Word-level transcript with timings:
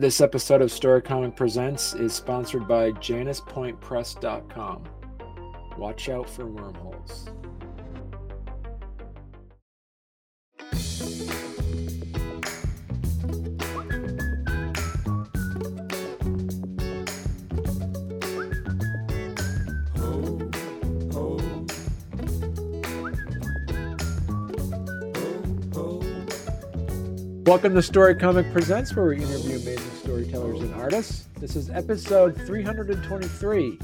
This 0.00 0.20
episode 0.20 0.62
of 0.62 0.70
Storycomic 0.70 1.34
Presents 1.34 1.92
is 1.94 2.14
sponsored 2.14 2.68
by 2.68 2.92
JanusPointPress.com. 2.92 4.84
Watch 5.76 6.08
out 6.08 6.30
for 6.30 6.46
wormholes. 6.46 7.28
Welcome 27.48 27.74
to 27.76 27.80
Storycomic 27.80 28.52
Presents, 28.52 28.94
where 28.94 29.06
we 29.06 29.16
interview 29.16 29.56
amazing 29.56 29.90
storytellers 30.02 30.60
and 30.60 30.74
artists. 30.74 31.28
This 31.38 31.56
is 31.56 31.70
episode 31.70 32.36
323. 32.42 33.78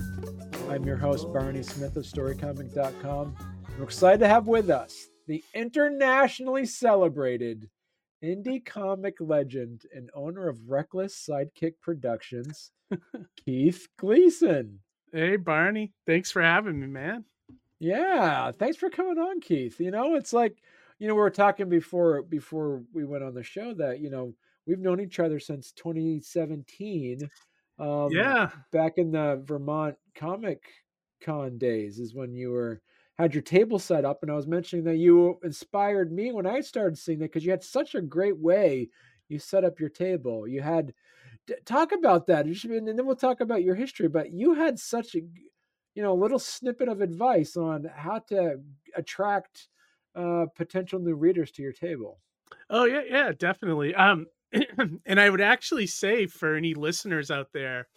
I'm 0.68 0.84
your 0.84 0.98
host, 0.98 1.32
Barney 1.32 1.62
Smith 1.62 1.96
of 1.96 2.04
StoryComic.com. 2.04 3.34
We're 3.78 3.84
excited 3.84 4.20
to 4.20 4.28
have 4.28 4.48
with 4.48 4.68
us 4.68 5.08
the 5.26 5.42
internationally 5.54 6.66
celebrated 6.66 7.70
indie 8.22 8.62
comic 8.62 9.14
legend 9.18 9.86
and 9.94 10.10
owner 10.14 10.46
of 10.46 10.68
Reckless 10.68 11.26
Sidekick 11.26 11.80
Productions, 11.80 12.70
Keith 13.46 13.88
Gleason. 13.96 14.80
Hey, 15.10 15.36
Barney. 15.36 15.94
Thanks 16.06 16.30
for 16.30 16.42
having 16.42 16.78
me, 16.78 16.86
man. 16.86 17.24
Yeah, 17.78 18.52
thanks 18.52 18.76
for 18.76 18.90
coming 18.90 19.16
on, 19.16 19.40
Keith. 19.40 19.80
You 19.80 19.90
know, 19.90 20.16
it's 20.16 20.34
like 20.34 20.58
you 20.98 21.08
know, 21.08 21.14
we 21.14 21.20
were 21.20 21.30
talking 21.30 21.68
before 21.68 22.22
before 22.22 22.82
we 22.92 23.04
went 23.04 23.24
on 23.24 23.34
the 23.34 23.42
show 23.42 23.74
that 23.74 24.00
you 24.00 24.10
know 24.10 24.34
we've 24.66 24.78
known 24.78 25.00
each 25.00 25.20
other 25.20 25.38
since 25.38 25.72
2017. 25.72 27.28
Um, 27.78 28.10
yeah, 28.12 28.50
back 28.72 28.98
in 28.98 29.10
the 29.12 29.42
Vermont 29.44 29.96
Comic 30.14 30.62
Con 31.20 31.58
days 31.58 31.98
is 31.98 32.14
when 32.14 32.34
you 32.34 32.50
were 32.50 32.80
had 33.18 33.34
your 33.34 33.42
table 33.42 33.78
set 33.78 34.04
up, 34.04 34.22
and 34.22 34.30
I 34.30 34.34
was 34.34 34.46
mentioning 34.46 34.84
that 34.86 34.96
you 34.96 35.38
inspired 35.42 36.12
me 36.12 36.32
when 36.32 36.46
I 36.46 36.60
started 36.60 36.98
seeing 36.98 37.18
that 37.20 37.26
because 37.26 37.44
you 37.44 37.50
had 37.50 37.64
such 37.64 37.94
a 37.94 38.02
great 38.02 38.38
way 38.38 38.90
you 39.28 39.38
set 39.38 39.64
up 39.64 39.80
your 39.80 39.88
table. 39.88 40.46
You 40.46 40.62
had 40.62 40.92
talk 41.64 41.92
about 41.92 42.26
that, 42.26 42.46
and 42.46 42.86
then 42.88 43.06
we'll 43.06 43.16
talk 43.16 43.40
about 43.40 43.62
your 43.62 43.74
history. 43.74 44.08
But 44.08 44.32
you 44.32 44.54
had 44.54 44.78
such 44.78 45.14
a 45.14 45.20
you 45.94 46.02
know 46.02 46.12
a 46.12 46.22
little 46.22 46.38
snippet 46.38 46.88
of 46.88 47.00
advice 47.00 47.56
on 47.56 47.84
how 47.94 48.20
to 48.28 48.60
attract 48.96 49.68
uh, 50.14 50.46
potential 50.54 51.00
new 51.00 51.14
readers 51.14 51.50
to 51.52 51.62
your 51.62 51.72
table. 51.72 52.18
Oh 52.70 52.84
yeah, 52.84 53.02
yeah, 53.08 53.32
definitely. 53.36 53.94
Um, 53.94 54.26
and 55.06 55.20
I 55.20 55.30
would 55.30 55.40
actually 55.40 55.86
say 55.86 56.26
for 56.26 56.54
any 56.54 56.74
listeners 56.74 57.30
out 57.30 57.52
there, 57.52 57.88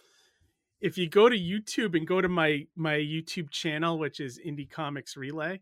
if 0.80 0.96
you 0.96 1.08
go 1.08 1.28
to 1.28 1.36
YouTube 1.36 1.96
and 1.96 2.06
go 2.06 2.20
to 2.20 2.28
my 2.28 2.66
my 2.76 2.94
YouTube 2.94 3.50
channel, 3.50 3.98
which 3.98 4.20
is 4.20 4.40
Indie 4.44 4.70
Comics 4.70 5.16
Relay, 5.16 5.60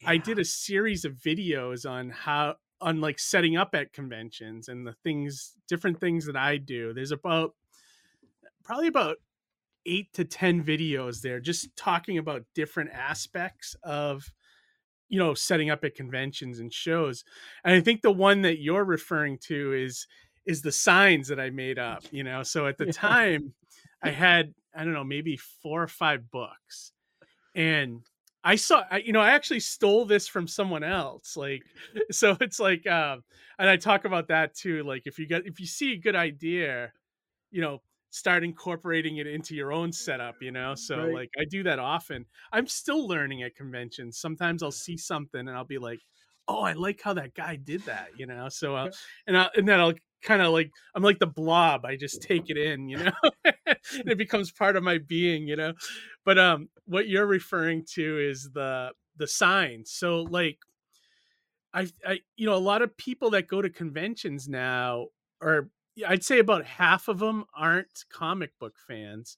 yeah. 0.00 0.10
I 0.10 0.16
did 0.16 0.38
a 0.38 0.44
series 0.44 1.04
of 1.04 1.14
videos 1.14 1.88
on 1.88 2.10
how 2.10 2.56
on 2.80 3.00
like 3.00 3.18
setting 3.18 3.56
up 3.56 3.74
at 3.74 3.92
conventions 3.92 4.68
and 4.68 4.86
the 4.86 4.94
things 5.04 5.54
different 5.68 6.00
things 6.00 6.26
that 6.26 6.36
I 6.36 6.56
do. 6.56 6.92
There's 6.92 7.12
about 7.12 7.54
probably 8.64 8.88
about 8.88 9.16
eight 9.86 10.12
to 10.14 10.24
ten 10.24 10.62
videos 10.62 11.20
there 11.20 11.40
just 11.40 11.74
talking 11.76 12.18
about 12.18 12.44
different 12.54 12.90
aspects 12.92 13.74
of 13.82 14.32
you 15.12 15.18
know 15.18 15.34
setting 15.34 15.68
up 15.68 15.84
at 15.84 15.94
conventions 15.94 16.58
and 16.58 16.72
shows 16.72 17.22
and 17.64 17.74
i 17.74 17.80
think 17.80 18.00
the 18.00 18.10
one 18.10 18.40
that 18.42 18.60
you're 18.60 18.84
referring 18.84 19.36
to 19.36 19.74
is 19.74 20.06
is 20.46 20.62
the 20.62 20.72
signs 20.72 21.28
that 21.28 21.38
i 21.38 21.50
made 21.50 21.78
up 21.78 22.02
you 22.10 22.24
know 22.24 22.42
so 22.42 22.66
at 22.66 22.78
the 22.78 22.86
yeah. 22.86 22.92
time 22.92 23.52
i 24.02 24.08
had 24.08 24.54
i 24.74 24.82
don't 24.82 24.94
know 24.94 25.04
maybe 25.04 25.36
four 25.36 25.82
or 25.82 25.86
five 25.86 26.30
books 26.30 26.92
and 27.54 28.00
i 28.42 28.56
saw 28.56 28.82
I, 28.90 28.98
you 28.98 29.12
know 29.12 29.20
i 29.20 29.32
actually 29.32 29.60
stole 29.60 30.06
this 30.06 30.26
from 30.26 30.48
someone 30.48 30.82
else 30.82 31.36
like 31.36 31.62
so 32.10 32.34
it's 32.40 32.58
like 32.58 32.86
um 32.86 33.22
and 33.58 33.68
i 33.68 33.76
talk 33.76 34.06
about 34.06 34.28
that 34.28 34.54
too 34.54 34.82
like 34.82 35.02
if 35.04 35.18
you 35.18 35.26
get 35.26 35.46
if 35.46 35.60
you 35.60 35.66
see 35.66 35.92
a 35.92 35.98
good 35.98 36.16
idea 36.16 36.90
you 37.50 37.60
know 37.60 37.82
start 38.12 38.44
incorporating 38.44 39.16
it 39.16 39.26
into 39.26 39.54
your 39.54 39.72
own 39.72 39.90
setup 39.90 40.36
you 40.42 40.52
know 40.52 40.74
so 40.74 40.98
right. 40.98 41.14
like 41.14 41.30
i 41.40 41.44
do 41.46 41.62
that 41.62 41.78
often 41.78 42.26
i'm 42.52 42.66
still 42.66 43.08
learning 43.08 43.42
at 43.42 43.56
conventions 43.56 44.18
sometimes 44.18 44.62
i'll 44.62 44.70
see 44.70 44.98
something 44.98 45.40
and 45.40 45.50
i'll 45.50 45.64
be 45.64 45.78
like 45.78 45.98
oh 46.46 46.60
i 46.60 46.74
like 46.74 47.00
how 47.02 47.14
that 47.14 47.34
guy 47.34 47.56
did 47.56 47.80
that 47.86 48.08
you 48.18 48.26
know 48.26 48.50
so 48.50 48.76
uh, 48.76 48.90
and 49.26 49.36
I, 49.36 49.48
and 49.56 49.66
then 49.66 49.80
i'll 49.80 49.94
kind 50.22 50.42
of 50.42 50.52
like 50.52 50.70
i'm 50.94 51.02
like 51.02 51.20
the 51.20 51.26
blob 51.26 51.86
i 51.86 51.96
just 51.96 52.20
take 52.20 52.50
it 52.50 52.58
in 52.58 52.90
you 52.90 52.98
know 52.98 53.12
it 53.66 54.18
becomes 54.18 54.52
part 54.52 54.76
of 54.76 54.82
my 54.82 54.98
being 54.98 55.48
you 55.48 55.56
know 55.56 55.72
but 56.26 56.38
um 56.38 56.68
what 56.84 57.08
you're 57.08 57.26
referring 57.26 57.82
to 57.94 58.18
is 58.18 58.50
the 58.52 58.90
the 59.16 59.26
signs 59.26 59.90
so 59.90 60.22
like 60.22 60.58
I, 61.72 61.88
I 62.06 62.20
you 62.36 62.44
know 62.44 62.54
a 62.54 62.58
lot 62.58 62.82
of 62.82 62.94
people 62.98 63.30
that 63.30 63.48
go 63.48 63.62
to 63.62 63.70
conventions 63.70 64.48
now 64.48 65.06
are 65.40 65.70
I'd 66.06 66.24
say 66.24 66.38
about 66.38 66.64
half 66.64 67.08
of 67.08 67.18
them 67.18 67.44
aren't 67.54 68.04
comic 68.10 68.58
book 68.58 68.74
fans, 68.86 69.36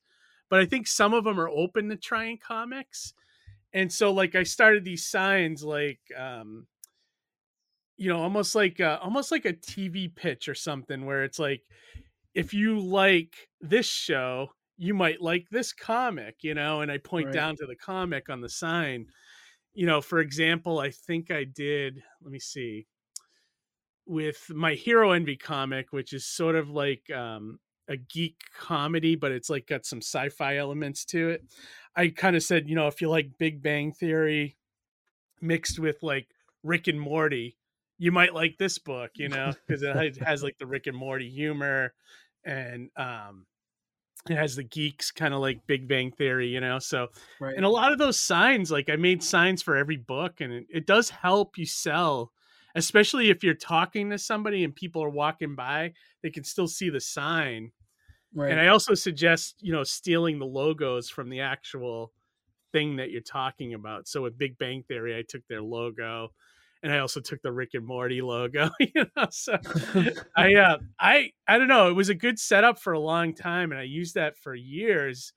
but 0.48 0.60
I 0.60 0.66
think 0.66 0.86
some 0.86 1.14
of 1.14 1.24
them 1.24 1.40
are 1.40 1.48
open 1.48 1.88
to 1.88 1.96
trying 1.96 2.38
comics. 2.38 3.12
And 3.72 3.92
so 3.92 4.12
like 4.12 4.34
I 4.34 4.44
started 4.44 4.84
these 4.84 5.04
signs 5.04 5.64
like 5.64 6.00
um 6.16 6.66
you 7.96 8.08
know 8.08 8.20
almost 8.20 8.54
like 8.54 8.80
a, 8.80 9.00
almost 9.00 9.32
like 9.32 9.44
a 9.44 9.52
TV 9.52 10.14
pitch 10.14 10.48
or 10.48 10.54
something 10.54 11.06
where 11.06 11.24
it's 11.24 11.38
like 11.38 11.62
if 12.34 12.52
you 12.52 12.78
like 12.80 13.48
this 13.60 13.86
show, 13.86 14.50
you 14.76 14.94
might 14.94 15.20
like 15.20 15.48
this 15.50 15.72
comic, 15.72 16.36
you 16.42 16.54
know, 16.54 16.80
and 16.80 16.90
I 16.90 16.98
point 16.98 17.26
right. 17.26 17.34
down 17.34 17.56
to 17.56 17.66
the 17.66 17.76
comic 17.76 18.28
on 18.28 18.40
the 18.40 18.48
sign. 18.48 19.06
You 19.72 19.86
know, 19.86 20.00
for 20.00 20.20
example, 20.20 20.78
I 20.78 20.90
think 20.90 21.30
I 21.30 21.44
did, 21.44 22.02
let 22.22 22.32
me 22.32 22.40
see 22.40 22.86
with 24.06 24.50
my 24.50 24.74
Hero 24.74 25.12
Envy 25.12 25.36
comic, 25.36 25.92
which 25.92 26.12
is 26.12 26.26
sort 26.26 26.56
of 26.56 26.70
like 26.70 27.10
um, 27.10 27.58
a 27.88 27.96
geek 27.96 28.36
comedy, 28.56 29.16
but 29.16 29.32
it's 29.32 29.50
like 29.50 29.66
got 29.66 29.86
some 29.86 30.00
sci-fi 30.00 30.56
elements 30.56 31.04
to 31.06 31.30
it. 31.30 31.44
I 31.96 32.08
kind 32.08 32.36
of 32.36 32.42
said, 32.42 32.68
you 32.68 32.74
know, 32.74 32.86
if 32.86 33.00
you 33.00 33.08
like 33.08 33.38
Big 33.38 33.62
Bang 33.62 33.92
Theory 33.92 34.56
mixed 35.40 35.78
with 35.78 36.02
like 36.02 36.28
Rick 36.62 36.88
and 36.88 37.00
Morty, 37.00 37.56
you 37.98 38.12
might 38.12 38.34
like 38.34 38.58
this 38.58 38.78
book, 38.78 39.12
you 39.14 39.28
know, 39.28 39.52
because 39.66 39.82
it 39.82 40.22
has 40.22 40.42
like 40.42 40.58
the 40.58 40.66
Rick 40.66 40.86
and 40.86 40.96
Morty 40.96 41.30
humor 41.30 41.94
and 42.44 42.90
um 42.96 43.46
it 44.28 44.36
has 44.36 44.56
the 44.56 44.64
geeks 44.64 45.10
kind 45.10 45.34
of 45.34 45.40
like 45.40 45.66
Big 45.66 45.86
Bang 45.86 46.10
Theory, 46.10 46.48
you 46.48 46.60
know. 46.60 46.78
So, 46.78 47.08
right. 47.40 47.54
and 47.54 47.64
a 47.64 47.68
lot 47.68 47.92
of 47.92 47.98
those 47.98 48.18
signs, 48.18 48.70
like 48.70 48.88
I 48.88 48.96
made 48.96 49.22
signs 49.22 49.62
for 49.62 49.76
every 49.76 49.98
book, 49.98 50.40
and 50.40 50.52
it, 50.52 50.66
it 50.70 50.86
does 50.86 51.10
help 51.10 51.58
you 51.58 51.66
sell 51.66 52.32
especially 52.74 53.30
if 53.30 53.44
you're 53.44 53.54
talking 53.54 54.10
to 54.10 54.18
somebody 54.18 54.64
and 54.64 54.74
people 54.74 55.02
are 55.02 55.10
walking 55.10 55.54
by, 55.54 55.92
they 56.22 56.30
can 56.30 56.44
still 56.44 56.66
see 56.66 56.90
the 56.90 57.00
sign. 57.00 57.70
Right. 58.34 58.50
And 58.50 58.60
I 58.60 58.68
also 58.68 58.94
suggest, 58.94 59.56
you 59.60 59.72
know, 59.72 59.84
stealing 59.84 60.38
the 60.38 60.46
logos 60.46 61.08
from 61.08 61.30
the 61.30 61.40
actual 61.40 62.12
thing 62.72 62.96
that 62.96 63.10
you're 63.10 63.20
talking 63.20 63.74
about. 63.74 64.08
So 64.08 64.22
with 64.22 64.36
Big 64.36 64.58
Bang 64.58 64.82
Theory, 64.88 65.16
I 65.16 65.22
took 65.26 65.46
their 65.48 65.62
logo 65.62 66.30
and 66.82 66.92
I 66.92 66.98
also 66.98 67.20
took 67.20 67.40
the 67.42 67.52
Rick 67.52 67.70
and 67.74 67.86
Morty 67.86 68.20
logo, 68.20 68.70
you 68.80 69.06
know. 69.16 69.26
So 69.30 69.56
I 70.36 70.54
uh 70.54 70.78
I 70.98 71.30
I 71.46 71.58
don't 71.58 71.68
know, 71.68 71.88
it 71.88 71.94
was 71.94 72.08
a 72.08 72.14
good 72.14 72.38
setup 72.38 72.80
for 72.80 72.92
a 72.92 72.98
long 72.98 73.34
time 73.34 73.70
and 73.70 73.80
I 73.80 73.84
used 73.84 74.16
that 74.16 74.36
for 74.36 74.54
years. 74.54 75.32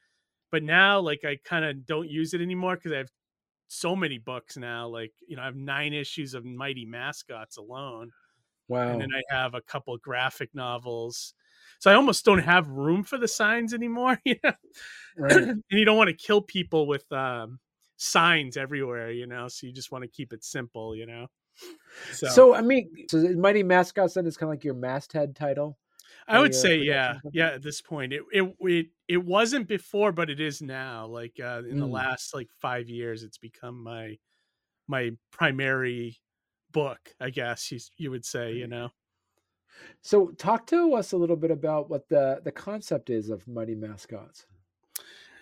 But 0.51 0.63
now 0.63 0.99
like 0.99 1.21
I 1.23 1.37
kind 1.45 1.63
of 1.63 1.85
don't 1.85 2.09
use 2.09 2.33
it 2.33 2.41
anymore 2.41 2.75
because 2.75 2.91
I 2.91 2.97
have 2.97 3.11
so 3.67 3.95
many 3.95 4.17
books 4.17 4.57
now. 4.57 4.88
Like, 4.88 5.13
you 5.28 5.35
know, 5.35 5.41
I 5.41 5.45
have 5.45 5.55
nine 5.55 5.94
issues 5.94 6.33
of 6.33 6.45
Mighty 6.45 6.85
Mascots 6.85 7.57
alone. 7.57 8.11
Wow. 8.67 8.89
And 8.89 9.01
then 9.01 9.09
I 9.13 9.35
have 9.35 9.53
a 9.53 9.61
couple 9.61 9.97
graphic 9.97 10.53
novels. 10.53 11.33
So 11.79 11.91
I 11.91 11.95
almost 11.95 12.25
don't 12.25 12.39
have 12.39 12.67
room 12.69 13.03
for 13.03 13.18
the 13.18 13.27
signs 13.27 13.74
anymore. 13.74 14.19
You 14.25 14.36
know? 14.44 14.53
Right. 15.18 15.38
and 15.38 15.63
you 15.69 15.86
don't 15.86 15.97
want 15.97 16.09
to 16.09 16.15
kill 16.15 16.41
people 16.41 16.86
with 16.86 17.09
um, 17.12 17.59
signs 17.97 18.57
everywhere, 18.57 19.12
you 19.12 19.25
know. 19.25 19.47
So 19.47 19.68
you 19.68 19.74
just 19.74 19.91
want 19.91 20.03
to 20.03 20.07
keep 20.07 20.33
it 20.33 20.44
simple, 20.44 20.95
you 20.95 21.06
know. 21.06 21.27
So, 22.12 22.27
so 22.27 22.56
I 22.56 22.62
mean, 22.62 22.89
so 23.09 23.18
Mighty 23.18 23.63
Mascots 23.63 24.13
then 24.13 24.27
is 24.27 24.38
kind 24.38 24.50
of 24.50 24.53
like 24.53 24.63
your 24.63 24.75
masthead 24.75 25.36
title. 25.36 25.77
I 26.27 26.39
would 26.39 26.53
say 26.53 26.77
yeah, 26.77 27.19
yeah. 27.31 27.51
At 27.51 27.63
this 27.63 27.81
point, 27.81 28.13
it 28.13 28.21
it 28.31 28.56
it 28.59 28.88
it 29.07 29.25
wasn't 29.25 29.68
before, 29.68 30.12
but 30.12 30.29
it 30.29 30.39
is 30.39 30.62
now. 30.62 31.06
Like 31.06 31.39
uh, 31.41 31.62
in 31.69 31.75
mm. 31.75 31.79
the 31.79 31.88
last 31.88 32.35
like 32.35 32.50
five 32.62 32.89
years, 32.89 33.24
it's 33.24 33.38
become 33.38 33.81
my 33.81 34.18
my 34.88 35.12
primary 35.31 36.19
book. 36.71 37.00
I 37.19 37.29
guess 37.29 37.71
you 37.71 37.79
you 37.97 38.12
would 38.12 38.25
say, 38.25 38.53
you 38.53 38.68
know. 38.68 38.89
So, 40.01 40.31
talk 40.31 40.65
to 40.68 40.95
us 40.95 41.12
a 41.12 41.18
little 41.18 41.35
bit 41.35 41.51
about 41.51 41.89
what 41.89 42.09
the 42.09 42.41
the 42.44 42.51
concept 42.51 43.09
is 43.09 43.29
of 43.29 43.47
Mighty 43.47 43.75
Mascots. 43.75 44.45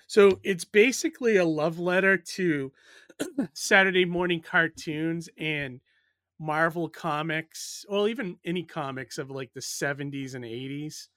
So 0.08 0.40
it's 0.44 0.66
basically 0.66 1.38
a 1.38 1.46
love 1.46 1.80
letter 1.80 2.18
to 2.18 2.72
Saturday 3.54 4.06
morning 4.06 4.42
cartoons 4.42 5.30
and 5.38 5.82
Marvel 6.40 6.90
comics, 6.90 7.86
well, 7.90 8.08
even 8.08 8.38
any 8.46 8.64
comics 8.64 9.18
of 9.18 9.30
like 9.30 9.54
the 9.54 9.62
70s 9.62 10.36
and 10.36 10.46
80s. 10.46 11.10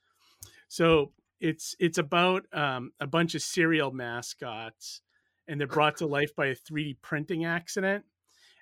So 0.69 1.12
it's 1.41 1.75
it's 1.79 1.99
about 1.99 2.44
um, 2.53 2.93
a 3.00 3.06
bunch 3.06 3.35
of 3.35 3.43
cereal 3.43 3.93
mascots, 3.93 5.03
and 5.49 5.61
they're 5.61 5.67
brought 5.69 5.97
to 5.99 6.06
life 6.06 6.35
by 6.37 6.47
a 6.47 6.55
3D 6.55 6.94
printing 7.03 7.44
accident, 7.44 8.05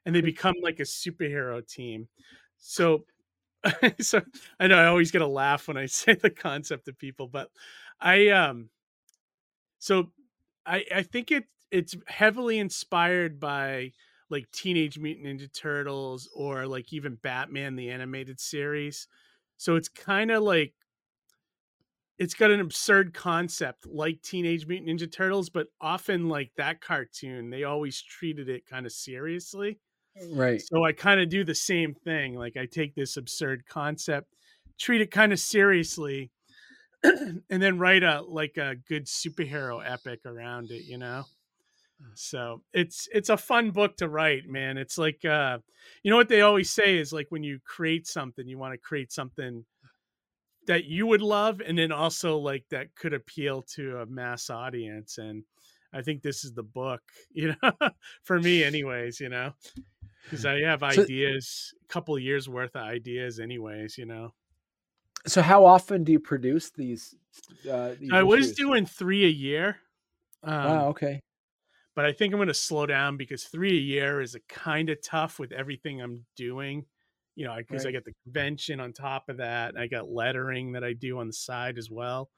and 0.07 0.15
they 0.15 0.21
become 0.23 0.55
like 0.63 0.81
a 0.81 0.85
superhero 0.85 1.67
team. 1.67 2.09
So, 2.59 3.07
so 4.01 4.23
I 4.61 4.67
know 4.69 4.79
I 4.79 4.87
always 4.87 5.11
get 5.11 5.23
a 5.23 5.27
laugh 5.27 5.69
when 5.69 5.77
I 5.77 5.87
say 5.89 6.15
the 6.15 6.31
concept 6.31 6.87
to 6.87 6.93
people, 6.93 7.29
but 7.29 7.51
I 8.01 8.29
um, 8.29 8.71
so 9.79 10.11
I 10.65 10.85
I 10.95 11.03
think 11.03 11.31
it 11.31 11.45
it's 11.71 11.97
heavily 12.07 12.59
inspired 12.59 13.41
by 13.41 13.93
like 14.31 14.51
Teenage 14.53 14.99
Mutant 14.99 15.27
Ninja 15.27 15.53
Turtles 15.53 16.29
or 16.35 16.67
like 16.67 16.93
even 16.93 17.17
Batman 17.17 17.77
the 17.77 17.91
animated 17.91 18.41
series. 18.41 19.09
So 19.57 19.77
it's 19.77 19.89
kind 19.89 20.31
of 20.31 20.43
like 20.43 20.75
it's 22.19 22.35
got 22.35 22.51
an 22.51 22.61
absurd 22.61 23.13
concept 23.13 23.87
like 23.87 24.23
Teenage 24.23 24.67
Mutant 24.67 25.01
Ninja 25.01 25.11
Turtles, 25.11 25.51
but 25.51 25.69
often 25.81 26.29
like 26.29 26.51
that 26.57 26.81
cartoon, 26.81 27.51
they 27.51 27.65
always 27.65 28.01
treated 28.01 28.49
it 28.49 28.67
kind 28.67 28.87
of 28.87 28.93
seriously. 28.93 29.79
Right. 30.33 30.63
So 30.63 30.85
I 30.85 30.93
kind 30.93 31.21
of 31.21 31.29
do 31.29 31.45
the 31.45 31.55
same 31.55 31.95
thing. 31.95 32.35
Like 32.35 32.57
I 32.57 32.67
take 32.67 32.95
this 32.95 33.17
absurd 33.17 33.67
concept, 33.67 34.33
treat 34.79 35.03
it 35.03 35.11
kind 35.11 35.33
of 35.33 35.39
seriously, 35.39 36.31
and 37.03 37.43
then 37.49 37.79
write 37.79 38.03
a 38.03 38.23
like 38.23 38.57
a 38.57 38.77
good 38.89 39.07
superhero 39.07 39.83
epic 39.85 40.21
around 40.25 40.71
it, 40.71 40.85
you 40.85 40.97
know? 40.97 41.25
So 42.15 42.63
it's 42.73 43.09
it's 43.13 43.29
a 43.29 43.37
fun 43.37 43.71
book 43.71 43.97
to 43.99 44.09
write, 44.09 44.47
man. 44.47 44.79
It's 44.79 44.99
like 44.99 45.25
uh 45.25 45.59
you 46.03 46.11
know 46.11 46.17
what 46.17 46.29
they 46.29 46.41
always 46.43 46.71
say 46.71 46.99
is 46.99 47.13
like 47.13 47.27
when 47.31 47.43
you 47.43 47.61
create 47.61 48.07
something, 48.07 48.47
you 48.49 48.59
want 48.59 48.73
to 48.75 48.79
create 48.79 49.13
something 49.13 49.65
that 50.67 50.85
you 50.85 51.07
would 51.07 51.23
love 51.23 51.61
and 51.61 51.79
then 51.79 51.93
also 51.93 52.39
like 52.39 52.65
that 52.71 52.95
could 52.95 53.15
appeal 53.15 53.63
to 53.63 53.99
a 53.99 54.07
mass 54.07 54.51
audience 54.51 55.19
and 55.19 55.45
I 55.93 56.03
think 56.03 56.23
this 56.23 56.45
is 56.45 56.53
the 56.53 56.65
book, 56.65 57.03
you 57.31 57.55
know, 57.63 57.73
for 58.23 58.41
me 58.41 58.65
anyways, 58.65 59.21
you 59.21 59.29
know. 59.29 59.53
Cuz 60.29 60.45
I 60.47 60.61
have 60.63 60.83
ideas, 60.85 61.75
a 61.85 61.87
couple 61.89 62.19
years 62.19 62.49
worth 62.49 62.77
of 62.77 62.83
ideas 62.85 63.41
anyways, 63.41 63.99
you 63.99 64.07
know. 64.07 64.35
So 65.27 65.43
how 65.43 65.65
often 65.65 66.05
do 66.05 66.13
you 66.13 66.21
produce 66.21 66.71
these 66.71 67.15
uh 67.71 67.95
these 67.99 68.21
I 68.21 68.23
was 68.23 68.53
issues? 68.53 68.57
doing 68.57 68.87
3 68.87 69.25
a 69.25 69.29
year. 69.29 69.81
Um, 70.43 70.85
Wow, 70.85 70.89
okay. 70.91 71.21
But 71.97 72.05
I 72.05 72.13
think 72.13 72.33
I'm 72.33 72.39
going 72.39 72.49
to 72.49 72.55
slow 72.55 72.87
down 72.87 73.17
because 73.17 73.45
three 73.45 73.71
a 73.71 73.81
year 73.81 74.21
is 74.21 74.35
a 74.35 74.41
kind 74.41 74.91
of 74.91 75.03
tough 75.03 75.39
with 75.39 75.51
everything 75.51 76.01
I'm 76.01 76.25
doing. 76.37 76.85
You 77.35 77.47
know, 77.47 77.57
because 77.57 77.85
I 77.85 77.93
got 77.93 78.05
the 78.05 78.15
convention 78.25 78.81
on 78.81 78.95
top 78.95 79.29
of 79.29 79.39
that, 79.39 79.75
and 79.75 79.79
I 79.79 79.89
got 79.89 80.09
lettering 80.09 80.73
that 80.73 80.83
I 80.83 80.95
do 80.95 81.19
on 81.19 81.27
the 81.27 81.35
side 81.35 81.77
as 81.77 81.91
well. 81.91 82.31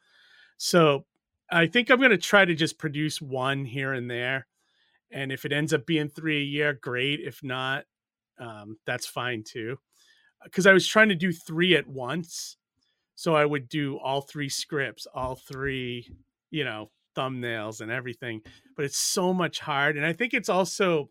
So 0.56 1.06
I 1.52 1.68
think 1.68 1.88
I'm 1.88 1.98
going 1.98 2.10
to 2.10 2.18
try 2.18 2.44
to 2.44 2.54
just 2.54 2.78
produce 2.78 3.22
one 3.22 3.64
here 3.64 3.92
and 3.92 4.10
there, 4.10 4.48
and 5.12 5.30
if 5.30 5.44
it 5.44 5.52
ends 5.52 5.72
up 5.72 5.86
being 5.86 6.08
three 6.08 6.38
a 6.38 6.44
year, 6.44 6.72
great. 6.72 7.20
If 7.20 7.44
not, 7.44 7.84
um, 8.40 8.76
that's 8.86 9.06
fine 9.06 9.44
too. 9.44 9.78
Because 10.42 10.66
I 10.66 10.72
was 10.72 10.86
trying 10.86 11.10
to 11.10 11.14
do 11.14 11.32
three 11.32 11.76
at 11.76 11.86
once, 11.86 12.56
so 13.14 13.36
I 13.36 13.44
would 13.44 13.68
do 13.68 13.98
all 13.98 14.20
three 14.20 14.48
scripts, 14.48 15.06
all 15.14 15.36
three, 15.36 16.12
you 16.50 16.64
know, 16.64 16.90
thumbnails 17.18 17.80
and 17.80 17.90
everything. 17.90 18.42
But 18.76 18.84
it's 18.86 18.98
so 18.98 19.34
much 19.34 19.60
hard, 19.60 19.96
and 19.96 20.06
I 20.06 20.12
think 20.12 20.34
it's 20.34 20.48
also 20.48 21.10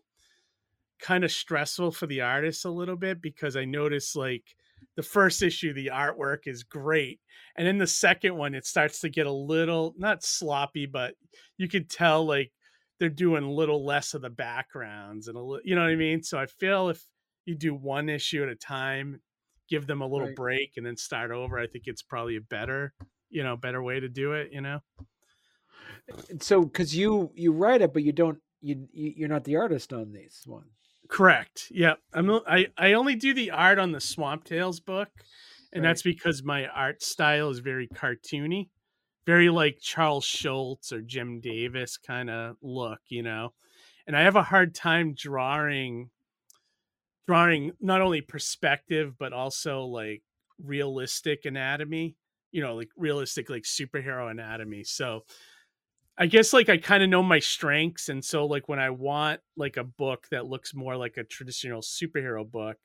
kind 1.00 1.22
of 1.24 1.30
stressful 1.30 1.92
for 1.92 2.06
the 2.06 2.20
artists 2.20 2.64
a 2.64 2.70
little 2.70 2.96
bit 2.96 3.20
because 3.22 3.56
I 3.56 3.64
notice 3.64 4.16
like 4.16 4.56
the 4.96 5.02
first 5.02 5.42
issue, 5.42 5.72
the 5.72 5.88
artwork 5.92 6.46
is 6.46 6.64
great. 6.64 7.20
And 7.56 7.66
then 7.66 7.78
the 7.78 7.86
second 7.86 8.36
one, 8.36 8.54
it 8.54 8.66
starts 8.66 9.00
to 9.00 9.08
get 9.08 9.26
a 9.26 9.32
little 9.32 9.94
not 9.96 10.24
sloppy, 10.24 10.86
but 10.86 11.14
you 11.56 11.68
could 11.68 11.88
tell 11.88 12.24
like 12.26 12.52
they're 12.98 13.08
doing 13.08 13.44
a 13.44 13.50
little 13.50 13.84
less 13.84 14.14
of 14.14 14.22
the 14.22 14.30
backgrounds 14.30 15.28
and 15.28 15.36
a 15.36 15.40
little, 15.40 15.62
you 15.64 15.76
know 15.76 15.82
what 15.82 15.90
I 15.90 15.96
mean? 15.96 16.22
So 16.22 16.36
I 16.38 16.46
feel 16.46 16.88
if 16.88 17.04
you 17.46 17.54
do 17.54 17.74
one 17.74 18.08
issue 18.08 18.42
at 18.42 18.48
a 18.48 18.56
time, 18.56 19.22
give 19.68 19.86
them 19.86 20.00
a 20.00 20.06
little 20.06 20.26
Right. 20.26 20.34
break 20.34 20.72
and 20.76 20.84
then 20.84 20.96
start 20.96 21.30
over, 21.30 21.58
I 21.58 21.68
think 21.68 21.84
it's 21.86 22.02
probably 22.02 22.36
a 22.36 22.40
better, 22.40 22.92
you 23.28 23.44
know, 23.44 23.56
better 23.56 23.82
way 23.82 24.00
to 24.00 24.08
do 24.08 24.32
it, 24.32 24.50
you 24.52 24.62
know? 24.62 24.80
So 26.40 26.66
cuz 26.66 26.94
you 26.94 27.32
you 27.34 27.52
write 27.52 27.82
it 27.82 27.92
but 27.92 28.02
you 28.02 28.12
don't 28.12 28.40
you 28.60 28.88
you- 28.92 29.14
you're 29.16 29.28
not 29.28 29.44
the 29.44 29.56
artist 29.56 29.92
on 29.92 30.12
these 30.12 30.42
ones. 30.46 30.72
Correct. 31.08 31.68
Yeah. 31.70 31.94
I'm 32.12 32.30
I 32.46 32.68
I 32.76 32.92
only 32.94 33.14
do 33.16 33.32
the 33.34 33.50
art 33.50 33.78
on 33.78 33.92
the 33.92 34.00
Swamp 34.00 34.44
Tales 34.44 34.80
book, 34.80 35.08
and 35.72 35.82
Right. 35.82 35.90
that's 35.90 36.02
because 36.02 36.42
my 36.42 36.66
art 36.66 37.02
style 37.02 37.50
is 37.50 37.60
very 37.60 37.88
cartoony, 37.88 38.68
very 39.26 39.48
like 39.48 39.78
Charles 39.80 40.24
Schulz 40.24 40.92
or 40.92 41.00
Jim 41.00 41.40
Davis 41.40 41.96
kind 41.96 42.28
of 42.30 42.56
look, 42.62 43.00
you 43.08 43.22
know. 43.22 43.54
And 44.06 44.16
I 44.16 44.22
have 44.22 44.36
a 44.36 44.42
hard 44.42 44.74
time 44.74 45.14
drawing 45.14 46.10
drawing 47.26 47.72
not 47.80 48.00
only 48.00 48.20
perspective 48.20 49.14
but 49.18 49.32
also 49.32 49.82
like 49.82 50.22
realistic 50.62 51.44
anatomy, 51.44 52.16
you 52.50 52.60
know, 52.62 52.74
like 52.74 52.88
realistic 52.96 53.50
like 53.50 53.62
superhero 53.64 54.30
anatomy. 54.30 54.82
So 54.84 55.24
I 56.18 56.26
guess 56.26 56.52
like 56.52 56.68
I 56.68 56.78
kind 56.78 57.02
of 57.02 57.08
know 57.10 57.22
my 57.22 57.38
strengths, 57.38 58.08
and 58.08 58.24
so 58.24 58.46
like 58.46 58.68
when 58.68 58.80
I 58.80 58.90
want 58.90 59.40
like 59.56 59.76
a 59.76 59.84
book 59.84 60.26
that 60.30 60.46
looks 60.46 60.74
more 60.74 60.96
like 60.96 61.16
a 61.16 61.24
traditional 61.24 61.80
superhero 61.80 62.48
book, 62.50 62.76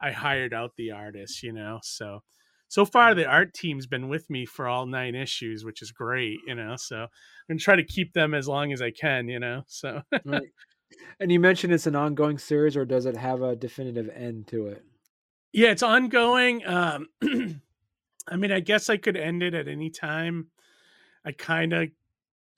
I 0.00 0.12
hired 0.12 0.54
out 0.54 0.76
the 0.76 0.92
artist, 0.92 1.42
you 1.42 1.52
know. 1.52 1.80
So 1.82 2.20
so 2.68 2.84
far 2.86 3.14
the 3.14 3.26
art 3.26 3.54
team's 3.54 3.86
been 3.86 4.08
with 4.08 4.28
me 4.30 4.46
for 4.46 4.68
all 4.68 4.86
nine 4.86 5.14
issues, 5.14 5.64
which 5.64 5.82
is 5.82 5.92
great, 5.92 6.40
you 6.46 6.54
know. 6.56 6.76
So 6.76 7.02
I'm 7.02 7.08
gonna 7.48 7.60
try 7.60 7.76
to 7.76 7.84
keep 7.84 8.14
them 8.14 8.34
as 8.34 8.48
long 8.48 8.72
as 8.72 8.82
I 8.82 8.90
can, 8.90 9.28
you 9.28 9.38
know. 9.40 9.64
So 9.68 10.02
Right. 10.24 10.52
and 11.20 11.32
you 11.32 11.40
mentioned 11.40 11.72
it's 11.72 11.86
an 11.86 11.96
ongoing 11.96 12.38
series 12.38 12.76
or 12.76 12.84
does 12.84 13.06
it 13.06 13.16
have 13.16 13.42
a 13.42 13.56
definitive 13.56 14.08
end 14.10 14.46
to 14.48 14.66
it? 14.68 14.84
yeah, 15.52 15.70
it's 15.70 15.82
ongoing. 15.82 16.66
Um 16.66 17.08
I 18.28 18.36
mean, 18.36 18.52
I 18.52 18.60
guess 18.60 18.88
I 18.90 18.98
could 18.98 19.16
end 19.16 19.42
it 19.42 19.54
at 19.54 19.68
any 19.68 19.90
time. 19.90 20.50
I 21.24 21.32
kind 21.32 21.72
of 21.72 21.90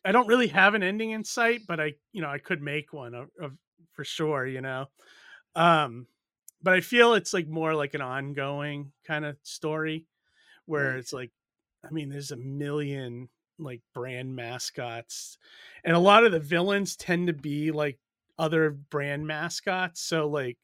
I 0.04 0.12
don't 0.12 0.26
really 0.28 0.48
have 0.48 0.74
an 0.74 0.82
ending 0.82 1.10
in 1.12 1.24
sight, 1.24 1.62
but 1.66 1.80
I, 1.80 1.94
you 2.12 2.22
know, 2.22 2.28
I 2.30 2.38
could 2.38 2.62
make 2.62 2.92
one 2.92 3.14
of, 3.14 3.30
of 3.40 3.56
for 3.92 4.04
sure, 4.04 4.46
you 4.46 4.60
know. 4.60 4.86
Um, 5.54 6.08
but 6.62 6.74
I 6.74 6.80
feel 6.80 7.14
it's 7.14 7.34
like 7.34 7.48
more 7.48 7.74
like 7.74 7.94
an 7.94 8.00
ongoing 8.02 8.92
kind 9.04 9.24
of 9.24 9.38
story 9.42 10.08
where 10.66 10.96
Right. 10.96 10.98
it's 10.98 11.12
like, 11.12 11.32
I 11.84 11.90
mean, 11.92 12.10
there's 12.10 12.32
a 12.32 12.36
million 12.36 13.30
like 13.58 13.82
brand 13.94 14.36
mascots, 14.36 15.38
and 15.84 15.96
a 15.96 16.00
lot 16.00 16.24
of 16.24 16.32
the 16.32 16.40
villains 16.40 16.96
tend 16.96 17.28
to 17.28 17.32
be 17.34 17.72
like 17.72 18.00
other 18.38 18.70
brand 18.70 19.26
mascots. 19.26 20.00
So 20.02 20.28
like, 20.28 20.58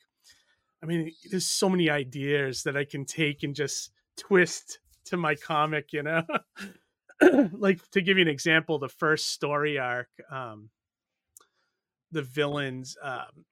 I 0.83 0.87
mean, 0.87 1.13
there's 1.31 1.47
so 1.47 1.69
many 1.69 1.91
ideas 1.91 2.63
that 2.65 2.77
I 2.77 2.85
can 2.85 3.05
take 3.05 3.43
and 3.43 3.55
just 3.55 3.93
twist 4.17 4.81
to 5.07 5.17
my 5.17 5.35
comic, 5.35 5.93
you 5.93 6.03
know. 6.03 6.25
like 7.53 7.89
to 7.91 8.01
give 8.01 8.17
you 8.19 8.23
an 8.23 8.29
example, 8.29 8.79
the 8.79 8.89
first 8.89 9.31
story 9.31 9.79
arc, 9.79 10.09
um, 10.31 10.71
the 12.11 12.23
villains. 12.23 12.97
Um, 13.03 13.45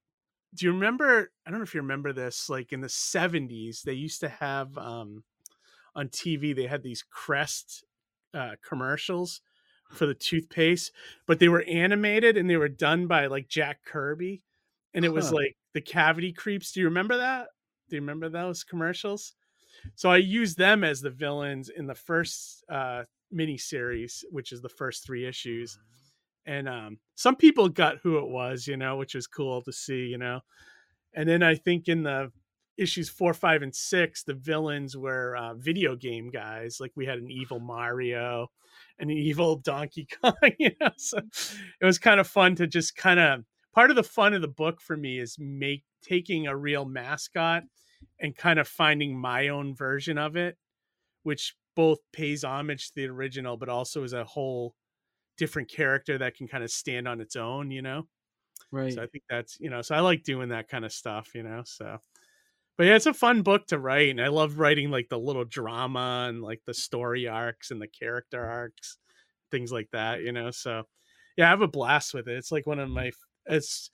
do 0.54 0.66
you 0.66 0.72
remember? 0.72 1.30
I 1.46 1.50
don't 1.50 1.60
know 1.60 1.64
if 1.64 1.74
you 1.74 1.80
remember 1.80 2.12
this. 2.12 2.48
Like 2.48 2.72
in 2.72 2.80
the 2.80 2.88
'70s, 2.88 3.82
they 3.82 3.92
used 3.92 4.20
to 4.20 4.28
have 4.28 4.76
um, 4.78 5.24
on 5.94 6.08
TV. 6.08 6.54
They 6.54 6.66
had 6.66 6.82
these 6.82 7.04
Crest 7.08 7.84
uh, 8.34 8.52
commercials 8.66 9.40
for 9.90 10.06
the 10.06 10.14
toothpaste, 10.14 10.92
but 11.26 11.38
they 11.38 11.48
were 11.48 11.62
animated 11.62 12.36
and 12.36 12.48
they 12.48 12.56
were 12.56 12.68
done 12.68 13.06
by 13.06 13.26
like 13.26 13.48
Jack 13.48 13.84
Kirby, 13.84 14.42
and 14.94 15.04
it 15.04 15.12
was 15.12 15.32
like 15.32 15.56
the 15.74 15.80
Cavity 15.80 16.32
Creeps. 16.32 16.72
Do 16.72 16.80
you 16.80 16.86
remember 16.86 17.18
that? 17.18 17.48
Do 17.88 17.96
you 17.96 18.02
remember 18.02 18.28
those 18.28 18.64
commercials? 18.64 19.34
So 19.94 20.10
I 20.10 20.16
used 20.18 20.58
them 20.58 20.84
as 20.84 21.00
the 21.00 21.10
villains 21.10 21.68
in 21.68 21.86
the 21.86 21.94
first 21.94 22.64
uh, 22.68 23.04
miniseries, 23.34 24.24
which 24.30 24.52
is 24.52 24.62
the 24.62 24.68
first 24.68 25.04
three 25.04 25.26
issues. 25.26 25.78
And 26.46 26.68
um, 26.68 26.98
some 27.14 27.36
people 27.36 27.68
got 27.68 27.98
who 28.02 28.18
it 28.18 28.28
was, 28.28 28.66
you 28.66 28.76
know, 28.76 28.96
which 28.96 29.14
was 29.14 29.26
cool 29.26 29.62
to 29.62 29.72
see, 29.72 30.06
you 30.06 30.18
know. 30.18 30.40
And 31.14 31.28
then 31.28 31.42
I 31.42 31.54
think 31.54 31.88
in 31.88 32.02
the 32.02 32.30
issues 32.78 33.08
four, 33.08 33.34
five, 33.34 33.62
and 33.62 33.74
six, 33.74 34.22
the 34.22 34.34
villains 34.34 34.96
were 34.96 35.36
uh, 35.36 35.54
video 35.54 35.96
game 35.96 36.30
guys. 36.30 36.78
Like 36.80 36.92
we 36.96 37.06
had 37.06 37.18
an 37.18 37.30
evil 37.30 37.60
Mario, 37.60 38.48
an 38.98 39.10
evil 39.10 39.56
Donkey 39.56 40.06
Kong, 40.22 40.34
you 40.58 40.70
know. 40.80 40.90
So 40.96 41.18
it 41.80 41.84
was 41.84 41.98
kind 41.98 42.20
of 42.20 42.26
fun 42.26 42.54
to 42.56 42.66
just 42.66 42.96
kind 42.96 43.20
of 43.20 43.44
part 43.74 43.90
of 43.90 43.96
the 43.96 44.02
fun 44.02 44.32
of 44.32 44.40
the 44.40 44.48
book 44.48 44.80
for 44.80 44.96
me 44.96 45.18
is 45.18 45.36
make 45.38 45.84
taking 46.02 46.46
a 46.46 46.56
real 46.56 46.84
mascot 46.84 47.64
and 48.20 48.36
kind 48.36 48.58
of 48.58 48.68
finding 48.68 49.18
my 49.18 49.48
own 49.48 49.74
version 49.74 50.18
of 50.18 50.36
it, 50.36 50.56
which 51.24 51.54
both 51.78 52.00
pays 52.12 52.44
homage 52.44 52.88
to 52.88 52.94
the 52.96 53.06
original, 53.06 53.56
but 53.56 53.70
also 53.70 54.04
is 54.04 54.12
a 54.12 54.26
whole 54.26 54.74
different 55.38 55.70
character 55.70 56.18
that 56.18 56.36
can 56.36 56.48
kind 56.48 56.64
of 56.64 56.70
stand 56.70 57.08
on 57.08 57.20
its 57.20 57.36
own, 57.36 57.70
you 57.70 57.82
know? 57.82 58.08
Right. 58.70 58.92
So 58.94 59.02
I 59.02 59.06
think 59.06 59.24
that's, 59.30 59.58
you 59.60 59.70
know, 59.70 59.82
so 59.82 59.94
I 59.94 60.00
like 60.00 60.24
doing 60.24 60.50
that 60.50 60.68
kind 60.68 60.84
of 60.84 60.92
stuff, 60.92 61.30
you 61.34 61.42
know? 61.42 61.62
So, 61.64 61.98
but 62.76 62.86
yeah, 62.86 62.96
it's 62.96 63.06
a 63.06 63.14
fun 63.14 63.42
book 63.42 63.66
to 63.68 63.78
write, 63.78 64.10
and 64.10 64.20
I 64.20 64.28
love 64.28 64.58
writing 64.58 64.90
like 64.90 65.08
the 65.08 65.18
little 65.18 65.44
drama 65.44 66.26
and 66.28 66.42
like 66.42 66.62
the 66.66 66.74
story 66.74 67.26
arcs 67.28 67.70
and 67.72 67.82
the 67.82 67.88
character 67.88 68.44
arcs, 68.44 68.98
things 69.50 69.72
like 69.72 69.90
that. 69.92 70.22
You 70.22 70.32
know, 70.32 70.50
so 70.52 70.84
yeah, 71.36 71.46
I 71.46 71.50
have 71.50 71.62
a 71.62 71.68
blast 71.68 72.14
with 72.14 72.28
it. 72.28 72.36
It's 72.36 72.52
like 72.52 72.66
one 72.66 72.78
of 72.80 72.90
my 72.90 73.12
it's 73.46 73.90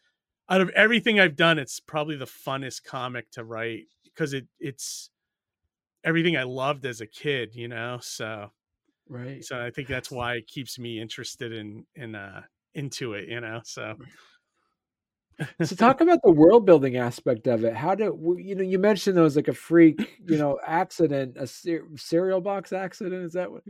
out 0.51 0.61
of 0.61 0.71
everything 0.71 1.21
I've 1.21 1.37
done, 1.37 1.59
it's 1.59 1.81
probably 1.81 2.17
the 2.17 2.27
funnest 2.27 2.85
comic 2.85 3.31
to 3.33 3.45
write 3.45 3.87
because 4.05 4.35
it 4.35 4.49
it's 4.61 5.11
everything 6.05 6.37
I 6.37 6.45
loved 6.45 6.85
as 6.87 7.01
a 7.01 7.07
kid. 7.07 7.55
You 7.55 7.69
know, 7.69 7.99
so 8.03 8.51
right. 9.09 9.45
So 9.45 9.61
I 9.61 9.71
think 9.71 9.89
that's 9.89 10.11
why 10.11 10.35
it 10.35 10.47
keeps 10.47 10.79
me 10.79 11.01
interested 11.01 11.53
in 11.53 11.85
in 11.95 12.15
uh 12.15 12.43
into 12.75 13.15
it. 13.15 13.29
You 13.29 13.41
know, 13.41 13.61
so 13.65 13.95
so 15.63 15.75
talk 15.75 16.01
about 16.01 16.21
the 16.23 16.31
world 16.31 16.65
building 16.65 16.97
aspect 16.97 17.47
of 17.47 17.65
it. 17.65 17.75
How 17.75 17.95
do 17.95 18.37
you 18.39 18.55
know? 18.55 18.63
You 18.63 18.79
mentioned 18.79 19.17
there 19.17 19.25
was 19.25 19.37
like 19.37 19.49
a 19.49 19.55
freak, 19.55 20.19
you 20.27 20.39
know, 20.39 20.59
accident, 20.65 21.37
a 21.37 21.47
cer- 21.47 21.89
cereal 21.97 22.41
box 22.41 22.73
accident. 22.73 23.25
Is 23.25 23.33
that 23.33 23.51
what? 23.51 23.63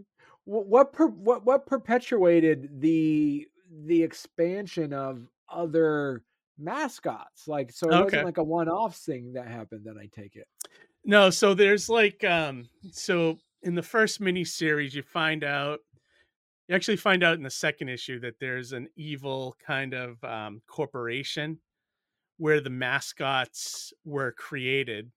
What 0.47 0.93
per, 0.93 1.07
what 1.07 1.47
what 1.47 1.67
perpetuated 1.67 2.81
the 2.81 3.47
the 3.87 4.03
expansion 4.03 4.93
of 4.93 5.26
other 5.49 6.23
mascots? 6.59 7.49
Like, 7.49 7.73
so 7.73 7.88
it 7.88 7.95
okay. 7.95 8.05
wasn't 8.05 8.25
like 8.26 8.38
a 8.38 8.45
one 8.45 8.69
off 8.69 8.97
thing 8.97 9.33
that 9.35 9.49
happened. 9.49 9.83
Then 9.85 9.97
I 9.99 10.11
take 10.14 10.37
it. 10.37 10.47
No, 11.05 11.31
so 11.31 11.55
there's 11.55 11.89
like, 11.89 12.25
um, 12.25 12.69
so 12.93 13.39
in 13.63 13.75
the 13.75 13.83
first 13.83 14.21
mini 14.21 14.45
series, 14.45 14.95
you 14.95 15.03
find 15.03 15.45
out 15.45 15.81
you 16.69 16.75
actually 16.75 16.97
find 16.97 17.23
out 17.23 17.37
in 17.37 17.43
the 17.43 17.51
second 17.51 17.89
issue 17.91 18.21
that 18.21 18.41
there's 18.41 18.73
an 18.73 18.89
evil 18.97 19.55
kind 19.67 19.93
of 19.93 20.23
um, 20.25 20.63
corporation 20.67 21.59
where 22.39 22.61
the 22.61 22.71
mascots 22.71 23.93
were 24.05 24.33
created. 24.33 25.11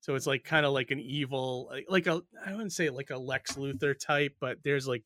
So 0.00 0.14
it's 0.14 0.26
like 0.26 0.44
kind 0.44 0.64
of 0.66 0.72
like 0.72 0.90
an 0.90 0.98
evil, 0.98 1.70
like, 1.88 2.06
a 2.06 2.22
I 2.44 2.52
wouldn't 2.52 2.72
say 2.72 2.88
like 2.88 3.10
a 3.10 3.18
Lex 3.18 3.52
Luthor 3.52 3.94
type, 3.98 4.32
but 4.40 4.58
there's 4.64 4.88
like 4.88 5.04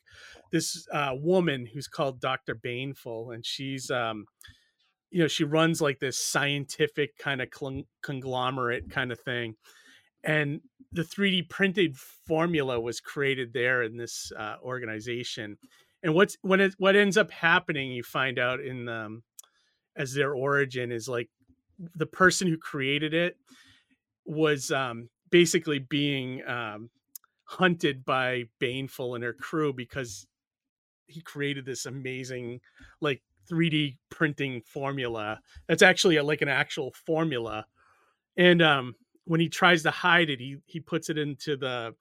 this 0.52 0.86
uh, 0.92 1.14
woman 1.14 1.66
who's 1.66 1.88
called 1.88 2.20
Doctor 2.20 2.54
Baneful, 2.54 3.32
and 3.32 3.44
she's 3.44 3.90
um, 3.90 4.26
you 5.10 5.20
know 5.20 5.28
she 5.28 5.44
runs 5.44 5.82
like 5.82 5.98
this 5.98 6.16
scientific 6.16 7.18
kind 7.18 7.42
of 7.42 7.48
conglomerate 8.02 8.88
kind 8.88 9.10
of 9.10 9.18
thing, 9.20 9.56
and 10.24 10.60
the 10.92 11.02
3D 11.02 11.48
printed 11.48 11.96
formula 11.96 12.80
was 12.80 13.00
created 13.00 13.52
there 13.52 13.82
in 13.82 13.96
this 13.96 14.32
uh, 14.38 14.56
organization. 14.62 15.56
And 16.02 16.14
what's 16.14 16.36
when 16.42 16.60
it 16.60 16.74
what 16.78 16.96
ends 16.96 17.16
up 17.16 17.30
happening, 17.30 17.90
you 17.92 18.02
find 18.02 18.38
out 18.38 18.60
in 18.60 18.88
um, 18.88 19.22
as 19.96 20.14
their 20.14 20.34
origin 20.34 20.92
is 20.92 21.08
like 21.08 21.28
the 21.96 22.06
person 22.06 22.48
who 22.48 22.56
created 22.56 23.14
it 23.14 23.36
was 24.24 24.70
um, 24.70 25.08
basically 25.30 25.78
being 25.78 26.46
um, 26.46 26.90
hunted 27.44 28.04
by 28.04 28.44
Baneful 28.60 29.14
and 29.14 29.24
her 29.24 29.32
crew 29.32 29.72
because 29.72 30.26
he 31.06 31.20
created 31.20 31.66
this 31.66 31.86
amazing 31.86 32.60
like 33.00 33.22
3D 33.50 33.96
printing 34.10 34.62
formula. 34.62 35.40
That's 35.68 35.82
actually 35.82 36.16
a, 36.16 36.22
like 36.22 36.42
an 36.42 36.48
actual 36.48 36.92
formula. 37.06 37.66
And 38.36 38.62
um, 38.62 38.94
when 39.24 39.40
he 39.40 39.48
tries 39.48 39.82
to 39.82 39.90
hide 39.90 40.30
it, 40.30 40.40
he 40.40 40.56
he 40.66 40.80
puts 40.80 41.10
it 41.10 41.18
into 41.18 41.56
the 41.56 41.94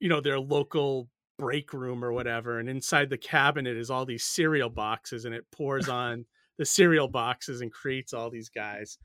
you 0.00 0.08
know 0.08 0.20
their 0.20 0.38
local 0.38 1.08
break 1.38 1.72
room 1.72 2.04
or 2.04 2.12
whatever 2.12 2.58
and 2.58 2.68
inside 2.68 3.08
the 3.08 3.16
cabinet 3.16 3.76
is 3.76 3.90
all 3.90 4.04
these 4.04 4.24
cereal 4.24 4.68
boxes 4.68 5.24
and 5.24 5.34
it 5.34 5.46
pours 5.52 5.88
on 5.88 6.24
the 6.58 6.64
cereal 6.64 7.06
boxes 7.06 7.60
and 7.60 7.72
creates 7.72 8.12
all 8.12 8.28
these 8.28 8.48
guys 8.48 8.98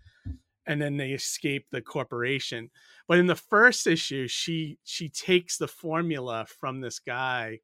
and 0.65 0.81
then 0.81 0.95
they 0.97 1.11
escape 1.11 1.67
the 1.71 1.81
corporation. 1.81 2.69
But 3.07 3.19
in 3.19 3.27
the 3.27 3.35
first 3.35 3.85
issue 3.85 4.27
she 4.27 4.79
she 4.83 5.09
takes 5.09 5.57
the 5.57 5.67
formula 5.67 6.45
from 6.59 6.81
this 6.81 6.99
guy 6.99 7.59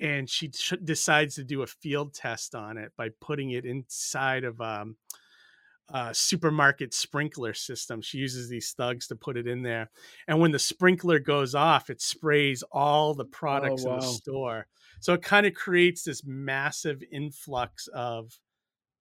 and 0.00 0.28
she 0.28 0.48
t- 0.48 0.78
decides 0.82 1.34
to 1.34 1.44
do 1.44 1.62
a 1.62 1.66
field 1.66 2.14
test 2.14 2.54
on 2.54 2.78
it 2.78 2.92
by 2.96 3.10
putting 3.20 3.50
it 3.50 3.66
inside 3.66 4.44
of 4.44 4.58
um, 4.60 4.96
uh, 5.92 6.12
supermarket 6.12 6.94
sprinkler 6.94 7.54
system. 7.54 8.00
She 8.00 8.18
uses 8.18 8.48
these 8.48 8.72
thugs 8.72 9.06
to 9.08 9.16
put 9.16 9.36
it 9.36 9.46
in 9.46 9.62
there. 9.62 9.90
And 10.28 10.40
when 10.40 10.52
the 10.52 10.58
sprinkler 10.58 11.18
goes 11.18 11.54
off, 11.54 11.90
it 11.90 12.00
sprays 12.00 12.62
all 12.70 13.14
the 13.14 13.24
products 13.24 13.84
oh, 13.84 13.88
wow. 13.88 13.94
in 13.94 14.00
the 14.00 14.06
store. 14.06 14.66
So 15.00 15.14
it 15.14 15.22
kind 15.22 15.46
of 15.46 15.54
creates 15.54 16.04
this 16.04 16.22
massive 16.24 17.02
influx 17.10 17.88
of 17.88 18.38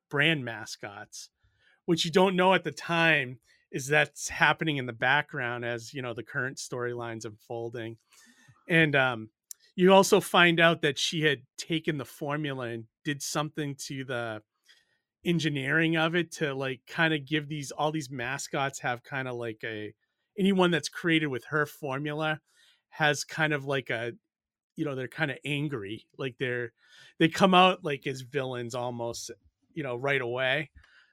brand 0.10 0.44
mascots, 0.44 1.30
which 1.86 2.06
you 2.06 2.12
don't 2.12 2.36
know 2.36 2.54
at 2.54 2.64
the 2.64 2.72
time 2.72 3.40
is 3.72 3.88
that's 3.88 4.30
happening 4.30 4.78
in 4.78 4.88
the 4.88 4.94
background 4.94 5.64
as 5.64 5.94
you 5.94 6.02
know 6.02 6.14
the 6.14 6.24
current 6.24 6.58
storylines 6.58 7.26
unfolding. 7.26 7.98
And 8.68 8.96
um, 8.96 9.30
you 9.76 9.94
also 9.94 10.20
find 10.20 10.60
out 10.60 10.82
that 10.82 10.98
she 10.98 11.22
had 11.22 11.42
taken 11.58 11.98
the 11.98 12.06
formula 12.06 12.68
and 12.68 12.86
did 13.04 13.22
something 13.22 13.76
to 13.88 14.04
the 14.04 14.42
engineering 15.30 15.96
of 15.96 16.16
it 16.16 16.32
to 16.32 16.54
like 16.54 16.82
kind 16.88 17.14
of 17.14 17.26
give 17.26 17.48
these 17.48 17.72
all 17.72 17.92
these 17.92 18.10
mascots 18.10 18.80
have 18.80 19.04
kind 19.04 19.28
of 19.28 19.36
like 19.36 19.60
a 19.64 19.94
anyone 20.38 20.72
that's 20.72 20.90
created 20.90 21.28
with 21.28 21.46
her 21.46 21.66
formula 21.66 22.40
has 22.90 23.24
kind 23.24 23.54
of 23.54 23.66
like 23.66 23.90
a 23.90 24.12
you 24.76 24.86
know 24.86 24.96
they're 24.96 25.08
kind 25.08 25.30
of 25.30 25.38
angry 25.46 26.06
like 26.18 26.36
they're 26.40 26.72
they 27.20 27.28
come 27.28 27.54
out 27.54 27.84
like 27.84 28.08
as 28.08 28.22
villains 28.22 28.74
almost 28.74 29.32
you 29.74 29.84
know 29.84 29.96
right 29.96 30.22
away. 30.22 30.70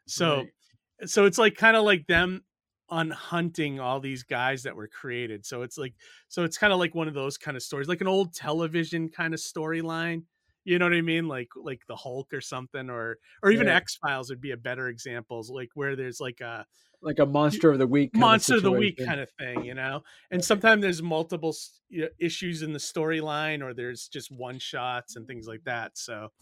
So 0.06 0.37
right. 0.38 1.08
so 1.08 1.26
it's 1.26 1.38
like 1.38 1.56
kind 1.56 1.76
of 1.76 1.85
like 1.85 2.06
them 2.06 2.44
on 2.88 3.11
hunting 3.11 3.80
all 3.80 3.99
these 3.99 4.23
guys 4.23 4.62
that 4.62 4.76
were 4.76 4.88
created. 4.88 5.44
So 5.44 5.62
it's 5.62 5.76
like 5.76 5.94
so 6.28 6.44
it's 6.44 6.56
kind 6.56 6.73
of 6.73 6.78
like 6.78 6.94
one 6.94 7.08
of 7.08 7.14
those 7.14 7.37
kind 7.37 7.56
of 7.56 7.62
stories 7.62 7.88
like 7.88 8.00
an 8.00 8.08
old 8.08 8.35
television 8.35 9.08
kind 9.08 9.35
of 9.35 9.40
storyline 9.40 10.23
you 10.66 10.80
know 10.80 10.87
what 10.87 10.94
I 10.94 11.00
mean? 11.00 11.28
Like 11.28 11.50
like 11.54 11.80
the 11.87 11.94
Hulk 11.94 12.35
or 12.35 12.40
something, 12.40 12.90
or 12.90 13.18
or 13.40 13.52
even 13.52 13.68
yeah. 13.68 13.76
X 13.76 13.96
Files 13.96 14.28
would 14.30 14.40
be 14.40 14.50
a 14.50 14.56
better 14.56 14.88
examples, 14.88 15.49
like 15.49 15.68
where 15.75 15.94
there's 15.94 16.20
like 16.20 16.40
a 16.40 16.66
like 17.00 17.20
a 17.20 17.26
monster 17.26 17.70
of 17.70 17.78
the 17.78 17.87
week, 17.87 18.16
monster 18.16 18.54
of, 18.54 18.58
of, 18.58 18.62
the 18.64 18.73
week 18.73 18.99
kind 18.99 19.20
of 19.20 19.30
thing, 19.38 19.64
you 19.64 19.75
know. 19.75 20.02
And 20.32 20.44
sometimes 20.44 20.82
there's 20.82 21.00
multiple 21.00 21.54
issues 22.18 22.62
in 22.62 22.73
the 22.73 22.80
storyline, 22.80 23.62
or 23.62 23.75
there's 23.75 24.08
just 24.08 24.32
one 24.32 24.58
shots 24.58 25.14
and 25.14 25.25
things 25.25 25.46
like 25.46 25.62
that. 25.66 25.96
So, 25.96 26.32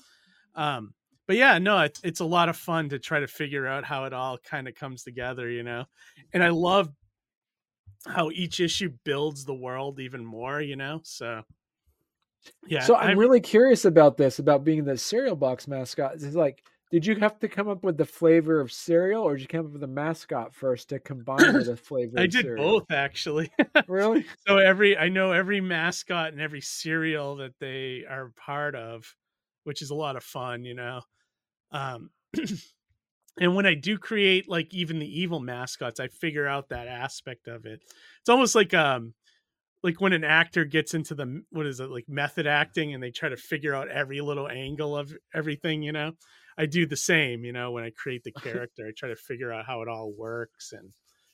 um, 0.54 0.94
but 1.26 1.36
yeah, 1.36 1.58
no, 1.58 1.80
it's 1.80 2.00
it's 2.02 2.20
a 2.20 2.24
lot 2.24 2.48
of 2.48 2.56
fun 2.56 2.88
to 2.88 2.98
try 2.98 3.20
to 3.20 3.26
figure 3.26 3.66
out 3.66 3.84
how 3.84 4.04
it 4.04 4.14
all 4.14 4.38
kind 4.38 4.66
of 4.66 4.74
comes 4.74 5.02
together, 5.02 5.50
you 5.50 5.64
know. 5.64 5.84
And 6.32 6.42
I 6.42 6.48
love 6.48 6.88
how 8.06 8.30
each 8.30 8.58
issue 8.58 8.90
builds 9.04 9.44
the 9.44 9.54
world 9.54 10.00
even 10.00 10.24
more, 10.24 10.62
you 10.62 10.76
know. 10.76 11.00
So 11.04 11.42
yeah. 12.66 12.80
So 12.80 12.96
I'm, 12.96 13.10
I'm, 13.10 13.18
really 13.18 13.40
curious 13.40 13.84
about 13.84 14.16
this, 14.16 14.38
about 14.38 14.64
being 14.64 14.84
the 14.84 14.96
cereal 14.96 15.36
box 15.36 15.68
mascot. 15.68 16.16
Is 16.16 16.34
like, 16.34 16.62
did 16.90 17.06
you 17.06 17.16
have 17.16 17.38
to 17.40 17.48
come 17.48 17.68
up 17.68 17.82
with 17.82 17.96
the 17.96 18.04
flavor 18.04 18.60
of 18.60 18.72
cereal, 18.72 19.22
or 19.22 19.34
did 19.34 19.42
you 19.42 19.48
come 19.48 19.66
up 19.66 19.72
with 19.72 19.80
the 19.80 19.86
mascot 19.86 20.54
first 20.54 20.90
to 20.90 20.98
combine 20.98 21.54
with 21.54 21.66
the 21.66 21.76
flavor? 21.76 22.18
I 22.18 22.26
did 22.26 22.44
cereal? 22.44 22.80
both 22.80 22.90
actually. 22.90 23.50
really? 23.88 24.26
so 24.46 24.58
every 24.58 24.96
I 24.96 25.08
know 25.08 25.32
every 25.32 25.60
mascot 25.60 26.32
and 26.32 26.40
every 26.40 26.60
cereal 26.60 27.36
that 27.36 27.54
they 27.60 28.04
are 28.08 28.32
part 28.36 28.74
of, 28.74 29.14
which 29.64 29.82
is 29.82 29.90
a 29.90 29.94
lot 29.94 30.16
of 30.16 30.22
fun, 30.22 30.64
you 30.64 30.74
know. 30.74 31.00
Um, 31.72 32.10
and 33.40 33.56
when 33.56 33.66
I 33.66 33.74
do 33.74 33.98
create 33.98 34.48
like 34.48 34.72
even 34.72 34.98
the 34.98 35.20
evil 35.20 35.40
mascots, 35.40 36.00
I 36.00 36.08
figure 36.08 36.46
out 36.46 36.68
that 36.68 36.86
aspect 36.86 37.48
of 37.48 37.66
it. 37.66 37.80
It's 38.20 38.28
almost 38.28 38.54
like 38.54 38.72
um 38.74 39.14
like 39.84 40.00
when 40.00 40.14
an 40.14 40.24
actor 40.24 40.64
gets 40.64 40.94
into 40.94 41.14
the 41.14 41.42
what 41.50 41.66
is 41.66 41.78
it 41.78 41.90
like 41.90 42.08
method 42.08 42.46
acting 42.46 42.94
and 42.94 43.02
they 43.02 43.10
try 43.10 43.28
to 43.28 43.36
figure 43.36 43.74
out 43.74 43.88
every 43.88 44.20
little 44.22 44.48
angle 44.48 44.96
of 44.96 45.14
everything 45.34 45.82
you 45.82 45.92
know? 45.92 46.12
I 46.56 46.66
do 46.66 46.86
the 46.86 46.96
same 46.96 47.44
you 47.44 47.52
know 47.52 47.72
when 47.72 47.84
i 47.84 47.90
create 47.90 48.24
the 48.24 48.32
character 48.42 48.86
i 48.86 48.92
try 48.96 49.10
to 49.10 49.16
figure 49.16 49.52
out 49.52 49.66
how 49.66 49.82
it 49.82 49.88
all 49.88 50.12
works 50.16 50.72
and 50.72 50.90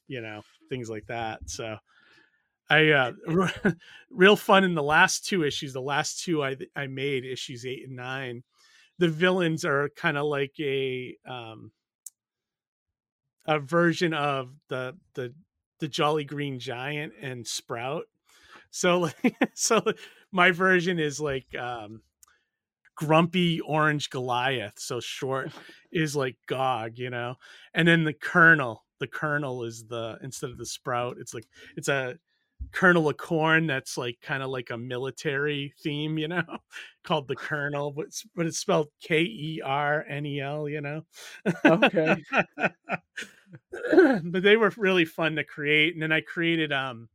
you 0.08 0.20
know 0.20 0.42
things 0.68 0.90
like 0.90 1.06
that 1.06 1.40
so 1.46 1.76
i 2.68 2.88
uh 2.88 3.12
real 4.10 4.36
fun 4.36 4.64
in 4.64 4.74
the 4.74 4.82
last 4.82 5.26
two 5.26 5.44
issues 5.44 5.72
the 5.72 5.80
last 5.80 6.24
two 6.24 6.42
i 6.42 6.56
i 6.74 6.86
made 6.86 7.24
issues 7.24 7.66
eight 7.66 7.86
and 7.86 7.96
nine 7.96 8.42
the 8.98 9.08
villains 9.08 9.64
are 9.64 9.90
kind 9.96 10.16
of 10.16 10.24
like 10.24 10.54
a 10.58 11.14
um 11.28 11.70
a 13.46 13.58
version 13.58 14.14
of 14.14 14.54
the 14.68 14.96
the 15.14 15.34
the 15.80 15.88
jolly 15.88 16.24
green 16.24 16.58
giant 16.58 17.12
and 17.20 17.46
sprout 17.46 18.04
so 18.70 19.00
like 19.00 19.36
so 19.54 19.82
my 20.32 20.50
version 20.50 20.98
is 20.98 21.20
like 21.20 21.54
um 21.56 22.02
grumpy 23.00 23.60
orange 23.60 24.10
Goliath. 24.10 24.78
So 24.78 25.00
short 25.00 25.50
is 25.92 26.14
like 26.14 26.36
Gog, 26.46 26.98
you 26.98 27.10
know. 27.10 27.36
And 27.74 27.88
then 27.88 28.04
the 28.04 28.12
kernel, 28.12 28.84
the 28.98 29.06
kernel 29.06 29.64
is 29.64 29.84
the 29.86 30.18
instead 30.22 30.50
of 30.50 30.58
the 30.58 30.66
Sprout, 30.66 31.16
it's 31.18 31.32
like 31.34 31.46
it's 31.76 31.88
a 31.88 32.16
kernel 32.72 33.08
of 33.08 33.16
corn 33.16 33.66
that's 33.66 33.96
like 33.96 34.18
kind 34.20 34.42
of 34.42 34.50
like 34.50 34.68
a 34.68 34.76
military 34.76 35.72
theme, 35.82 36.18
you 36.18 36.28
know, 36.28 36.42
called 37.04 37.26
the 37.26 37.36
kernel, 37.36 37.90
but 37.90 38.06
it's, 38.06 38.26
but 38.36 38.44
it's 38.44 38.58
spelled 38.58 38.88
K 39.02 39.22
E 39.22 39.62
R 39.64 40.04
N 40.06 40.26
E 40.26 40.40
L, 40.40 40.68
you 40.68 40.82
know. 40.82 41.02
Okay. 41.64 42.22
but 44.24 44.42
they 44.42 44.56
were 44.56 44.72
really 44.76 45.06
fun 45.06 45.36
to 45.36 45.44
create. 45.44 45.94
And 45.94 46.02
then 46.02 46.12
I 46.12 46.20
created 46.20 46.70
um 46.70 47.08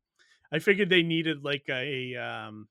I 0.55 0.59
figured 0.59 0.89
they 0.89 1.03
needed 1.03 1.43
like 1.43 1.65
a 1.69 2.15
um 2.15 2.69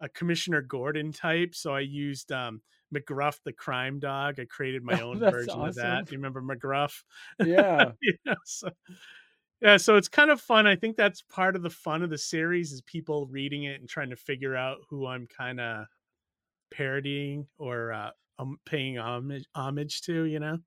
a 0.00 0.08
Commissioner 0.08 0.62
Gordon 0.62 1.12
type, 1.12 1.54
so 1.54 1.74
I 1.74 1.80
used 1.80 2.30
um 2.30 2.62
McGruff 2.94 3.42
the 3.44 3.52
crime 3.52 3.98
dog. 3.98 4.38
I 4.40 4.44
created 4.44 4.82
my 4.84 5.00
Oh, 5.12 5.18
own 5.18 5.18
that's 5.18 5.46
version 5.46 5.66
of 5.66 5.74
that. 5.74 6.06
Do 6.06 6.14
you 6.14 6.18
remember 6.18 6.40
McGruff? 6.40 7.02
Yeah. 7.38 7.92
yeah, 8.00 8.34
so, 8.44 8.70
yeah, 9.60 9.76
so 9.76 9.96
it's 9.96 10.08
kind 10.08 10.30
of 10.30 10.40
fun. 10.40 10.66
I 10.66 10.76
think 10.76 10.96
that's 10.96 11.22
part 11.22 11.56
of 11.56 11.62
the 11.62 11.70
fun 11.70 12.02
of 12.02 12.10
the 12.10 12.18
series 12.18 12.72
is 12.72 12.82
people 12.82 13.26
reading 13.26 13.64
it 13.64 13.80
and 13.80 13.88
trying 13.88 14.10
to 14.10 14.16
figure 14.16 14.56
out 14.56 14.78
who 14.88 15.06
I'm 15.06 15.26
kind 15.26 15.60
of 15.60 15.86
parodying 16.70 17.48
or 17.58 17.92
uh, 17.92 18.10
um, 18.38 18.58
paying 18.66 18.98
homage, 18.98 19.46
homage 19.54 20.02
to. 20.02 20.24
You 20.24 20.40
know? 20.40 20.58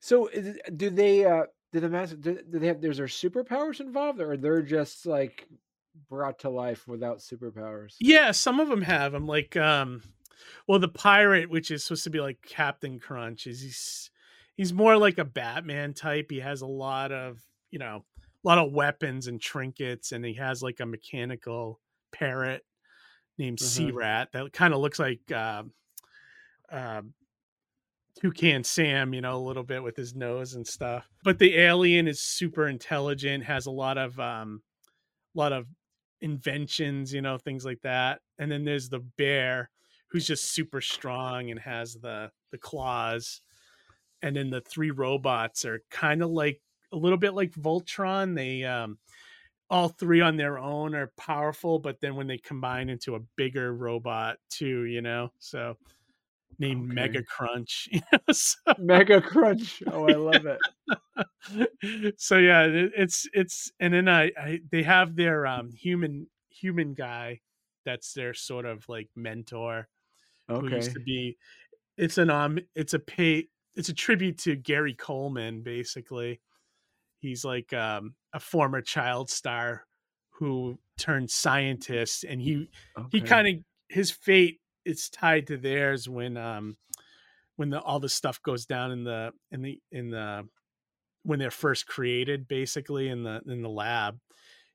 So 0.00 0.26
is 0.28 0.58
do 0.76 0.90
they 0.90 1.24
uh 1.24 1.44
do 1.74 1.80
the 1.80 1.88
master 1.88 2.14
do, 2.14 2.38
do 2.48 2.60
they 2.60 2.68
have 2.68 2.80
there's 2.80 2.98
there 2.98 3.06
superpowers 3.06 3.80
involved 3.80 4.20
or 4.20 4.36
they're 4.36 4.62
just 4.62 5.06
like 5.06 5.48
brought 6.08 6.38
to 6.38 6.48
life 6.48 6.86
without 6.86 7.18
superpowers? 7.18 7.96
Yeah, 8.00 8.30
some 8.30 8.60
of 8.60 8.68
them 8.68 8.82
have. 8.82 9.12
I'm 9.12 9.26
like, 9.26 9.56
um, 9.56 10.00
well, 10.68 10.78
the 10.78 10.86
pirate, 10.86 11.50
which 11.50 11.72
is 11.72 11.82
supposed 11.82 12.04
to 12.04 12.10
be 12.10 12.20
like 12.20 12.38
Captain 12.46 13.00
Crunch, 13.00 13.48
is 13.48 13.60
he's 13.60 14.10
he's 14.56 14.72
more 14.72 14.96
like 14.96 15.18
a 15.18 15.24
Batman 15.24 15.94
type. 15.94 16.30
He 16.30 16.38
has 16.38 16.60
a 16.60 16.66
lot 16.66 17.10
of 17.10 17.40
you 17.72 17.80
know 17.80 18.04
a 18.44 18.48
lot 18.48 18.58
of 18.58 18.72
weapons 18.72 19.26
and 19.26 19.40
trinkets, 19.40 20.12
and 20.12 20.24
he 20.24 20.34
has 20.34 20.62
like 20.62 20.78
a 20.78 20.86
mechanical 20.86 21.80
parrot 22.12 22.64
named 23.36 23.60
Uh-huh. 23.60 23.68
Sea 23.68 23.90
Rat 23.90 24.28
that 24.32 24.52
kind 24.52 24.72
of 24.72 24.78
looks 24.78 25.00
like 25.00 25.32
uh, 25.32 25.64
uh, 26.70 27.02
Toucan 28.20 28.64
Sam, 28.64 29.12
you 29.12 29.20
know, 29.20 29.36
a 29.36 29.38
little 29.38 29.62
bit 29.62 29.82
with 29.82 29.96
his 29.96 30.14
nose 30.14 30.54
and 30.54 30.66
stuff. 30.66 31.08
But 31.24 31.38
the 31.38 31.56
alien 31.56 32.06
is 32.06 32.20
super 32.20 32.68
intelligent, 32.68 33.44
has 33.44 33.66
a 33.66 33.70
lot 33.70 33.98
of 33.98 34.18
um, 34.20 34.62
a 35.34 35.38
lot 35.38 35.52
of 35.52 35.66
inventions, 36.20 37.12
you 37.12 37.22
know, 37.22 37.38
things 37.38 37.64
like 37.64 37.80
that. 37.82 38.20
And 38.38 38.50
then 38.50 38.64
there's 38.64 38.88
the 38.88 39.00
bear 39.18 39.70
who's 40.08 40.26
just 40.26 40.52
super 40.52 40.80
strong 40.80 41.50
and 41.50 41.60
has 41.60 41.94
the 41.94 42.30
the 42.52 42.58
claws. 42.58 43.40
And 44.22 44.36
then 44.36 44.50
the 44.50 44.60
three 44.62 44.90
robots 44.90 45.64
are 45.64 45.82
kind 45.90 46.22
of 46.22 46.30
like 46.30 46.60
a 46.92 46.96
little 46.96 47.18
bit 47.18 47.34
like 47.34 47.50
Voltron. 47.52 48.34
They 48.34 48.64
um 48.64 48.98
all 49.70 49.88
three 49.88 50.20
on 50.20 50.36
their 50.36 50.58
own 50.58 50.94
are 50.94 51.12
powerful, 51.16 51.78
but 51.78 52.00
then 52.00 52.14
when 52.14 52.26
they 52.26 52.38
combine 52.38 52.88
into 52.88 53.16
a 53.16 53.20
bigger 53.36 53.74
robot 53.74 54.36
too, 54.50 54.84
you 54.84 55.00
know, 55.00 55.30
so 55.38 55.76
named 56.58 56.84
Okay. 56.86 56.94
Mega 56.94 57.22
Crunch. 57.22 57.88
so, 58.32 58.56
Mega 58.78 59.20
Crunch. 59.20 59.82
Oh, 59.90 60.06
I 60.08 60.14
love 60.14 60.46
it. 60.46 62.14
so 62.18 62.38
yeah, 62.38 62.64
it- 62.64 62.92
it's 62.96 63.28
it's 63.32 63.72
and 63.80 63.92
then 63.94 64.08
I, 64.08 64.32
I 64.38 64.60
they 64.70 64.82
have 64.82 65.16
their 65.16 65.46
um 65.46 65.70
human 65.72 66.26
human 66.50 66.94
guy 66.94 67.40
that's 67.84 68.14
their 68.14 68.32
sort 68.34 68.64
of 68.64 68.88
like 68.88 69.08
mentor 69.14 69.88
who 70.48 70.68
used 70.70 70.90
Okay. 70.90 70.92
to 70.94 71.00
be 71.00 71.36
it's 71.96 72.18
an 72.18 72.30
um 72.30 72.58
it's 72.74 72.94
a 72.94 72.98
pay 72.98 73.48
it's 73.74 73.88
a 73.88 73.94
tribute 73.94 74.38
to 74.38 74.56
Gary 74.56 74.94
Coleman 74.94 75.62
basically. 75.62 76.40
He's 77.20 77.44
like 77.44 77.72
um 77.72 78.14
a 78.32 78.40
former 78.40 78.80
child 78.80 79.30
star 79.30 79.86
who 80.30 80.78
turned 80.98 81.30
scientist 81.30 82.24
and 82.24 82.40
he 82.40 82.68
he 83.10 83.20
kind 83.20 83.48
of 83.48 83.54
his 83.88 84.10
fate 84.10 84.60
is 84.84 85.08
tied 85.10 85.46
to 85.48 85.56
theirs 85.56 86.08
when 86.08 86.36
um 86.36 86.76
when 87.56 87.70
the 87.70 87.80
all 87.82 88.00
the 88.00 88.08
stuff 88.08 88.42
goes 88.42 88.66
down 88.66 88.92
in 88.92 89.04
the 89.04 89.32
in 89.50 89.62
the 89.62 89.80
in 89.92 90.10
the 90.10 90.48
when 91.22 91.38
they're 91.38 91.50
first 91.50 91.86
created 91.86 92.48
basically 92.48 93.08
in 93.08 93.22
the 93.24 93.42
in 93.46 93.62
the 93.62 93.68
lab 93.68 94.20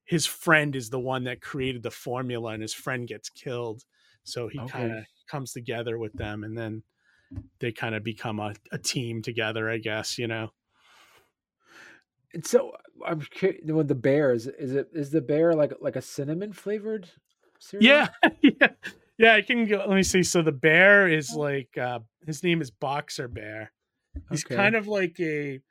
his 0.06 0.25
friend 0.25 0.75
is 0.75 0.89
the 0.89 1.00
one 1.00 1.25
that 1.25 1.42
created 1.42 1.84
the 1.84 1.92
formula 1.92 2.54
and 2.54 2.62
his 2.62 2.74
friend 2.74 3.08
gets 3.08 3.30
killed 3.30 3.84
so 4.24 4.48
he 4.48 4.62
Okay. 4.62 4.63
kind 4.63 4.94
of 4.94 5.06
comes 5.28 5.54
together 5.54 5.98
with 6.00 6.13
them 6.13 6.44
and 6.44 6.58
then 6.58 6.84
they 7.60 7.72
kind 7.72 7.96
of 7.96 8.04
become 8.04 8.39
a, 8.39 8.56
a 8.72 8.78
team 8.80 9.22
together 9.22 9.69
i 9.69 9.78
guess 9.78 10.17
you 10.17 10.28
know 10.28 10.52
And 12.34 12.45
so 12.45 12.76
I'm 13.06 13.22
curious 13.22 13.62
with 13.65 13.88
the 13.88 13.95
bear 13.95 14.32
is 14.34 14.48
is 14.48 14.74
it 14.76 14.89
is 14.93 15.12
the 15.12 15.22
bear 15.22 15.56
like 15.56 15.74
like 15.82 15.95
a 15.95 16.02
cinnamon 16.02 16.54
flavored 16.54 17.10
cereal? 17.60 18.02
yeah 18.02 18.08
yeah 18.41 18.74
yeah 19.19 19.36
i 19.36 19.41
can 19.43 19.67
go 19.67 19.77
let 19.79 19.91
me 19.95 20.03
see 20.03 20.23
so 20.23 20.41
the 20.43 20.53
bear 20.53 21.08
is 21.08 21.36
like 21.36 21.77
uh 21.77 21.99
his 22.25 22.43
name 22.43 22.62
is 22.62 22.71
boxer 22.71 23.27
bear 23.29 23.73
he's 24.29 24.45
Okay. 24.45 24.55
kind 24.55 24.75
of 24.75 24.88
like 24.88 25.19
a 25.21 25.62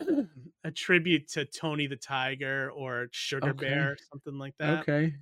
a 0.64 0.72
tribute 0.72 1.28
to 1.28 1.46
tony 1.46 1.86
the 1.88 1.96
tiger 1.96 2.70
or 2.72 3.08
sugar 3.12 3.54
Okay. 3.54 3.54
bear 3.54 3.96
something 4.12 4.38
like 4.38 4.56
that 4.58 4.88
Okay. 4.88 5.14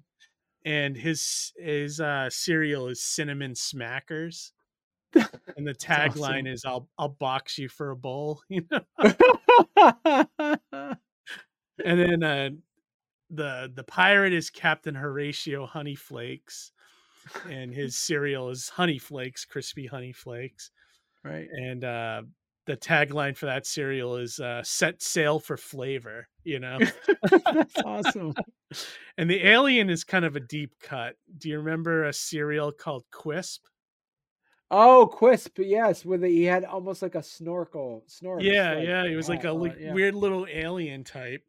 and 0.65 0.97
his 0.97 1.53
his 1.57 2.01
uh 2.01 2.31
cereal 2.31 2.89
is 2.89 3.03
cinnamon 3.03 3.53
smackers 3.53 4.53
and 5.57 5.67
the 5.67 5.75
tagline 5.75 6.47
awesome. 6.47 6.53
is 6.53 6.65
i'll 6.65 6.89
i'll 6.99 7.09
box 7.09 7.59
you 7.59 7.69
for 7.69 7.91
a 7.91 7.97
bowl 7.97 8.41
you 8.49 8.63
know 8.71 8.81
and 11.85 12.01
then 12.01 12.23
uh 12.23 12.51
the 13.31 13.73
the 13.75 13.85
pirate 13.85 14.33
is 14.33 14.51
captain 14.51 14.95
horatio 14.95 15.67
honey 15.67 15.95
flakes 15.97 16.73
and 17.51 17.73
his 17.73 17.97
cereal 17.97 18.51
is 18.51 18.69
honey 18.69 18.99
flakes 18.99 19.45
crispy 19.45 19.87
honey 19.87 20.13
flakes 20.13 20.71
right. 21.25 21.49
and 21.51 21.85
uh 21.85 22.23
the 22.67 22.77
tagline 22.77 23.37
for 23.37 23.47
that 23.47 23.67
cereal 23.67 24.17
is 24.17 24.41
uh 24.41 24.63
set 24.63 25.01
sail 25.03 25.39
for 25.39 25.57
flavor 25.57 26.29
you 26.45 26.59
know 26.59 26.79
That's 27.31 27.79
awesome. 27.85 28.35
and 29.19 29.31
the 29.31 29.47
alien 29.47 29.89
is 29.89 30.05
kind 30.05 30.25
of 30.25 30.37
a 30.37 30.41
deep 30.41 30.73
cut 30.81 31.17
do 31.39 31.49
you 31.49 31.59
remember 31.59 32.05
a 32.05 32.13
cereal 32.13 32.73
called 32.73 33.05
quisp 33.13 33.61
Oh, 34.69 35.09
Quisp, 35.17 35.65
yes, 35.65 36.05
with 36.05 36.25
he 36.25 36.43
had 36.43 36.65
almost 36.65 37.01
like 37.01 37.15
a 37.15 37.23
snorkel, 37.23 38.03
snork. 38.09 38.43
yeah 38.43 38.75
like, 38.75 38.89
yeah 38.89 39.05
it 39.05 39.15
was 39.15 39.29
like 39.29 39.45
a 39.45 39.53
like 39.53 39.77
yeah. 39.79 39.93
weird 39.93 40.17
little 40.17 40.45
alien 40.51 41.05
type 41.05 41.43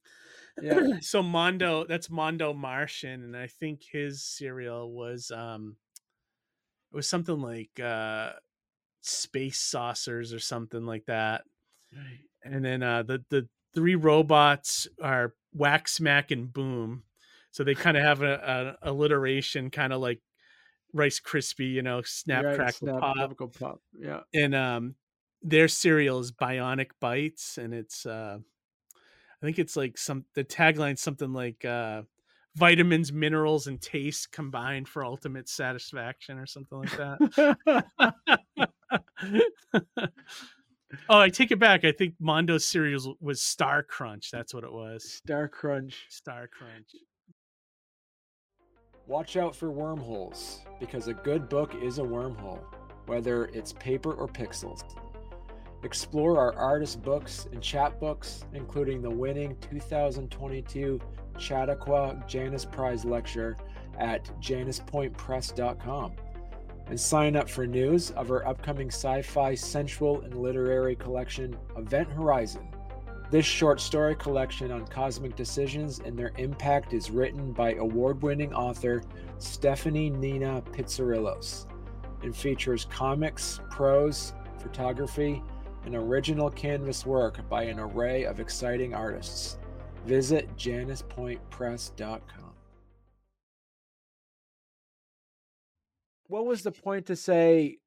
Yeah. 0.62 0.80
so 1.02 1.22
mondo 1.22 1.86
that's 1.86 2.10
mondo 2.10 2.54
martian 2.54 3.24
and 3.24 3.38
i 3.38 3.48
think 3.48 3.84
his 3.84 4.24
cereal 4.26 4.92
was 4.92 5.32
um 5.32 5.78
it 6.92 6.96
was 6.96 7.08
something 7.08 7.40
like 7.40 7.80
uh 7.80 8.34
space 9.02 9.60
saucers 9.60 10.34
or 10.34 10.40
something 10.40 10.86
like 10.86 11.06
that 11.06 11.44
Right. 11.96 12.20
and 12.44 12.66
then 12.66 12.84
uh 12.84 13.04
the 13.04 13.24
the 13.30 13.48
three 13.74 13.96
robots 13.96 14.88
are 15.02 15.36
whack 15.54 15.88
smack 15.88 16.32
and 16.32 16.52
boom 16.52 17.04
so 17.52 17.64
they 17.64 17.76
kind 17.76 17.98
of 17.98 18.04
have 18.04 18.22
a, 18.22 18.78
a 18.84 18.92
alliteration 18.92 19.70
kind 19.72 19.94
of 19.94 20.02
like 20.02 20.22
rice 20.94 21.20
crispy 21.20 21.68
you 21.68 21.82
know 21.82 22.02
snap 22.04 22.46
Right, 22.46 22.56
crackle 22.56 22.88
snap, 22.88 23.02
pop 23.02 23.34
pop. 23.60 23.82
Yeah. 23.98 24.22
and 24.34 24.56
um 24.56 24.96
their 25.42 25.68
cereal 25.68 26.20
is 26.20 26.32
bionic 26.32 26.92
bites 27.00 27.58
and 27.58 27.74
it's 27.74 28.06
uh 28.06 28.40
i 29.42 29.46
think 29.46 29.60
it's 29.60 29.76
like 29.76 29.98
some 29.98 30.26
the 30.36 30.44
tagline 30.44 30.98
something 30.98 31.34
like 31.34 31.64
uh 31.66 32.02
vitamins 32.56 33.14
minerals 33.14 33.68
and 33.68 33.80
taste 33.82 34.32
combined 34.32 34.88
for 34.88 35.06
ultimate 35.06 35.48
satisfaction 35.48 36.40
or 36.40 36.46
something 36.48 36.80
like 36.80 36.98
that. 36.98 37.58
Oh 41.10 41.20
i 41.20 41.28
take 41.30 41.52
it 41.52 41.60
back. 41.60 41.84
I 41.84 41.92
think 41.92 42.16
mondo's 42.22 42.66
cereals 42.66 43.10
was 43.20 43.42
star 43.42 43.84
crunch. 43.84 44.32
That's 44.32 44.54
what 44.54 44.64
it 44.64 44.72
was. 44.72 45.04
Star 45.04 45.50
Crunch. 45.50 46.06
star 46.10 46.48
crunch. 46.48 46.92
Watch 49.06 49.36
out 49.38 49.54
for 49.56 49.70
wormholes, 49.70 50.62
because 50.80 51.08
a 51.10 51.14
good 51.14 51.50
book 51.50 51.76
is 51.76 52.00
a 52.00 52.04
wormhole, 52.04 52.62
whether 53.06 53.46
it's 53.48 53.74
paper 53.74 54.14
or 54.14 54.28
pixels. 54.28 54.82
Explore 55.84 56.40
our 56.40 56.54
artist 56.56 57.04
books 57.04 57.48
and 57.52 57.62
chapbooks, 57.62 58.44
including 58.54 59.02
the 59.02 59.10
winning 59.10 59.56
2022 59.62 61.00
Chautauqua 61.38 62.24
Janus 62.28 62.66
Prize 62.66 63.06
Lecture 63.06 63.56
at 64.00 64.26
januspointpress.com. 64.42 66.14
And 66.88 67.00
sign 67.00 67.36
up 67.36 67.50
for 67.50 67.68
news 67.68 68.12
of 68.12 68.32
our 68.32 68.48
upcoming 68.48 68.88
sci 68.88 69.22
fi, 69.22 69.54
sensual, 69.54 70.22
and 70.22 70.36
literary 70.36 70.96
collection, 70.96 71.56
Event 71.78 72.10
Horizon. 72.10 72.70
This 73.30 73.46
short 73.46 73.82
story 73.82 74.16
collection 74.16 74.72
on 74.72 74.88
cosmic 74.88 75.36
decisions 75.36 76.00
and 76.00 76.18
their 76.18 76.32
impact 76.38 76.94
is 76.94 77.12
written 77.12 77.52
by 77.52 77.74
award 77.74 78.24
winning 78.24 78.54
author 78.54 79.04
Stephanie 79.38 80.10
Nina 80.10 80.64
Pizzarillos 80.72 81.66
and 82.24 82.34
features 82.34 82.86
comics, 82.90 83.60
prose, 83.70 84.34
photography, 84.60 85.44
and 85.88 85.96
original 85.96 86.50
canvas 86.52 87.06
work 87.06 87.48
by 87.50 87.64
an 87.64 87.80
array 87.80 88.26
of 88.26 88.42
exciting 88.42 88.94
artists. 88.94 89.58
Visit 90.06 90.54
januspointpress.com. 90.58 92.54
What 96.28 96.46
was 96.46 96.62
the 96.62 96.74
point 96.74 97.06
to 97.06 97.16
say 97.16 97.78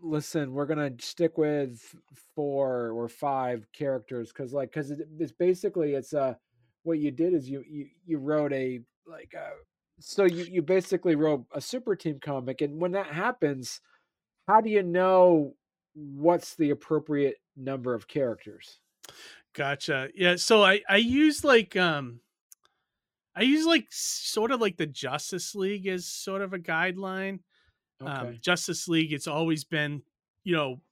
listen, 0.00 0.52
we're 0.52 0.66
gonna 0.66 0.92
stick 1.00 1.36
with 1.36 1.94
four 2.36 2.92
or 2.92 3.08
five 3.08 3.66
characters 3.72 4.32
because, 4.32 4.52
like, 4.52 4.70
because 4.70 4.92
it's 4.92 5.32
basically 5.32 5.94
it's 5.94 6.14
uh 6.14 6.34
what 6.84 6.98
you 7.00 7.10
did 7.10 7.34
is 7.34 7.50
you 7.50 7.64
you 7.68 7.86
you 8.06 8.18
wrote 8.18 8.52
a 8.52 8.80
like 9.06 9.34
uh 9.36 9.50
so 9.98 10.24
you 10.24 10.44
you 10.44 10.62
basically 10.62 11.16
wrote 11.16 11.44
a 11.52 11.60
super 11.60 11.96
team 11.96 12.20
comic, 12.22 12.60
and 12.60 12.80
when 12.80 12.92
that 12.92 13.08
happens, 13.08 13.80
how 14.46 14.60
do 14.60 14.70
you 14.70 14.84
know 14.84 15.54
what's 15.94 16.54
the 16.54 16.70
appropriate 16.70 17.36
number 17.56 17.94
of 17.94 18.08
characters? 18.08 18.80
Gotcha. 19.52 20.10
Yeah. 20.14 20.36
So 20.36 20.62
I 20.62 20.82
I 20.88 20.96
use 20.96 21.44
like 21.44 21.76
um 21.76 22.20
I 23.34 23.42
use 23.42 23.64
like 23.64 23.86
sort 23.90 24.50
of 24.50 24.60
like 24.60 24.76
the 24.76 24.86
Justice 24.86 25.54
League 25.54 25.86
as 25.86 26.06
sort 26.06 26.42
of 26.42 26.52
a 26.52 26.58
guideline. 26.58 27.40
Um, 28.00 28.08
Okay. 28.08 28.28
Um, 28.28 28.38
Justice 28.40 28.88
League, 28.88 29.12
it's 29.12 29.26
always 29.26 29.64
been, 29.64 30.02
you 30.44 30.54
know, 30.56 30.82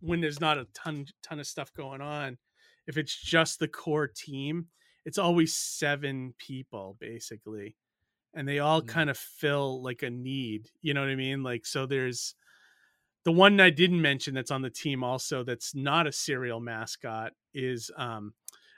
when 0.00 0.20
there's 0.20 0.40
not 0.40 0.58
a 0.58 0.66
ton 0.74 1.06
ton 1.22 1.40
of 1.40 1.46
stuff 1.46 1.72
going 1.74 2.00
on, 2.00 2.38
if 2.86 2.96
it's 2.98 3.16
just 3.16 3.58
the 3.60 3.68
core 3.68 4.08
team, 4.08 4.68
it's 5.04 5.18
always 5.18 5.56
seven 5.56 6.34
people 6.38 6.96
basically, 7.00 7.76
and 8.34 8.48
they 8.48 8.58
all 8.60 8.82
Mm. 8.82 8.88
kind 8.88 9.10
of 9.10 9.18
fill 9.18 9.82
like 9.82 10.02
a 10.02 10.10
need. 10.10 10.70
You 10.82 10.94
know 10.94 11.00
what 11.02 11.10
I 11.10 11.16
mean? 11.16 11.42
Like 11.42 11.66
so, 11.66 11.86
there's 11.86 12.34
the 13.26 13.32
one 13.32 13.60
I 13.60 13.70
didn't 13.70 14.00
mention 14.00 14.34
that's 14.34 14.52
on 14.52 14.62
the 14.62 14.70
team 14.70 15.02
also 15.02 15.42
that's 15.42 15.74
not 15.74 16.06
a 16.06 16.12
serial 16.12 16.60
mascot 16.60 17.32
is 17.52 17.90
um, 17.96 18.34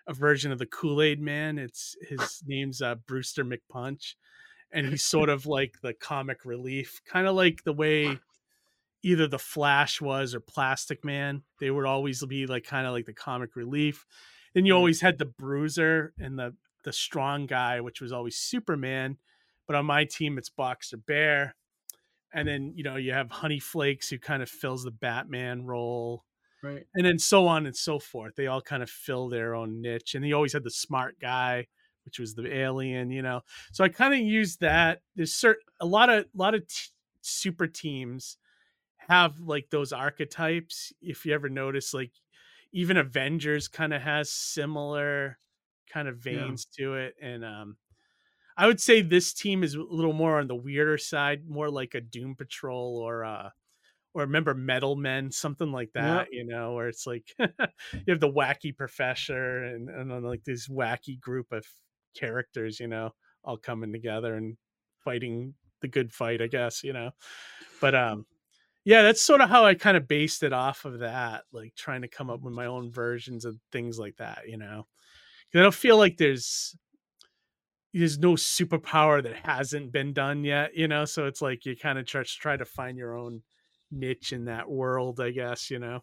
a 0.07 0.15
version 0.15 0.51
of 0.51 0.59
the 0.59 0.65
Kool 0.65 1.03
Aid 1.03 1.21
Man. 1.21 1.59
It's 1.59 1.95
his 2.01 2.43
name's 2.47 2.81
uh, 2.81 2.95
Brewster 2.95 3.45
McPunch, 3.45 4.15
and 4.73 4.87
he's 4.87 5.05
sort 5.05 5.29
of 5.29 5.45
like 5.45 5.75
the 5.83 5.93
comic 5.93 6.47
relief, 6.47 7.03
kind 7.05 7.27
of 7.27 7.37
like 7.37 7.63
the 7.65 7.75
way 7.75 8.19
either 9.03 9.29
the 9.29 9.39
Flash 9.39 10.01
was 10.01 10.35
or 10.35 10.41
Plastic 10.41 11.05
Man. 11.05 11.43
They 11.61 11.71
would 11.71 11.85
always 11.85 12.25
be 12.25 12.47
like 12.47 12.65
kind 12.65 12.87
of 12.87 12.95
like 12.95 13.05
the 13.05 13.13
comic 13.13 13.55
relief. 13.55 14.07
Then 14.55 14.65
you 14.65 14.73
always 14.73 15.03
had 15.03 15.19
the 15.19 15.27
Bruiser 15.27 16.15
and 16.19 16.39
the 16.39 16.55
the 16.85 16.93
strong 16.95 17.45
guy, 17.45 17.83
which 17.83 18.01
was 18.01 18.13
always 18.13 18.39
Superman. 18.39 19.19
But 19.67 19.77
on 19.77 19.85
my 19.85 20.07
team, 20.07 20.39
it's 20.39 20.49
Boxer 20.49 20.97
Bear. 20.97 21.55
And 22.33 22.47
then 22.49 22.73
you 22.77 22.85
know 22.85 22.97
you 22.97 23.13
have 23.13 23.31
Honey 23.31 23.61
Flakes, 23.61 24.09
who 24.11 24.19
kind 24.19 24.43
of 24.43 24.51
fills 24.51 24.85
the 24.85 24.91
Batman 24.91 25.65
role 25.65 26.25
Right. 26.63 26.89
and 26.95 27.05
then 27.07 27.19
so 27.19 27.47
on 27.47 27.67
and 27.67 27.77
so 27.77 27.99
forth. 27.99 28.35
They 28.37 28.47
all 28.47 28.63
kind 28.63 28.83
of 28.83 28.91
fill 28.91 29.29
their 29.29 29.55
own 29.55 29.81
niche, 29.81 30.15
and 30.15 30.25
he 30.25 30.33
always 30.33 30.53
had 30.53 30.65
the 30.65 30.71
smart 30.71 31.19
guy, 31.21 31.67
which 32.05 32.19
was 32.19 32.35
the 32.35 32.53
alien, 32.55 33.11
you 33.11 33.23
know. 33.23 33.43
So 33.73 33.85
I 33.85 33.89
kind 33.91 34.15
of 34.15 34.21
used 34.21 34.61
that. 34.61 35.03
There's 35.15 35.35
certain 35.35 35.65
a 35.81 35.87
lot 35.87 36.11
of 36.11 36.25
a 36.25 36.29
lot 36.39 36.55
of 36.55 36.67
t- 36.67 36.91
super 37.23 37.67
teams 37.67 38.39
have 38.99 39.41
like 39.41 39.71
those 39.71 39.93
archetypes. 39.93 40.93
If 41.01 41.27
you 41.27 41.35
ever 41.35 41.49
notice, 41.49 41.95
like 41.95 42.13
even 42.73 42.97
Avengers 42.97 43.69
kind 43.69 43.95
of 43.95 44.03
has 44.03 44.31
similar 44.31 45.39
kind 45.89 46.09
of 46.09 46.19
Yeah. 46.29 46.57
veins 46.57 46.67
to 46.79 46.95
it, 46.97 47.17
and 47.21 47.45
um. 47.45 47.79
I 48.59 48.67
would 48.69 48.81
say 48.81 49.03
this 49.03 49.35
team 49.35 49.65
is 49.65 49.75
a 49.77 49.83
little 49.83 50.15
more 50.15 50.41
on 50.41 50.49
the 50.49 50.57
weirder 50.57 50.99
side, 50.99 51.49
more 51.49 51.71
like 51.71 51.95
a 51.95 52.03
Doom 52.03 52.37
Patrol 52.37 52.99
or 52.99 53.25
uh 53.25 53.51
or 54.15 54.23
remember 54.23 54.55
Metal 54.55 54.97
Men, 54.97 55.31
something 55.33 55.73
like 55.73 55.93
that, 55.95 56.29
you 56.33 56.45
know, 56.45 56.75
where 56.75 56.89
it's 56.89 57.07
like 57.07 57.35
you 57.39 57.49
have 58.09 58.21
the 58.21 58.33
wacky 58.33 58.77
professor 58.77 59.65
and, 59.65 59.91
and 59.91 60.11
then 60.11 60.23
like 60.25 60.45
this 60.45 60.69
wacky 60.69 61.21
group 61.21 61.53
of 61.53 61.67
characters, 62.15 62.81
you 62.81 62.89
know, 62.89 63.13
all 63.45 63.59
coming 63.59 63.93
together 63.93 64.35
and 64.37 64.57
fighting 64.99 65.55
the 65.81 65.89
good 65.89 66.13
fight, 66.13 66.43
I 66.43 66.49
guess, 66.49 66.85
you 66.85 66.93
know. 66.95 67.13
But 67.81 67.95
um 67.95 68.27
yeah, 68.85 69.03
that's 69.03 69.23
sort 69.23 69.43
of 69.43 69.51
how 69.51 69.65
I 69.67 69.75
kind 69.75 69.97
of 69.97 70.09
based 70.09 70.43
it 70.43 70.53
off 70.55 70.85
of 70.87 71.01
that, 71.01 71.45
like 71.53 71.75
trying 71.77 72.03
to 72.03 72.09
come 72.09 72.31
up 72.31 72.41
with 72.43 72.55
my 72.55 72.67
own 72.67 72.91
versions 72.91 73.45
of 73.45 73.59
things 73.73 73.99
like 73.99 74.17
that, 74.19 74.49
you 74.49 74.59
know. 74.59 74.87
'Cause 75.53 75.61
I 75.61 75.63
don't 75.63 75.75
feel 75.75 75.99
like 75.99 76.17
there's 76.19 76.77
there's 77.93 78.19
no 78.19 78.35
superpower 78.35 79.23
that 79.23 79.37
hasn't 79.45 79.93
been 79.93 80.13
done 80.13 80.45
yet, 80.45 80.77
you 80.77 80.89
know. 80.89 81.05
So 81.05 81.27
it's 81.27 81.43
like 81.43 81.65
you 81.65 81.77
kind 81.77 81.99
of 81.99 82.07
try, 82.07 82.23
try 82.25 82.57
to 82.57 82.65
find 82.65 82.99
your 82.99 83.17
own 83.17 83.43
niche 83.91 84.33
in 84.33 84.45
that 84.47 84.71
world, 84.71 85.21
I 85.21 85.31
guess, 85.31 85.71
you 85.71 85.79
know. 85.79 86.01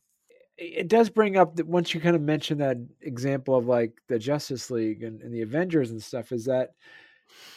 It 0.57 0.87
does 0.87 1.09
bring 1.09 1.35
up 1.35 1.57
that 1.57 1.67
once 1.67 1.93
you 1.93 1.99
kind 1.99 2.15
of 2.15 2.21
mention 2.21 2.59
that 2.59 2.77
example 3.01 3.55
of 3.55 3.67
like 3.67 3.93
the 4.07 4.17
Justice 4.17 4.71
League 4.71 5.03
and, 5.03 5.21
and 5.21 5.33
the 5.33 5.41
Avengers 5.41 5.91
and 5.91 6.01
stuff, 6.01 6.31
is 6.31 6.45
that 6.45 6.71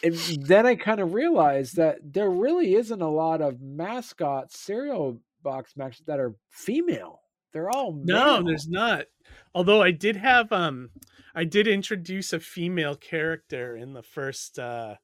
and 0.03 0.15
then 0.41 0.65
I 0.65 0.75
kind 0.75 0.99
of 0.99 1.13
realized 1.13 1.75
that 1.75 1.97
there 2.03 2.29
really 2.29 2.75
isn't 2.75 3.01
a 3.01 3.09
lot 3.09 3.41
of 3.41 3.61
mascot 3.61 4.51
cereal 4.51 5.21
box 5.43 5.75
mascots 5.75 6.05
that 6.07 6.19
are 6.19 6.35
female. 6.49 7.21
They're 7.51 7.69
all 7.69 7.99
No, 8.03 8.43
there's 8.43 8.67
not. 8.67 9.05
Although 9.53 9.81
I 9.81 9.91
did 9.91 10.15
have 10.15 10.51
um 10.51 10.89
I 11.35 11.43
did 11.43 11.67
introduce 11.67 12.33
a 12.33 12.39
female 12.39 12.95
character 12.95 13.75
in 13.75 13.93
the 13.93 14.03
first 14.03 14.59
uh 14.59 14.95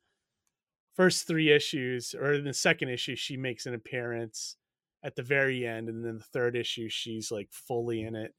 first 0.93 1.27
3 1.27 1.51
issues 1.51 2.13
or 2.13 2.33
in 2.33 2.45
the 2.45 2.53
second 2.53 2.89
issue 2.89 3.15
she 3.15 3.35
makes 3.37 3.65
an 3.65 3.73
appearance 3.73 4.55
at 5.03 5.15
the 5.15 5.23
very 5.23 5.65
end 5.67 5.89
and 5.89 6.03
then 6.05 6.17
the 6.17 6.23
third 6.23 6.55
issue 6.55 6.87
she's 6.89 7.31
like 7.31 7.49
fully 7.51 8.01
in 8.03 8.15
it. 8.15 8.33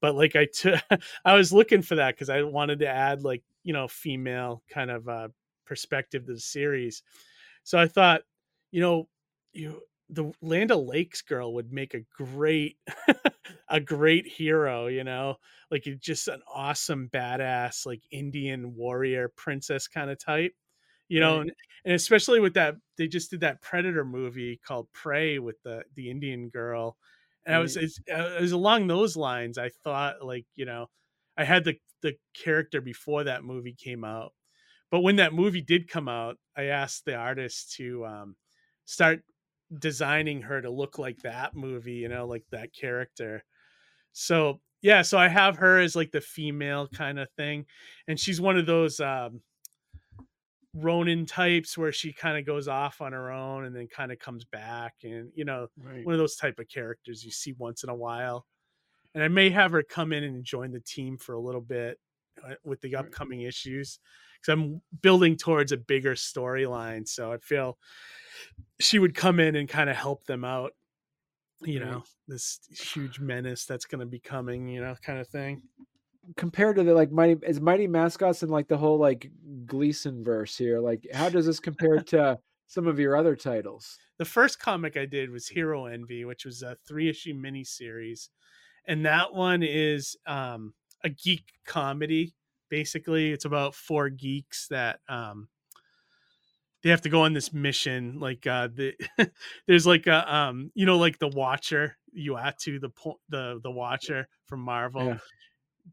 But 0.00 0.14
like 0.14 0.36
I 0.36 0.46
took 0.46 0.80
I 1.24 1.34
was 1.34 1.52
looking 1.52 1.82
for 1.82 1.96
that 1.96 2.16
cuz 2.16 2.28
I 2.30 2.42
wanted 2.42 2.78
to 2.80 2.88
add 2.88 3.22
like, 3.24 3.42
you 3.62 3.72
know, 3.72 3.88
female 3.88 4.62
kind 4.70 4.90
of 4.90 5.08
uh 5.08 5.28
perspective 5.66 6.26
to 6.26 6.34
the 6.34 6.40
series. 6.40 7.02
So 7.64 7.78
I 7.78 7.86
thought, 7.88 8.22
you 8.70 8.80
know, 8.80 9.08
you 9.52 9.82
the 10.10 10.32
Land 10.42 10.70
Lakes 10.70 11.22
girl 11.22 11.54
would 11.54 11.72
make 11.72 11.94
a 11.94 12.00
great 12.16 12.78
a 13.70 13.80
great 13.80 14.26
hero, 14.26 14.86
you 14.86 15.04
know, 15.04 15.36
like 15.70 15.84
just 16.00 16.28
an 16.28 16.42
awesome 16.52 17.08
badass, 17.10 17.86
like 17.86 18.02
Indian 18.10 18.74
warrior 18.74 19.28
princess 19.28 19.88
kind 19.88 20.10
of 20.10 20.18
type, 20.18 20.54
you 21.08 21.20
know, 21.20 21.40
Right. 21.40 21.42
and, 21.42 21.52
and 21.84 21.94
especially 21.94 22.40
with 22.40 22.54
that, 22.54 22.76
they 22.96 23.08
just 23.08 23.30
did 23.30 23.40
that 23.40 23.62
Predator 23.62 24.04
movie 24.04 24.56
called 24.58 24.92
Prey 24.92 25.38
with 25.38 25.56
the 25.62 25.84
the 25.94 26.10
Indian 26.10 26.48
girl, 26.50 26.98
and 27.46 27.54
I 27.56 27.58
was 27.60 27.76
it's, 27.76 27.98
uh, 28.10 28.36
it 28.38 28.40
was 28.42 28.52
along 28.52 28.86
those 28.86 29.16
lines. 29.16 29.58
I 29.58 29.70
thought 29.70 30.24
like 30.24 30.46
you 30.54 30.64
know, 30.66 30.88
I 31.36 31.44
had 31.44 31.64
the 31.64 31.78
the 32.02 32.16
character 32.34 32.80
before 32.80 33.24
that 33.24 33.44
movie 33.44 33.74
came 33.74 34.04
out, 34.04 34.34
but 34.90 35.00
when 35.00 35.16
that 35.16 35.34
movie 35.34 35.62
did 35.62 35.88
come 35.88 36.08
out, 36.08 36.38
I 36.56 36.64
asked 36.64 37.04
the 37.04 37.14
artist 37.16 37.72
to 37.76 38.06
um, 38.06 38.36
start 38.84 39.24
designing 39.78 40.42
her 40.42 40.60
to 40.62 40.70
look 40.70 40.98
like 40.98 41.18
that 41.18 41.54
movie, 41.54 41.94
you 41.94 42.08
know, 42.08 42.26
like 42.26 42.44
that 42.50 42.72
character. 42.72 43.44
So 44.12 44.60
yeah, 44.82 45.02
so 45.02 45.18
I 45.18 45.28
have 45.28 45.56
her 45.56 45.78
as 45.78 45.96
like 45.96 46.12
the 46.12 46.20
female 46.20 46.88
kind 46.88 47.18
of 47.18 47.28
thing, 47.36 47.66
and 48.06 48.18
she's 48.18 48.40
one 48.40 48.56
of 48.58 48.66
those 48.66 49.00
um, 49.00 49.42
Ronin 50.74 51.24
types 51.26 51.78
where 51.78 51.92
she 51.92 52.12
kind 52.12 52.38
of 52.38 52.44
goes 52.44 52.68
off 52.68 53.00
on 53.00 53.12
her 53.12 53.30
own 53.30 53.64
and 53.64 53.74
then 53.74 53.88
kind 53.88 54.12
of 54.12 54.18
comes 54.18 54.44
back, 54.44 54.96
and 55.02 55.32
you 55.34 55.44
know, 55.44 55.68
Right. 55.76 56.02
one 56.02 56.14
of 56.14 56.18
those 56.18 56.36
type 56.36 56.58
of 56.58 56.68
characters 56.68 57.24
you 57.24 57.30
see 57.30 57.52
once 57.54 57.82
in 57.82 57.88
a 57.90 57.94
while. 57.94 58.46
And 59.14 59.24
I 59.24 59.28
may 59.28 59.50
have 59.50 59.72
her 59.72 59.82
come 59.82 60.12
in 60.12 60.24
and 60.24 60.44
join 60.44 60.72
the 60.72 60.80
team 60.80 61.18
for 61.18 61.34
a 61.34 61.40
little 61.40 61.62
bit 61.62 62.00
uh, 62.44 62.56
with 62.64 62.80
the 62.82 62.96
Right. 62.96 62.96
upcoming 62.96 63.42
issues 63.42 64.00
because 64.40 64.52
I'm 64.52 64.82
building 65.02 65.36
towards 65.36 65.72
a 65.72 65.78
bigger 65.78 66.14
storyline. 66.14 67.08
So 67.08 67.32
I 67.32 67.38
feel 67.38 67.78
she 68.80 68.98
would 68.98 69.14
come 69.14 69.40
in 69.40 69.56
and 69.56 69.68
kind 69.68 69.90
of 69.90 69.96
help 69.96 70.24
them 70.24 70.44
out. 70.44 70.72
You 71.62 71.80
know, 71.80 72.04
this 72.26 72.60
huge 72.70 73.18
menace 73.18 73.64
that's 73.64 73.84
going 73.84 74.00
to 74.00 74.06
be 74.06 74.20
coming. 74.20 74.68
You 74.68 74.80
know, 74.80 74.94
kind 75.02 75.18
of 75.18 75.28
thing. 75.28 75.62
Compared 76.36 76.76
to 76.76 76.84
the 76.84 76.94
like 76.94 77.10
mighty 77.10 77.36
is 77.46 77.60
mighty 77.60 77.86
mascots 77.86 78.42
and 78.42 78.50
like 78.50 78.68
the 78.68 78.76
whole 78.76 78.98
like 78.98 79.30
Gleason 79.66 80.22
verse 80.22 80.56
here, 80.56 80.78
like 80.78 81.06
how 81.12 81.28
does 81.28 81.46
this 81.46 81.60
compare 81.60 82.00
to 82.08 82.38
some 82.66 82.86
of 82.86 82.98
your 82.98 83.16
other 83.16 83.34
titles? 83.34 83.98
The 84.18 84.24
first 84.24 84.60
comic 84.60 84.96
I 84.96 85.06
did 85.06 85.30
was 85.30 85.48
Hero 85.48 85.86
Envy, 85.86 86.24
which 86.24 86.44
was 86.44 86.62
a 86.62 86.76
three 86.86 87.08
issue 87.08 87.34
mini 87.34 87.64
series 87.64 88.30
and 88.88 89.04
that 89.04 89.34
one 89.34 89.62
is 89.62 90.16
um, 90.26 90.72
a 91.04 91.10
geek 91.10 91.44
comedy. 91.66 92.34
Basically, 92.70 93.30
it's 93.30 93.44
about 93.44 93.74
four 93.74 94.08
geeks 94.08 94.66
that 94.68 95.00
um, 95.08 95.48
they 96.82 96.90
have 96.90 97.02
to 97.02 97.08
go 97.08 97.22
on 97.22 97.32
this 97.32 97.52
mission. 97.52 98.18
Like 98.20 98.46
uh, 98.46 98.68
the 98.72 98.94
there's 99.66 99.86
like 99.86 100.06
a 100.06 100.34
um, 100.34 100.70
you 100.74 100.86
know 100.86 100.98
like 100.98 101.18
the 101.18 101.28
Watcher, 101.28 101.96
Uatu, 102.16 102.80
the 102.80 102.90
po- 102.90 103.20
the 103.28 103.60
the 103.62 103.70
Watcher 103.70 104.28
from 104.46 104.60
Marvel. 104.60 105.06
Yeah. 105.06 105.18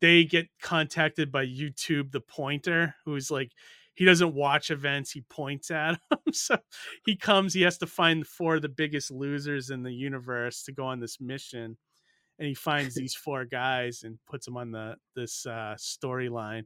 They 0.02 0.26
get 0.26 0.48
contacted 0.62 1.32
by 1.32 1.46
YouTube, 1.46 2.12
the 2.12 2.20
Pointer, 2.20 2.96
who's 3.06 3.32
like 3.32 3.52
he 3.96 4.04
doesn't 4.04 4.36
watch 4.36 4.72
events, 4.72 5.12
he 5.12 5.22
points 5.22 5.72
at 5.72 5.98
them. 6.10 6.20
so 6.34 6.58
he 7.06 7.16
comes, 7.16 7.54
he 7.54 7.62
has 7.62 7.78
to 7.80 7.88
find 7.88 8.28
four 8.28 8.56
of 8.58 8.62
the 8.62 8.70
biggest 8.70 9.10
losers 9.10 9.70
in 9.70 9.84
the 9.84 9.94
universe 9.94 10.64
to 10.64 10.74
go 10.74 10.86
on 10.86 11.00
this 11.00 11.20
mission. 11.20 11.78
And 12.38 12.48
he 12.48 12.54
finds 12.54 12.94
these 12.96 13.16
four 13.16 13.46
guys 13.46 14.04
and 14.04 14.20
puts 14.28 14.46
them 14.46 14.58
on 14.58 14.72
the 14.72 14.96
this 15.16 15.46
uh, 15.46 15.76
storyline. 15.80 16.66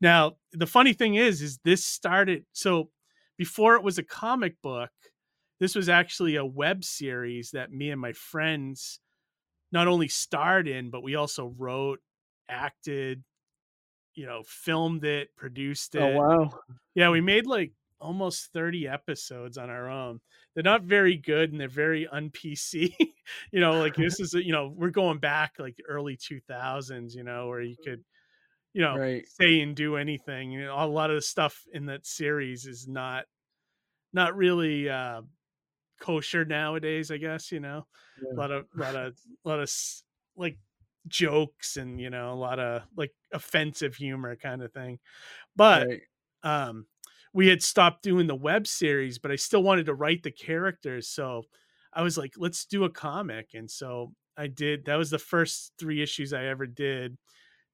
Now, 0.00 0.36
the 0.52 0.66
funny 0.66 0.92
thing 0.92 1.16
is, 1.16 1.42
is 1.42 1.58
this 1.64 1.84
started 1.84 2.44
so 2.52 2.90
before 3.40 3.74
it 3.74 3.82
was 3.82 3.96
a 3.96 4.02
comic 4.02 4.60
book, 4.60 4.90
this 5.60 5.74
was 5.74 5.88
actually 5.88 6.36
a 6.36 6.44
web 6.44 6.84
series 6.84 7.52
that 7.52 7.72
me 7.72 7.90
and 7.90 7.98
my 7.98 8.12
friends 8.12 9.00
not 9.72 9.88
only 9.88 10.08
starred 10.08 10.68
in, 10.68 10.90
but 10.90 11.02
we 11.02 11.14
also 11.14 11.46
wrote, 11.56 12.00
acted, 12.50 13.24
you 14.14 14.26
know, 14.26 14.42
filmed 14.44 15.06
it, 15.06 15.34
produced 15.36 15.96
oh, 15.96 16.04
it. 16.04 16.16
Oh 16.16 16.18
wow. 16.18 16.50
Yeah, 16.94 17.08
we 17.08 17.22
made 17.22 17.46
like 17.46 17.72
almost 17.98 18.52
30 18.52 18.86
episodes 18.86 19.56
on 19.56 19.70
our 19.70 19.88
own. 19.88 20.20
They're 20.54 20.62
not 20.62 20.82
very 20.82 21.16
good 21.16 21.50
and 21.50 21.58
they're 21.58 21.66
very 21.66 22.06
un 22.08 22.28
PC. 22.28 22.94
you 23.52 23.60
know, 23.60 23.80
like 23.80 23.94
this 23.94 24.20
is, 24.20 24.34
you 24.34 24.52
know, 24.52 24.70
we're 24.76 24.90
going 24.90 25.16
back 25.16 25.54
like 25.58 25.78
early 25.88 26.18
2000s, 26.18 27.14
you 27.14 27.24
know, 27.24 27.48
where 27.48 27.62
you 27.62 27.76
could, 27.82 28.04
you 28.72 28.82
know, 28.82 29.00
Right. 29.00 29.24
say 29.24 29.60
and 29.60 29.76
do 29.76 29.96
anything. 29.96 30.50
You 30.52 30.64
know, 30.66 30.76
a 30.76 30.86
lot 30.86 31.10
of 31.10 31.16
the 31.16 31.22
stuff 31.22 31.64
in 31.72 31.86
that 31.86 32.06
series 32.06 32.66
is 32.66 32.88
not, 32.88 33.26
not 34.12 34.36
really 34.36 34.88
uh, 34.88 35.22
kosher 36.00 36.44
nowadays, 36.44 37.10
I 37.10 37.18
guess, 37.18 37.52
you 37.52 37.60
know, 37.60 37.86
Yeah. 38.16 38.36
a 38.36 38.40
lot 38.40 38.50
of, 38.52 38.66
lot 38.74 38.96
of, 38.96 39.18
lot 39.44 39.60
of 39.60 39.70
like 40.36 40.58
jokes 41.08 41.76
and, 41.76 42.00
you 42.00 42.10
know, 42.10 42.32
a 42.32 42.34
lot 42.36 42.58
of 42.60 42.84
like 42.96 43.14
offensive 43.32 43.96
humor 43.96 44.36
kind 44.36 44.62
of 44.62 44.72
thing. 44.72 44.98
But, 45.56 45.88
Right. 45.88 46.02
um, 46.42 46.86
we 47.34 47.48
had 47.48 47.62
stopped 47.62 48.02
doing 48.02 48.26
the 48.26 48.34
web 48.36 48.66
series, 48.66 49.18
but 49.18 49.30
I 49.30 49.36
still 49.36 49.62
wanted 49.62 49.86
to 49.86 49.94
write 49.94 50.22
the 50.24 50.32
characters. 50.32 51.08
So 51.08 51.44
I 51.92 52.02
was 52.02 52.18
like, 52.18 52.34
let's 52.36 52.66
do 52.66 52.84
a 52.84 52.90
comic. 52.90 53.50
And 53.54 53.70
so 53.70 54.14
I 54.36 54.48
did. 54.48 54.86
That 54.86 54.96
was 54.96 55.10
the 55.10 55.18
first 55.18 55.74
three 55.78 56.02
issues 56.02 56.32
I 56.32 56.46
ever 56.46 56.66
did. 56.66 57.18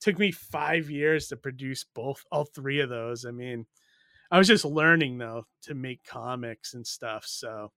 Took 0.00 0.18
me 0.18 0.30
five 0.30 0.90
years 0.90 1.28
to 1.28 1.36
produce 1.36 1.84
both, 1.84 2.24
all 2.30 2.44
three 2.44 2.80
of 2.80 2.88
those. 2.88 3.24
I 3.24 3.30
mean, 3.30 3.66
I 4.30 4.38
was 4.38 4.48
just 4.48 4.64
learning 4.64 5.18
though 5.18 5.46
to 5.62 5.74
make 5.74 6.04
comics 6.04 6.74
and 6.74 6.86
stuff. 6.86 7.24
So 7.26 7.72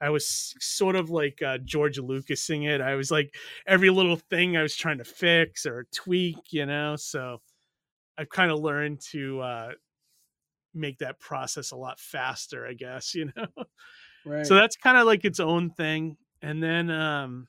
I 0.00 0.10
was 0.10 0.54
sort 0.60 0.96
of 0.96 1.10
like 1.10 1.40
uh, 1.42 1.58
George 1.58 1.98
Lucasing 1.98 2.68
it. 2.68 2.80
I 2.80 2.94
was 2.94 3.10
like 3.10 3.34
every 3.66 3.90
little 3.90 4.16
thing 4.16 4.56
I 4.56 4.62
was 4.62 4.76
trying 4.76 4.98
to 4.98 5.04
fix 5.04 5.64
or 5.64 5.86
tweak, 5.94 6.36
you 6.50 6.66
know. 6.66 6.96
So 6.96 7.40
I've 8.18 8.28
kind 8.28 8.50
of 8.50 8.60
learned 8.60 9.00
to 9.12 9.40
uh, 9.40 9.70
make 10.74 10.98
that 10.98 11.18
process 11.18 11.72
a 11.72 11.76
lot 11.76 11.98
faster, 11.98 12.66
I 12.66 12.74
guess, 12.74 13.14
you 13.16 13.32
know. 13.34 13.46
Right. 14.24 14.46
So 14.46 14.54
that's 14.54 14.76
kind 14.76 14.98
of 14.98 15.06
like 15.06 15.24
its 15.24 15.40
own 15.40 15.70
thing. 15.70 16.16
And 16.42 16.62
then 16.62 16.90
um 16.90 17.48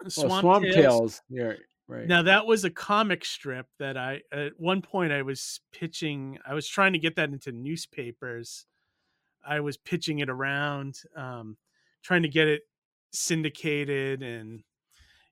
well, 0.00 0.10
Swamp, 0.10 0.40
Swamp 0.42 0.64
Tales. 0.64 0.74
Tales. 0.74 1.22
Yeah. 1.28 1.52
Right. 1.88 2.08
Now 2.08 2.22
that 2.22 2.46
was 2.46 2.64
a 2.64 2.70
comic 2.70 3.24
strip 3.24 3.66
that 3.78 3.96
I 3.96 4.22
at 4.32 4.58
one 4.58 4.82
point 4.82 5.12
I 5.12 5.22
was 5.22 5.60
pitching 5.72 6.38
I 6.46 6.54
was 6.54 6.68
trying 6.68 6.92
to 6.92 6.98
get 6.98 7.16
that 7.16 7.30
into 7.30 7.52
newspapers. 7.52 8.66
I 9.44 9.60
was 9.60 9.76
pitching 9.76 10.20
it 10.20 10.30
around 10.30 11.02
um 11.16 11.58
trying 12.02 12.22
to 12.22 12.28
get 12.28 12.48
it 12.48 12.62
syndicated 13.12 14.22
and 14.22 14.62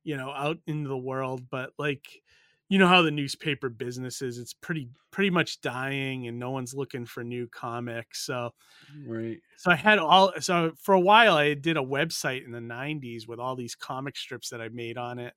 you 0.04 0.16
know 0.16 0.30
out 0.30 0.58
into 0.66 0.88
the 0.88 0.98
world 0.98 1.50
but 1.50 1.72
like 1.78 2.22
you 2.68 2.78
know 2.78 2.88
how 2.88 3.02
the 3.02 3.10
newspaper 3.10 3.68
business 3.70 4.22
is 4.22 4.38
it's 4.38 4.54
pretty 4.54 4.90
pretty 5.12 5.30
much 5.30 5.60
dying 5.60 6.28
and 6.28 6.38
no 6.38 6.50
one's 6.50 6.74
looking 6.74 7.06
for 7.06 7.24
new 7.24 7.48
comics 7.48 8.22
so 8.26 8.52
Right. 8.88 9.42
so 9.56 9.70
I 9.70 9.76
had 9.76 9.98
all 9.98 10.32
so 10.40 10.72
for 10.80 10.94
a 10.94 11.00
while 11.00 11.36
I 11.36 11.54
did 11.54 11.76
a 11.76 11.80
website 11.80 12.44
in 12.44 12.50
the 12.52 12.60
90s 12.60 13.26
with 13.28 13.38
all 13.38 13.56
these 13.56 13.74
comic 13.74 14.16
strips 14.16 14.50
that 14.50 14.60
I 14.60 14.68
made 14.68 14.98
on 14.98 15.18
it. 15.18 15.34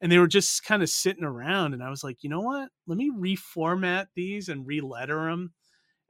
And 0.00 0.10
they 0.10 0.18
were 0.18 0.26
just 0.28 0.64
kind 0.64 0.82
of 0.82 0.90
sitting 0.90 1.24
around 1.24 1.74
and 1.74 1.82
I 1.82 1.90
was 1.90 2.04
like, 2.04 2.22
"You 2.22 2.30
know 2.30 2.40
what? 2.40 2.70
Let 2.86 2.98
me 2.98 3.10
reformat 3.10 4.08
these 4.14 4.48
and 4.48 4.66
re-letter 4.66 5.26
them 5.30 5.54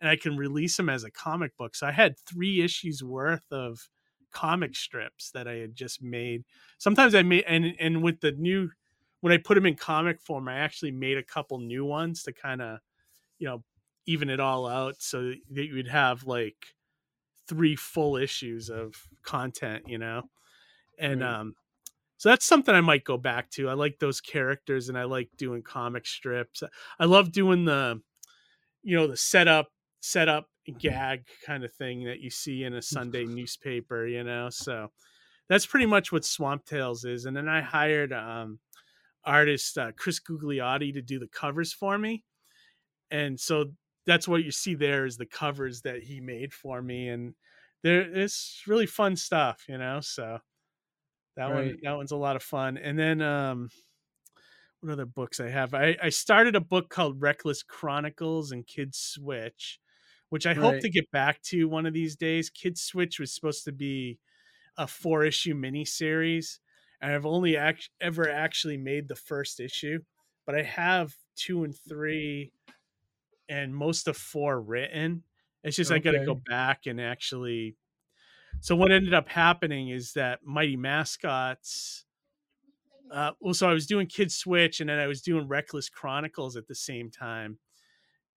and 0.01 0.09
I 0.11 0.17
can 0.17 0.37
release 0.37 0.77
them 0.77 0.89
as 0.89 1.05
a 1.05 1.11
comic 1.11 1.57
book." 1.57 1.75
So 1.75 1.87
I 1.87 1.93
had 1.93 2.19
3 2.19 2.63
issues 2.63 3.03
worth 3.05 3.51
of 3.53 3.89
comic 4.33 4.77
strips 4.77 5.31
that 5.33 5.49
I 5.49 5.55
had 5.57 5.75
just 5.77 6.03
made. 6.03 6.45
Sometimes 6.79 7.15
I 7.15 7.23
made 7.23 7.45
and 7.47 7.75
and 7.81 8.03
with 8.03 8.21
the 8.21 8.33
new 8.33 8.71
when 9.21 9.33
I 9.33 9.39
put 9.39 9.55
them 9.57 9.67
in 9.67 9.77
comic 9.77 10.21
form, 10.23 10.49
I 10.49 10.57
actually 10.59 10.93
made 10.93 11.19
a 11.19 11.25
couple 11.25 11.59
new 11.61 11.85
ones 11.85 12.23
to 12.25 12.33
kind 12.33 12.63
of, 12.63 12.81
you 13.39 13.49
know, 13.49 13.65
even 14.07 14.31
it 14.31 14.41
all 14.41 14.67
out 14.69 15.03
so 15.03 15.33
that 15.51 15.67
you 15.67 15.75
would 15.77 15.89
have 15.89 16.25
like 16.25 16.75
three 17.49 17.77
full 17.77 18.17
issues 18.17 18.71
of 18.71 19.09
content, 19.23 19.85
you 19.89 19.99
know? 19.99 20.25
And 20.99 21.23
Right. 21.23 21.25
um 21.25 21.57
so 22.21 22.29
that's 22.29 22.45
something 22.45 22.75
I 22.75 22.83
might 22.83 23.05
go 23.05 23.17
back 23.17 23.49
to. 23.53 23.71
I 23.71 23.73
like 23.73 23.99
those 23.99 24.21
characters 24.21 24.91
and 24.91 24.99
I 24.99 25.05
like 25.05 25.31
doing 25.39 25.63
comic 25.63 26.07
strips. 26.07 26.63
I 26.99 27.07
love 27.07 27.33
doing 27.33 27.65
the 27.65 28.03
you 28.83 28.95
know, 28.95 29.07
the 29.07 29.17
setup 29.17 29.69
setup 30.01 30.47
gag 30.79 31.25
kind 31.47 31.65
of 31.65 31.73
thing 31.73 32.05
that 32.05 32.21
you 32.21 32.29
see 32.29 32.65
in 32.65 32.75
a 32.75 32.83
Sunday 32.83 33.25
newspaper, 33.27 34.07
you 34.07 34.23
know. 34.23 34.51
So 34.51 34.89
that's 35.49 35.65
pretty 35.65 35.87
much 35.87 36.13
what 36.13 36.27
Swamp 36.27 36.67
Tales 36.67 37.07
is. 37.07 37.25
And 37.25 37.35
then 37.35 37.49
I 37.49 37.63
hired 37.63 38.13
um 38.13 38.59
artist 39.25 39.79
uh, 39.79 39.93
Chris 39.97 40.21
Gugliotti 40.21 40.93
to 40.93 41.01
do 41.01 41.19
the 41.19 41.27
covers 41.27 41.73
for 41.73 41.97
me. 41.97 42.23
And 43.11 43.41
so 43.41 43.73
that's 44.05 44.29
what 44.29 44.45
you 44.45 44.51
see 44.51 44.75
there 44.75 45.07
is 45.07 45.17
the 45.17 45.25
covers 45.25 45.81
that 45.85 46.03
he 46.03 46.21
made 46.21 46.53
for 46.53 46.83
me 46.83 47.09
and 47.09 47.35
there 47.83 48.03
it's 48.03 48.65
really 48.67 48.85
fun 48.85 49.17
stuff, 49.17 49.65
you 49.71 49.79
know. 49.79 50.01
So 50.03 50.41
that 51.37 51.51
one 51.51 51.57
Right. 51.69 51.77
that 51.83 51.93
one's 51.97 52.13
a 52.13 52.17
lot 52.17 52.37
of 52.37 52.43
fun. 52.43 52.77
And 52.77 52.99
then 52.99 53.21
um 53.23 53.71
what 54.81 54.93
other 54.93 55.05
books 55.07 55.41
I 55.41 55.49
have? 55.49 55.75
I, 55.75 55.97
I 56.03 56.09
started 56.09 56.57
a 56.57 56.61
book 56.61 56.89
called 56.89 57.21
Reckless 57.21 57.63
Chronicles 57.63 58.51
and 58.51 58.67
Kid 58.67 58.95
Switch, 58.95 59.79
which 60.31 60.47
I 60.47 60.55
hope 60.55 60.81
to 60.81 60.89
get 60.89 61.11
back 61.11 61.43
to 61.43 61.69
one 61.69 61.85
of 61.85 61.93
these 61.93 62.17
days. 62.17 62.49
Kid 62.49 62.79
Switch 62.79 63.21
was 63.21 63.35
supposed 63.35 63.65
to 63.65 63.73
be 63.73 64.19
a 64.79 64.87
four 64.87 65.23
issue 65.25 65.55
miniseries, 65.55 66.61
and 67.03 67.13
I've 67.13 67.27
only 67.27 67.59
act- 67.59 67.91
ever 68.01 68.31
actually 68.31 68.79
made 68.79 69.09
the 69.09 69.17
first 69.17 69.61
issue, 69.61 69.99
but 70.47 70.55
I 70.55 70.63
have 70.63 71.15
two 71.37 71.65
and 71.65 71.75
three 71.77 72.53
and 73.51 73.75
most 73.75 74.09
of 74.09 74.17
four 74.17 74.63
written. 74.63 75.25
It's 75.63 75.77
just 75.77 75.93
I 75.93 75.99
got 75.99 76.13
to 76.13 76.25
go 76.25 76.41
back 76.47 76.87
and 76.87 76.99
actually. 77.01 77.77
So 78.63 78.77
what 78.77 78.93
ended 78.93 79.15
up 79.15 79.29
happening 79.29 79.89
is 79.89 80.13
that 80.13 80.41
Mighty 80.45 80.77
Mascots. 80.77 82.05
Uh, 83.11 83.33
well, 83.41 83.55
so 83.55 83.69
I 83.69 83.73
was 83.73 83.87
doing 83.87 84.07
Kid 84.07 84.31
Switch, 84.31 84.81
and 84.81 84.89
then 84.89 84.99
I 84.99 85.07
was 85.07 85.23
doing 85.23 85.49
Reckless 85.49 85.89
Chronicles 85.89 86.57
at 86.57 86.69
the 86.69 86.75
same 86.75 87.11
time, 87.11 87.59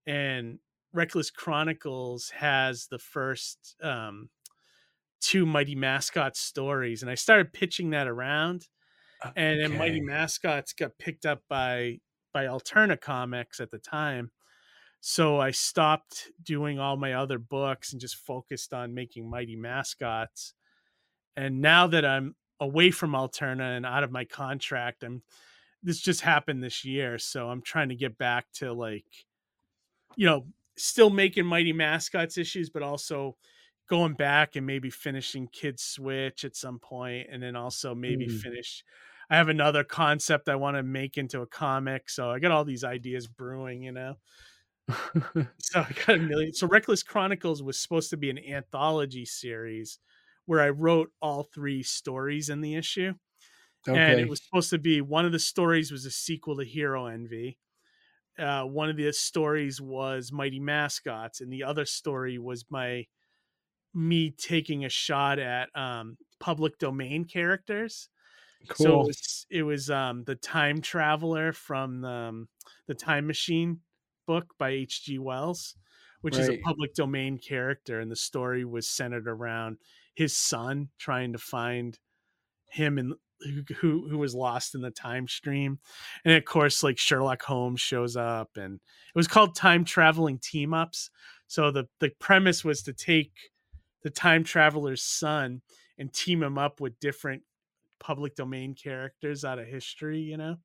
and 0.07 0.59
Reckless 0.93 1.29
Chronicles 1.29 2.31
has 2.37 2.87
the 2.89 2.97
first 2.99 3.75
um, 3.83 4.29
two 5.19 5.45
Mighty 5.45 5.75
Mascots 5.75 6.39
stories, 6.39 7.01
and 7.01 7.11
I 7.11 7.15
started 7.15 7.53
pitching 7.53 7.91
that 7.91 8.07
around, 8.07 8.67
and 9.35 9.59
then 9.59 9.77
Mighty 9.77 10.01
Mascots 10.01 10.73
got 10.73 10.97
picked 10.97 11.25
up 11.25 11.41
by 11.49 11.99
by 12.33 12.45
Alterna 12.45 12.99
Comics 12.99 13.59
at 13.59 13.71
the 13.71 13.77
time. 13.77 14.31
So 15.05 15.37
I 15.41 15.51
stopped 15.51 16.31
doing 16.41 16.79
all 16.79 16.95
my 16.95 17.13
other 17.13 17.37
books 17.37 17.91
and 17.91 17.99
just 17.99 18.15
focused 18.15 18.73
on 18.73 18.93
making 18.93 19.29
Mighty 19.29 19.57
Mascots. 19.57 20.53
And 21.35 21.61
now 21.61 21.87
that 21.87 22.05
I'm 22.05 22.35
away 22.59 22.91
from 22.91 23.11
Alterna 23.11 23.77
and 23.77 23.85
out 23.85 24.03
of 24.03 24.11
my 24.11 24.25
contract, 24.25 25.03
I'm 25.03 25.23
this 25.83 25.99
just 26.01 26.21
happened 26.21 26.63
this 26.63 26.85
year, 26.85 27.19
so 27.19 27.49
I'm 27.49 27.61
trying 27.61 27.89
to 27.89 27.95
get 27.95 28.17
back 28.17 28.51
to 28.55 28.73
like 28.73 29.05
you 30.15 30.25
know, 30.25 30.47
still 30.77 31.09
making 31.09 31.45
Mighty 31.45 31.73
Mascots 31.73 32.37
issues, 32.37 32.69
but 32.69 32.83
also 32.83 33.37
going 33.89 34.13
back 34.13 34.55
and 34.55 34.65
maybe 34.65 34.89
finishing 34.89 35.47
Kid 35.47 35.79
Switch 35.79 36.45
at 36.45 36.55
some 36.55 36.79
point, 36.79 37.27
and 37.31 37.41
then 37.41 37.55
also 37.55 37.93
maybe 37.95 38.27
Mm. 38.27 38.27
finish. 38.27 38.83
I 39.29 39.37
have 39.37 39.49
another 39.49 39.83
concept 39.83 40.49
I 40.49 40.55
want 40.55 40.77
to 40.77 40.83
make 40.83 41.17
into 41.17 41.41
a 41.41 41.47
comic, 41.47 42.09
so 42.09 42.29
I 42.29 42.39
got 42.39 42.51
all 42.51 42.65
these 42.65 42.83
ideas 42.83 43.27
brewing, 43.27 43.83
you 43.83 43.91
know. 43.91 44.15
So 45.59 45.79
I 45.79 45.91
got 46.05 46.15
a 46.17 46.19
million. 46.19 46.53
So 46.53 46.67
Reckless 46.67 47.03
Chronicles 47.03 47.63
was 47.63 47.79
supposed 47.79 48.09
to 48.11 48.17
be 48.17 48.29
an 48.29 48.39
anthology 48.39 49.25
series 49.25 49.99
where 50.45 50.61
I 50.61 50.69
wrote 50.69 51.11
all 51.21 51.43
three 51.43 51.83
stories 51.83 52.49
in 52.49 52.61
the 52.61 52.75
issue, 52.75 53.13
and 53.93 54.19
it 54.19 54.27
was 54.29 54.43
supposed 54.43 54.69
to 54.71 54.79
be 54.79 55.01
one 55.01 55.25
of 55.25 55.31
the 55.31 55.39
stories 55.39 55.91
was 55.91 56.05
a 56.05 56.11
sequel 56.11 56.57
to 56.57 56.65
Hero 56.65 57.07
Envy. 57.07 57.59
Uh, 58.39 58.63
one 58.63 58.89
of 58.89 58.97
the 58.97 59.11
stories 59.13 59.81
was 59.81 60.31
Mighty 60.31 60.59
Mascots, 60.59 61.41
and 61.41 61.51
the 61.53 61.63
other 61.63 61.85
story 61.85 62.39
was 62.39 62.65
my 62.69 63.05
me 63.93 64.31
taking 64.31 64.85
a 64.85 64.89
shot 64.89 65.39
at 65.39 65.69
um, 65.75 66.17
public 66.39 66.77
domain 66.79 67.25
characters. 67.25 68.09
So 68.73 68.95
it 68.95 69.03
was 69.03 69.45
it 69.49 69.63
was 69.63 69.89
um, 69.89 70.23
the 70.25 70.35
time 70.35 70.81
traveler 70.81 71.53
from 71.53 72.01
the, 72.01 72.09
um, 72.09 72.49
the 72.87 72.95
Time 72.95 73.27
Machine 73.27 73.81
book 74.25 74.53
by 74.57 74.69
H.G. 74.69 75.19
Wells, 75.19 75.75
which 76.21 76.37
is 76.37 76.49
a 76.49 76.57
public 76.57 76.93
domain 76.93 77.37
character, 77.37 77.99
and 77.99 78.11
the 78.11 78.15
story 78.15 78.65
was 78.65 78.87
centered 78.87 79.27
around 79.27 79.77
his 80.15 80.35
son 80.35 80.89
trying 80.97 81.33
to 81.33 81.39
find 81.39 81.97
him 82.69 82.97
and 82.97 83.13
who, 83.41 83.63
who 83.75 84.07
who 84.07 84.17
was 84.17 84.33
lost 84.33 84.73
in 84.73 84.81
the 84.81 84.89
time 84.89 85.27
stream 85.27 85.77
and 86.23 86.33
of 86.33 86.45
course 86.45 86.81
like 86.81 86.97
sherlock 86.97 87.43
holmes 87.43 87.81
shows 87.81 88.15
up 88.15 88.51
and 88.55 88.75
it 88.75 89.17
was 89.17 89.27
called 89.27 89.53
time 89.53 89.83
traveling 89.83 90.39
team 90.39 90.73
ups 90.73 91.09
so 91.47 91.69
the 91.69 91.85
the 91.99 92.09
premise 92.19 92.63
was 92.63 92.83
to 92.83 92.93
take 92.93 93.33
the 94.03 94.09
time 94.09 94.43
traveler's 94.43 95.01
son 95.01 95.61
and 95.97 96.13
team 96.13 96.41
him 96.41 96.57
up 96.57 96.79
with 96.79 96.99
different 96.99 97.43
public 97.99 98.35
domain 98.35 98.75
characters 98.75 99.45
out 99.45 99.59
of 99.59 99.67
history. 99.67 100.19
You 100.19 100.37
know. 100.37 100.57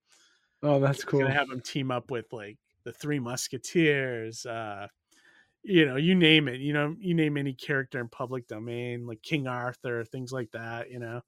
Oh, 0.63 0.81
that's 0.81 1.05
cool. 1.05 1.21
Gonna 1.21 1.33
have 1.33 1.51
him 1.51 1.61
team 1.61 1.91
up 1.91 2.11
with 2.11 2.27
like 2.33 2.59
the 2.89 2.93
Three 2.95 3.19
Musketeers. 3.19 4.47
Uh, 4.47 4.89
you 5.63 5.85
know, 5.85 5.97
you 5.97 6.15
name 6.15 6.49
it. 6.49 6.61
You 6.61 6.73
know, 6.73 6.97
you 6.99 7.13
name 7.15 7.37
any 7.37 7.53
character 7.53 8.01
in 8.01 8.09
public 8.09 8.47
domain, 8.49 9.07
like 9.07 9.21
King 9.23 9.47
Arthur, 9.47 10.05
things 10.05 10.33
like 10.33 10.51
that. 10.53 10.91
You 10.91 10.99
know, 11.01 11.21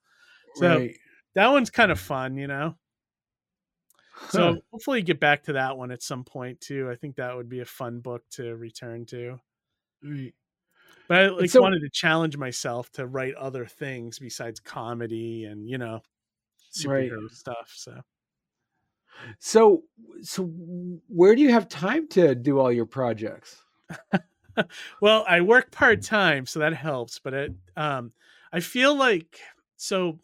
so 0.55 0.79
right. 0.79 0.96
that 1.35 1.49
one's 1.49 1.70
kind 1.70 1.92
of 1.92 2.01
fun. 2.01 2.37
You 2.37 2.46
know. 2.46 2.77
So 4.31 4.55
Huh. 4.55 4.61
hopefully 4.70 5.03
get 5.03 5.20
back 5.20 5.44
to 5.44 5.55
that 5.55 5.77
one 5.77 5.90
at 5.90 6.03
some 6.03 6.25
point 6.25 6.61
too. 6.61 6.90
I 6.90 6.94
think 6.96 7.16
that 7.16 7.37
would 7.37 7.49
be 7.49 7.61
a 7.61 7.64
fun 7.64 8.01
book 8.01 8.23
to 8.33 8.55
return 8.57 9.07
to. 9.07 9.38
Right. 10.03 10.35
But 11.09 11.18
I 11.18 11.29
like 11.29 11.51
so- 11.51 11.61
wanted 11.62 11.81
to 11.81 11.90
challenge 11.90 12.37
myself 12.37 12.90
to 12.92 13.07
write 13.07 13.35
other 13.35 13.66
things 13.66 14.18
besides 14.18 14.61
comedy 14.61 15.44
and 15.44 15.68
you 15.68 15.79
know 15.79 16.01
Right. 16.87 17.11
superhero 17.11 17.31
stuff. 17.31 17.73
So 17.75 18.01
So, 19.38 19.85
so 20.23 20.44
where 21.09 21.35
do 21.35 21.42
you 21.42 21.51
have 21.51 21.68
time 21.68 22.09
to 22.09 22.35
do 22.35 22.59
all 22.59 22.73
your 22.73 22.87
projects? 22.87 23.64
well, 25.01 25.25
I 25.29 25.40
work 25.40 25.70
part 25.70 26.03
time, 26.03 26.46
so 26.46 26.59
that 26.61 26.75
helps. 26.75 27.18
But 27.18 27.35
it, 27.35 27.55
um, 27.77 28.12
I 28.53 28.61
feel 28.61 28.94
like 28.94 29.40
so 29.77 30.20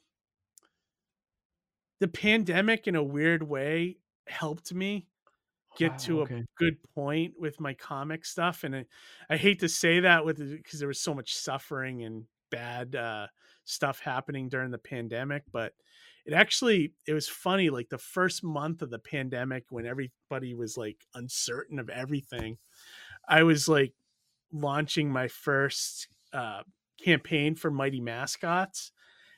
the 2.00 2.08
pandemic, 2.08 2.86
in 2.86 2.96
a 2.96 3.02
weird 3.02 3.42
way, 3.42 3.98
helped 4.26 4.72
me 4.74 5.06
get 5.76 5.98
Wow, 5.98 5.98
to 5.98 6.22
okay. 6.22 6.46
a 6.58 6.62
good 6.62 6.78
point 6.94 7.34
with 7.38 7.60
my 7.60 7.74
comic 7.74 8.24
stuff, 8.24 8.64
and 8.64 8.76
I, 8.76 8.86
I 9.30 9.36
hate 9.36 9.60
to 9.60 9.68
say 9.68 10.00
that 10.00 10.24
with 10.24 10.38
because 10.38 10.78
there 10.80 10.88
was 10.88 11.00
so 11.00 11.14
much 11.14 11.34
suffering 11.34 12.04
and 12.04 12.26
bad 12.50 12.96
uh, 12.96 13.28
stuff 13.64 14.00
happening 14.00 14.48
during 14.48 14.70
the 14.70 14.78
pandemic, 14.78 15.44
but 15.52 15.74
it 16.26 16.34
actually 16.34 16.92
it 17.06 17.14
was 17.14 17.28
funny. 17.28 17.70
Like 17.70 17.88
the 17.88 17.98
first 17.98 18.42
month 18.42 18.82
of 18.82 18.90
the 18.90 18.98
pandemic, 18.98 19.64
when 19.70 19.86
everybody 19.86 20.54
was 20.54 20.76
like 20.76 20.98
uncertain 21.14 21.78
of 21.78 21.88
everything, 21.88 22.58
I 23.28 23.44
was 23.44 23.68
like 23.68 23.94
launching 24.52 25.10
my 25.10 25.28
first 25.28 26.08
uh, 26.32 26.62
campaign 27.02 27.54
for 27.54 27.70
Mighty 27.70 28.00
Mascots. 28.00 28.92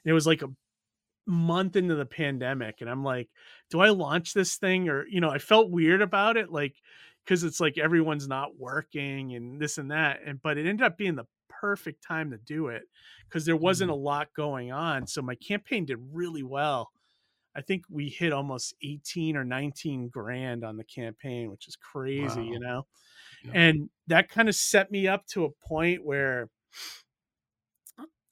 And 0.05 0.11
it 0.11 0.14
was 0.14 0.27
like 0.27 0.42
a 0.42 0.48
month 1.27 1.77
into 1.77 1.94
the 1.94 2.07
pandemic. 2.07 2.81
And 2.81 2.88
I'm 2.88 3.05
like, 3.05 3.29
do 3.70 3.81
I 3.81 3.90
launch 3.90 4.33
this 4.33 4.57
thing? 4.57 4.88
Or, 4.88 5.07
you 5.07 5.20
know, 5.20 5.31
I 5.31 5.38
felt 5.38 5.70
weird 5.70 6.01
about 6.01 6.38
it, 6.38 6.51
like, 6.51 6.74
because 7.24 7.44
it's 7.44 7.61
like 7.61 7.77
everyone's 7.77 8.29
not 8.29 8.59
working 8.59 9.35
and 9.35 9.61
this 9.61 9.77
and 9.77 9.90
that. 9.90 10.20
And, 10.24 10.40
but 10.42 10.57
it 10.57 10.66
ended 10.66 10.87
up 10.87 10.96
being 10.96 11.16
the 11.16 11.27
perfect 11.61 12.03
time 12.03 12.31
to 12.31 12.38
do 12.38 12.68
it 12.68 12.83
because 13.29 13.44
there 13.44 13.57
wasn't 13.57 13.90
a 13.90 13.94
mm-hmm. 13.94 14.05
lot 14.05 14.29
going 14.35 14.73
on. 14.73 15.07
So 15.07 15.23
my 15.23 15.35
campaign 15.35 15.85
did 15.85 15.99
really 16.12 16.42
well. 16.42 16.90
I 17.57 17.62
think 17.62 17.85
we 17.90 18.09
hit 18.09 18.33
almost 18.33 18.75
18 18.83 19.37
or 19.37 19.44
19 19.44 20.09
grand 20.09 20.64
on 20.64 20.77
the 20.77 20.85
campaign, 20.85 21.51
which 21.51 21.66
is 21.66 21.77
crazy, 21.77 22.44
you 22.44 22.61
know? 22.61 22.87
Yeah. 23.44 23.53
and 23.55 23.90
that 24.09 24.29
kind 24.29 24.49
of 24.49 24.55
set 24.55 24.90
me 24.90 25.07
up 25.07 25.27
to 25.29 25.44
a 25.44 25.51
point 25.51 26.05
where 26.05 26.49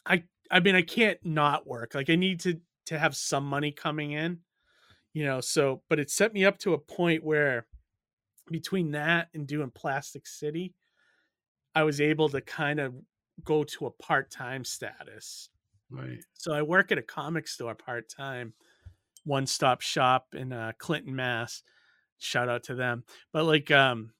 i 0.05 0.25
i 0.51 0.61
mean 0.61 0.75
i 0.75 0.83
can't 0.83 1.19
not 1.25 1.67
work 1.67 1.95
like 1.95 2.11
i 2.11 2.17
need 2.17 2.41
to 2.41 2.61
to 2.87 2.99
have 2.99 3.15
some 3.15 3.45
money 3.45 3.71
coming 3.71 4.13
in 4.13 4.41
you 5.13 5.25
know 5.25 5.41
so 5.41 5.83
but 5.89 5.99
it 5.99 6.11
set 6.11 6.33
me 6.33 6.45
up 6.45 6.59
to 6.59 6.75
a 6.75 6.79
point 6.79 7.25
where 7.25 7.67
between 8.51 8.93
that 8.93 9.29
and 9.35 9.47
doing 9.47 9.71
plastic 9.71 10.27
city 10.27 10.75
i 11.75 11.85
was 11.85 12.01
able 12.01 12.29
to 12.29 12.41
kind 12.41 12.81
of 12.81 12.95
go 13.45 13.65
to 13.65 13.87
a 13.87 13.91
part-time 13.91 14.65
status 14.65 15.51
Right. 15.91 16.25
so 16.35 16.53
I 16.53 16.63
work 16.63 16.93
at 16.93 16.99
a 16.99 17.03
comic 17.03 17.49
store 17.49 17.75
part 17.75 18.09
time, 18.09 18.55
one 19.25 19.47
stop 19.47 19.81
shop 19.81 20.35
in 20.35 20.53
uh, 20.53 20.73
Clinton, 20.79 21.17
Mass. 21.17 21.63
Shout 22.19 22.49
out 22.49 22.65
to 22.65 22.75
them. 22.75 23.05
But 23.33 23.45
like, 23.45 23.71
um, 23.71 24.15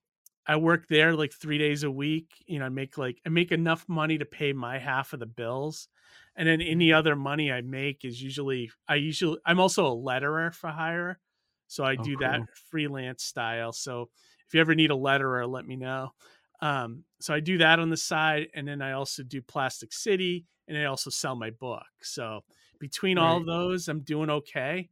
I 0.47 0.57
work 0.57 0.89
there 0.89 1.15
like 1.15 1.33
three 1.33 1.59
days 1.59 1.85
a 1.85 1.91
week. 1.91 2.45
You 2.47 2.61
know, 2.61 2.67
I 2.67 2.71
make 2.71 2.99
like 2.99 3.21
I 3.27 3.31
make 3.31 3.53
enough 3.53 3.89
money 3.89 4.19
to 4.19 4.25
pay 4.27 4.53
my 4.53 4.79
half 4.79 5.13
of 5.13 5.21
the 5.21 5.27
bills, 5.27 5.89
and 6.37 6.49
then 6.49 6.61
any 6.63 6.93
other 6.93 7.17
money 7.17 7.53
I 7.53 7.63
make 7.63 8.05
is 8.05 8.23
usually 8.23 8.71
I 8.89 8.97
usually 8.97 9.41
I'm 9.47 9.61
also 9.61 9.87
a 9.87 9.97
letterer 9.97 10.55
for 10.55 10.71
hire, 10.71 11.21
so 11.69 11.85
I 11.85 11.97
Oh, 11.97 12.07
do 12.07 12.17
that 12.19 12.45
freelance 12.71 13.25
style. 13.25 13.73
So 13.73 14.11
if 14.47 14.55
you 14.55 14.61
ever 14.61 14.75
need 14.75 14.91
a 14.93 14.95
letterer, 14.95 15.49
let 15.51 15.67
me 15.67 15.77
know. 15.77 16.13
Um, 16.61 17.05
so 17.21 17.35
I 17.35 17.41
do 17.41 17.59
that 17.59 17.79
on 17.79 17.91
the 17.91 17.97
side, 17.97 18.49
and 18.55 18.67
then 18.67 18.81
I 18.83 18.93
also 18.93 19.23
do 19.23 19.43
Plastic 19.43 19.93
City, 19.93 20.47
and 20.69 20.77
I 20.79 20.85
also 20.85 21.11
sell 21.11 21.37
my 21.37 21.51
book. 21.51 21.87
So 22.03 22.43
between 22.79 23.19
all 23.19 23.41
Right. 23.41 23.45
those, 23.45 23.89
I'm 23.89 24.01
doing 24.01 24.31
okay. 24.31 24.91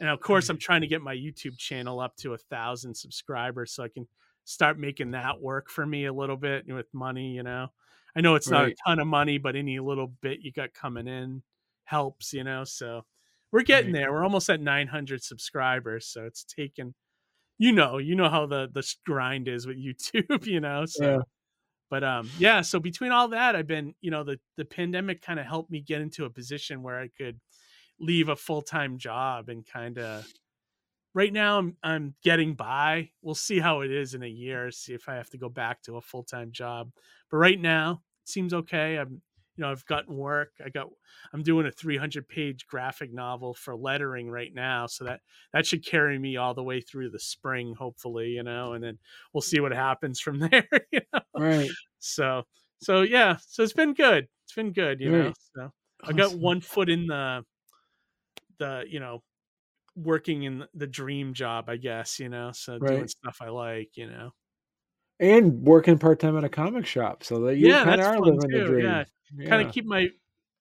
And 0.00 0.08
of 0.08 0.20
course, 0.20 0.48
I'm 0.48 0.58
trying 0.58 0.82
to 0.82 0.86
get 0.86 1.02
my 1.02 1.14
YouTube 1.14 1.58
channel 1.58 2.00
up 2.00 2.16
to 2.18 2.34
a 2.34 2.38
thousand 2.38 2.96
subscribers 2.96 3.72
so 3.72 3.82
I 3.82 3.88
can 3.88 4.08
start 4.44 4.78
making 4.78 5.10
that 5.12 5.40
work 5.40 5.68
for 5.70 5.84
me 5.86 6.06
a 6.06 6.12
little 6.12 6.36
bit 6.36 6.66
with 6.68 6.92
money. 6.94 7.32
You 7.34 7.42
know, 7.42 7.68
I 8.16 8.20
know 8.20 8.34
it's 8.36 8.50
not 8.50 8.64
Right. 8.64 8.78
a 8.86 8.88
ton 8.88 9.00
of 9.00 9.06
money, 9.08 9.38
but 9.38 9.56
any 9.56 9.78
little 9.80 10.06
bit 10.06 10.40
you 10.40 10.52
got 10.52 10.72
coming 10.74 11.08
in 11.08 11.42
helps. 11.84 12.32
You 12.32 12.44
know, 12.44 12.64
so 12.64 13.06
we're 13.50 13.62
getting 13.62 13.92
Right. 13.92 13.92
there. 13.92 14.12
We're 14.12 14.24
almost 14.24 14.50
at 14.50 14.60
900 14.60 15.22
subscribers, 15.22 16.06
so 16.06 16.24
it's 16.26 16.44
taken. 16.44 16.94
You 17.58 17.72
know, 17.72 17.98
you 17.98 18.14
know 18.14 18.28
how 18.28 18.46
the 18.46 18.68
the 18.72 18.82
grind 19.04 19.48
is 19.48 19.66
with 19.66 19.76
YouTube. 19.78 20.46
You 20.46 20.60
know, 20.60 20.84
so 20.86 21.04
Yeah. 21.04 21.18
but 21.90 22.04
um 22.04 22.32
yeah 22.36 22.60
so 22.62 22.80
between 22.80 23.12
all 23.12 23.28
that 23.28 23.56
i've 23.56 23.66
been 23.66 23.94
you 24.00 24.10
know 24.10 24.24
the 24.24 24.38
the 24.56 24.64
pandemic 24.64 25.22
kind 25.22 25.40
of 25.40 25.46
helped 25.46 25.70
me 25.70 25.80
get 25.80 26.00
into 26.02 26.24
a 26.24 26.30
position 26.30 26.82
where 26.82 27.00
i 27.00 27.08
could 27.08 27.40
leave 28.00 28.28
a 28.28 28.36
full-time 28.36 28.98
job 28.98 29.48
and 29.50 29.66
kind 29.66 29.98
of 29.98 30.26
right 31.14 31.32
now 31.32 31.58
I'm, 31.58 31.76
I'm 31.82 32.14
getting 32.22 32.54
by 32.54 33.10
we'll 33.22 33.34
see 33.34 33.58
how 33.60 33.80
it 33.82 33.90
is 33.90 34.14
in 34.14 34.22
a 34.22 34.28
year 34.28 34.70
see 34.70 34.94
if 34.94 35.08
i 35.08 35.14
have 35.16 35.30
to 35.30 35.38
go 35.38 35.48
back 35.48 35.82
to 35.82 35.96
a 35.96 36.02
full-time 36.02 36.52
job 36.52 36.92
but 37.30 37.38
right 37.38 37.60
now 37.60 38.02
it 38.24 38.28
seems 38.30 38.54
okay 38.54 38.98
i'm 38.98 39.22
you 39.58 39.62
know 39.62 39.70
i've 39.72 39.84
gotten 39.86 40.16
work 40.16 40.54
i 40.64 40.70
got 40.70 40.88
i'm 41.34 41.42
doing 41.42 41.66
a 41.66 41.72
300 41.72 42.28
page 42.28 42.66
graphic 42.66 43.12
novel 43.12 43.54
for 43.54 43.76
lettering 43.76 44.30
right 44.30 44.54
now 44.54 44.86
so 44.86 45.04
that 45.04 45.20
that 45.52 45.66
should 45.66 45.84
carry 45.84 46.18
me 46.18 46.36
all 46.36 46.54
the 46.54 46.64
way 46.64 46.80
through 46.80 47.10
the 47.10 47.18
spring 47.20 47.74
hopefully 47.74 48.30
you 48.30 48.42
know 48.44 48.74
and 48.74 48.84
then 48.84 48.98
we'll 49.34 49.42
see 49.42 49.60
what 49.60 49.72
happens 49.72 50.20
from 50.20 50.38
there 50.50 50.68
you 50.92 51.00
know 51.12 51.20
Right. 51.36 51.78
so 51.98 52.44
so 52.78 53.02
yeah 53.02 53.36
so 53.46 53.62
it's 53.62 53.72
been 53.72 53.94
good 53.94 54.28
it's 54.44 54.54
been 54.54 54.72
good 54.72 55.00
you 55.00 55.10
know 55.10 55.32
Right. 55.32 55.36
so 55.56 55.72
i 56.08 56.12
got 56.12 56.34
one 56.34 56.60
foot 56.60 56.88
in 56.88 57.06
the 57.06 57.44
the 58.58 58.84
you 58.88 59.00
know 59.00 59.22
working 59.96 60.44
in 60.44 60.66
the 60.74 60.86
dream 60.86 61.34
job 61.34 61.68
i 61.68 61.76
guess 61.76 62.18
you 62.20 62.28
know 62.28 62.52
so 62.52 62.78
doing 62.80 63.08
stuff 63.08 63.38
i 63.42 63.48
like 63.48 63.96
you 63.96 64.08
know 64.08 64.32
And 65.20 65.62
working 65.66 65.98
part 65.98 66.20
time 66.20 66.36
at 66.36 66.44
a 66.44 66.48
comic 66.48 66.86
shop, 66.86 67.24
so 67.24 67.40
that 67.42 67.56
you 67.56 67.76
yeah 67.76 67.78
kind 67.78 68.00
of 68.00 68.06
are 68.06 68.20
living 68.20 68.52
the 68.52 68.60
dream. 68.60 68.84
yeah 68.86 69.04
kind 69.48 69.62
of 69.62 69.68
keep 69.68 69.84
my 69.84 70.08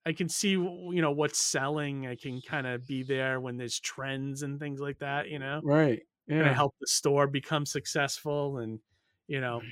i 0.05 0.13
can 0.13 0.29
see 0.29 0.51
you 0.51 1.01
know 1.01 1.11
what's 1.11 1.39
selling 1.39 2.07
i 2.07 2.15
can 2.15 2.41
kind 2.41 2.67
of 2.67 2.85
be 2.87 3.03
there 3.03 3.39
when 3.39 3.57
there's 3.57 3.79
trends 3.79 4.43
and 4.43 4.59
things 4.59 4.79
like 4.79 4.99
that 4.99 5.29
you 5.29 5.39
know 5.39 5.61
Right. 5.61 6.03
and 6.29 6.47
I 6.47 6.51
Yeah. 6.51 6.53
help 6.53 6.75
the 6.81 6.87
store 6.87 7.27
become 7.27 7.65
successful 7.65 8.59
and 8.59 8.79
you 9.27 9.41
know 9.41 9.67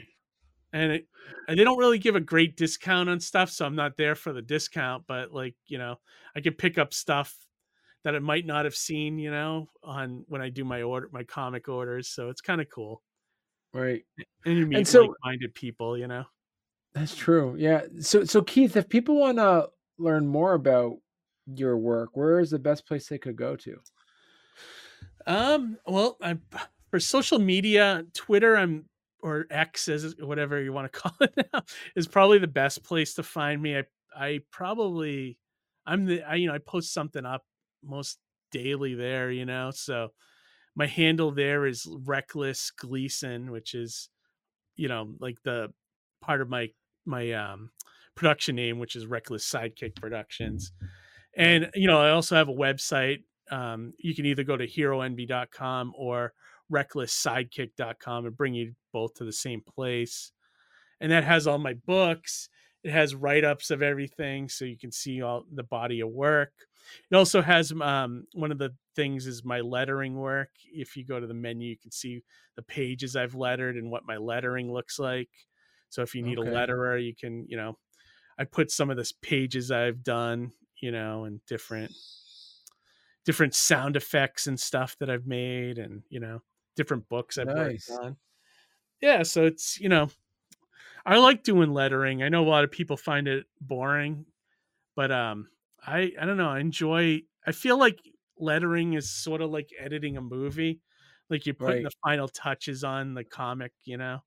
and 0.74 0.92
it 0.94 1.08
and 1.48 1.60
they 1.60 1.64
don't 1.66 1.80
really 1.80 2.00
give 2.00 2.16
a 2.16 2.22
great 2.22 2.58
discount 2.58 3.10
on 3.10 3.20
stuff 3.22 3.50
so 3.52 3.66
i'm 3.66 3.76
not 3.78 3.98
there 3.98 4.16
for 4.16 4.34
the 4.34 4.42
discount 4.44 5.06
but 5.08 5.32
like 5.34 5.56
you 5.68 5.78
know 5.80 5.98
i 6.36 6.42
can 6.42 6.54
pick 6.56 6.78
up 6.80 6.94
stuff 6.94 7.36
that 8.04 8.16
i 8.16 8.20
might 8.20 8.46
not 8.48 8.66
have 8.66 8.76
seen 8.76 9.20
you 9.20 9.32
know 9.32 9.68
on 9.84 10.26
when 10.30 10.42
i 10.42 10.50
do 10.50 10.66
my 10.66 10.84
order 10.84 11.10
my 11.14 11.24
comic 11.24 11.70
orders 11.70 12.10
so 12.10 12.30
it's 12.30 12.42
kind 12.42 12.62
of 12.62 12.70
cool 12.70 13.04
Right. 13.76 14.04
and 14.46 14.58
you 14.58 14.66
meet 14.68 14.88
so- 14.88 15.02
like-minded 15.02 15.54
people 15.54 15.98
you 15.98 16.08
know 16.08 16.24
That's 16.94 17.16
true. 17.16 17.56
Yeah. 17.58 17.82
So 18.00 18.24
so 18.24 18.42
Keith, 18.42 18.78
if 18.78 18.88
people 18.88 19.20
want 19.20 19.38
to 19.38 19.70
learn 19.98 20.26
more 20.28 20.54
about 20.54 20.96
your 21.46 21.78
work, 21.78 22.12
where 22.16 22.40
is 22.40 22.52
the 22.52 22.60
best 22.60 22.88
place 22.88 23.08
they 23.10 23.18
could 23.18 23.36
go 23.36 23.58
to? 23.58 23.76
Um, 25.28 25.78
well, 25.86 26.18
I 26.22 26.38
for 26.90 27.00
social 27.00 27.40
media, 27.40 28.06
Twitter, 28.14 28.56
I'm 28.58 28.86
or 29.22 29.46
X 29.50 29.90
as 29.90 30.16
whatever 30.20 30.62
you 30.62 30.72
want 30.72 30.92
to 30.92 31.00
call 31.02 31.14
it 31.20 31.34
now, 31.54 31.62
is 31.96 32.08
probably 32.08 32.40
the 32.40 32.48
best 32.48 32.84
place 32.84 33.16
to 33.16 33.24
find 33.24 33.62
me. 33.62 33.78
I 33.78 33.84
I 34.16 34.40
probably 34.52 35.38
I'm 35.86 36.06
the 36.06 36.24
I 36.24 36.36
you 36.36 36.48
know 36.48 36.54
I 36.56 36.60
post 36.60 36.94
something 36.94 37.26
up 37.26 37.44
most 37.84 38.20
daily 38.52 38.96
there, 38.96 39.32
you 39.32 39.46
know. 39.46 39.72
So 39.72 40.10
my 40.76 40.88
handle 40.88 41.32
there 41.32 41.66
is 41.66 41.88
Reckless 42.06 42.72
Gleason, 42.72 43.52
which 43.52 43.74
is 43.74 44.10
you 44.76 44.88
know 44.88 45.14
like 45.20 45.42
the 45.44 45.72
part 46.22 46.42
of 46.42 46.50
my 46.50 46.70
my 47.06 47.32
um 47.32 47.72
production 48.16 48.56
name, 48.56 48.80
which 48.80 48.96
is 48.96 49.06
Reckless 49.06 49.50
Sidekick 49.50 49.96
Productions. 49.96 50.72
And 51.36 51.70
you 51.76 51.88
know, 51.88 52.00
I 52.00 52.12
also 52.12 52.36
have 52.36 52.50
a 52.50 52.54
website. 52.54 53.24
Um, 53.52 53.94
you 54.00 54.16
can 54.16 54.26
either 54.26 54.44
go 54.44 54.58
to 54.58 54.68
heroenvy.com 54.68 55.94
or 55.98 56.34
recklesssidekick.com 56.72 58.26
and 58.26 58.38
bring 58.38 58.54
you 58.54 58.74
both 58.92 59.14
to 59.16 59.26
the 59.26 59.34
same 59.34 59.62
place. 59.62 60.32
And 61.00 61.12
that 61.12 61.24
has 61.24 61.46
all 61.46 61.58
my 61.58 61.74
books. 61.86 62.50
it 62.84 62.92
has 62.92 63.14
write-ups 63.14 63.70
of 63.70 63.82
everything 63.82 64.50
so 64.50 64.66
you 64.66 64.78
can 64.78 64.92
see 64.92 65.22
all 65.22 65.44
the 65.54 65.64
body 65.64 66.00
of 66.00 66.10
work 66.10 66.54
it 67.12 67.16
also 67.16 67.42
has 67.42 67.72
um, 67.82 68.26
one 68.34 68.52
of 68.52 68.58
the 68.58 68.76
things 68.96 69.28
is 69.28 69.44
my 69.44 69.60
lettering 69.62 70.16
work 70.16 70.50
if 70.66 70.96
you 70.96 71.06
go 71.06 71.20
to 71.20 71.28
the 71.28 71.34
menu 71.34 71.70
you 71.70 71.78
can 71.78 71.92
see 71.92 72.24
the 72.56 72.62
pages 72.64 73.16
i've 73.16 73.36
lettered 73.36 73.76
and 73.76 73.92
what 73.92 74.06
my 74.06 74.18
lettering 74.18 74.72
looks 74.72 75.00
like 75.00 75.30
so 75.90 76.02
if 76.02 76.16
you 76.16 76.24
need 76.24 76.38
Okay. 76.38 76.40
a 76.40 76.44
letterer 76.44 77.04
you 77.04 77.14
can 77.16 77.46
you 77.48 77.58
know 77.58 77.78
i 78.40 78.44
put 78.46 78.72
some 78.72 78.90
of 78.90 78.98
the 78.98 79.14
pages 79.22 79.72
i've 79.72 80.04
done 80.04 80.52
you 80.82 80.92
know 80.92 81.26
and 81.26 81.46
different 81.46 81.92
different 83.24 83.56
sound 83.56 83.96
effects 83.96 84.48
and 84.48 84.60
stuff 84.60 84.98
that 85.00 85.10
i've 85.10 85.26
made 85.26 85.78
and 85.78 86.04
you 86.10 86.20
know 86.20 86.42
different 86.76 87.08
books 87.10 87.38
i've 87.38 87.52
Nice. 87.52 87.88
worked 87.90 88.04
on 88.04 88.18
yeah 89.02 89.24
so 89.24 89.46
it's 89.46 89.80
you 89.80 89.90
know 89.90 90.10
i 91.06 91.18
like 91.18 91.44
doing 91.44 91.72
lettering 91.74 92.24
i 92.24 92.30
know 92.30 92.44
a 92.46 92.50
lot 92.50 92.64
of 92.64 92.72
people 92.72 92.98
find 92.98 93.28
it 93.28 93.48
boring 93.62 94.26
but 94.96 95.12
um 95.12 95.50
i 95.86 96.12
i 96.20 96.26
don't 96.26 96.38
know 96.38 96.50
i 96.50 96.60
enjoy 96.60 97.22
i 97.46 97.52
feel 97.52 97.78
like 97.78 98.00
lettering 98.38 98.94
is 98.94 99.10
sort 99.10 99.42
of 99.42 99.50
like 99.52 99.70
editing 99.80 100.18
a 100.18 100.22
movie 100.22 100.82
like 101.30 101.46
you're 101.46 101.56
putting 101.56 101.82
Right. 101.82 101.84
the 101.84 101.92
final 102.04 102.28
touches 102.28 102.84
on 102.84 103.14
the 103.14 103.24
comic 103.24 103.74
you 103.84 103.98
know 103.98 104.20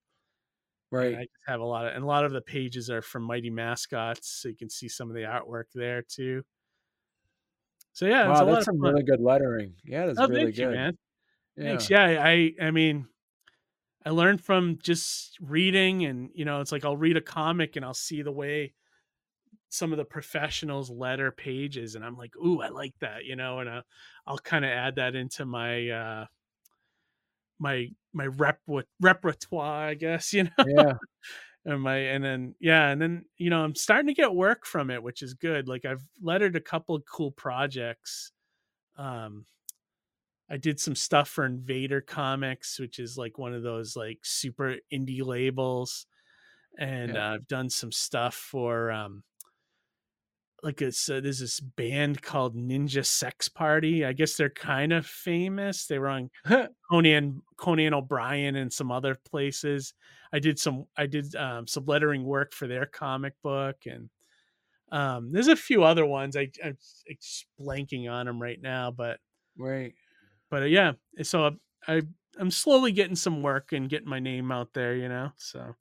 and 1.01 1.15
Right. 1.15 1.17
i 1.17 1.23
just 1.23 1.45
have 1.47 1.61
a 1.61 1.65
lot 1.65 1.87
of 1.87 1.95
and 1.95 2.03
a 2.03 2.07
lot 2.07 2.25
of 2.25 2.33
the 2.33 2.41
pages 2.41 2.91
are 2.91 3.03
from 3.03 3.23
mighty 3.23 3.51
mascots 3.51 4.29
so 4.29 4.49
you 4.49 4.57
can 4.57 4.71
see 4.71 4.89
some 4.89 5.09
of 5.09 5.15
the 5.15 5.23
artwork 5.23 5.65
there 5.75 6.03
too 6.03 6.43
so 7.93 8.07
yeah 8.07 8.29
it's 8.31 8.41
a 8.41 8.45
wow, 8.45 8.45
lot 8.45 8.59
that's 8.59 8.65
some 8.65 8.81
fun. 8.81 8.95
really 8.95 9.03
good 9.03 9.21
lettering. 9.21 9.77
Yeah, 9.85 10.07
that's 10.07 10.23
oh 10.23 10.27
really 10.27 10.53
good. 10.53 10.59
you 10.59 10.69
man 10.69 10.97
Yeah. 11.57 11.87
Thanks. 11.87 11.91
Yeah, 11.91 12.23
I 12.25 12.55
I 12.61 12.71
mean, 12.73 13.09
I 14.05 14.11
learned 14.11 14.45
from 14.45 14.79
just 14.79 15.39
reading, 15.41 16.05
and 16.05 16.31
you 16.35 16.45
know, 16.45 16.61
it's 16.61 16.73
like 16.73 16.85
I'll 16.85 16.97
read 16.97 17.17
a 17.17 17.23
comic 17.23 17.77
and 17.77 17.85
I'll 17.85 17.95
see 17.95 18.23
the 18.23 18.33
way 18.33 18.75
some 19.71 19.93
of 19.93 19.99
the 19.99 20.05
professionals 20.05 20.91
letter 20.91 21.31
pages, 21.33 21.95
and 21.95 22.05
I'm 22.05 22.17
like, 22.17 22.37
ooh, 22.37 22.61
I 22.63 22.69
like 22.69 22.95
that, 23.01 23.25
you 23.25 23.37
know, 23.37 23.61
and 23.61 23.69
uh, 23.69 23.83
I'll 24.27 24.39
kind 24.39 24.65
of 24.65 24.71
add 24.71 24.97
that 24.97 25.15
into 25.15 25.45
my 25.47 25.89
uh 25.91 26.27
my 27.59 27.89
my 28.13 28.27
rep 28.27 28.61
repertoire, 29.01 29.89
I 29.89 29.95
guess, 29.95 30.33
you 30.33 30.45
know, 30.45 30.51
Yeah. 30.63 30.99
and 31.65 31.83
my 31.83 31.97
and 31.97 32.25
then 32.25 32.55
yeah, 32.61 32.89
and 32.91 33.01
then 33.01 33.25
you 33.37 33.51
know, 33.51 33.63
I'm 33.65 33.75
starting 33.75 34.07
to 34.09 34.15
get 34.15 34.35
work 34.35 34.67
from 34.67 34.91
it, 34.91 35.03
which 35.03 35.23
is 35.23 35.35
good. 35.35 35.69
Like 35.69 35.85
I've 35.85 36.05
lettered 36.21 36.57
a 36.57 36.61
couple 36.61 36.95
of 36.95 37.05
cool 37.07 37.33
projects. 37.33 38.33
Um, 38.97 39.47
I 40.51 40.57
did 40.57 40.81
some 40.81 40.95
stuff 40.95 41.29
for 41.29 41.45
Invader 41.45 42.01
Comics, 42.01 42.79
which 42.79 42.99
is 42.99 43.19
like 43.19 43.37
one 43.39 43.53
of 43.55 43.63
those 43.63 43.97
like 43.97 44.21
super 44.25 44.77
indie 44.93 45.25
labels, 45.25 46.07
and 46.79 47.17
Yeah. 47.17 47.19
uh, 47.19 47.33
I've 47.37 47.49
done 47.49 47.71
some 47.71 47.93
stuff 47.93 48.35
for 48.37 48.91
um, 48.93 49.25
like 50.63 50.83
it's 50.83 51.09
uh, 51.09 51.21
there's 51.21 51.39
this 51.39 51.61
band 51.61 52.23
called 52.23 52.57
Ninja 52.57 53.05
Sex 53.05 53.49
Party. 53.49 54.05
I 54.05 54.13
guess 54.13 54.37
they're 54.37 54.51
kind 54.51 54.93
of 54.93 55.07
famous. 55.07 55.87
They 55.87 55.99
were 55.99 56.09
on 56.09 56.31
Conan 56.91 57.43
Conan 57.57 57.95
O'Brien 57.95 58.57
and 58.57 58.73
some 58.73 58.91
other 58.91 59.17
places. 59.29 59.95
I 60.33 60.39
did 60.39 60.59
some 60.59 60.87
I 60.97 61.07
did 61.07 61.35
um, 61.37 61.67
some 61.67 61.85
lettering 61.87 62.25
work 62.25 62.53
for 62.53 62.67
their 62.67 62.87
comic 62.87 63.35
book, 63.43 63.77
and 63.87 64.11
um, 64.91 65.31
there's 65.33 65.49
a 65.49 65.57
few 65.57 65.85
other 65.85 66.07
ones. 66.07 66.37
I, 66.37 66.51
I'm 66.65 66.77
blanking 67.61 68.11
on 68.11 68.27
them 68.27 68.41
right 68.43 68.61
now, 68.61 68.91
but 68.91 69.21
right. 69.57 69.95
but 70.51 70.63
uh, 70.63 70.67
yeah, 70.67 70.93
so 71.23 71.57
I 71.87 72.03
I'm 72.39 72.51
slowly 72.51 72.93
getting 72.93 73.17
some 73.17 73.43
work 73.43 73.73
and 73.73 73.89
getting 73.89 74.09
my 74.09 74.21
name 74.21 74.51
out 74.51 74.73
there, 74.75 74.95
you 74.95 75.09
know. 75.09 75.31
So 75.37 75.75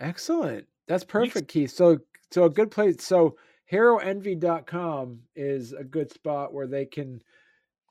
Excellent. 0.00 0.66
That's 0.88 1.04
perfect, 1.04 1.48
Keith. 1.48 1.70
So 1.70 1.98
so 2.30 2.44
a 2.44 2.50
good 2.50 2.70
place. 2.70 3.04
So 3.04 3.36
heroenvy.com 3.70 5.22
is 5.36 5.72
a 5.72 5.84
good 5.84 6.12
spot 6.12 6.52
where 6.52 6.66
they 6.66 6.86
can 6.86 7.22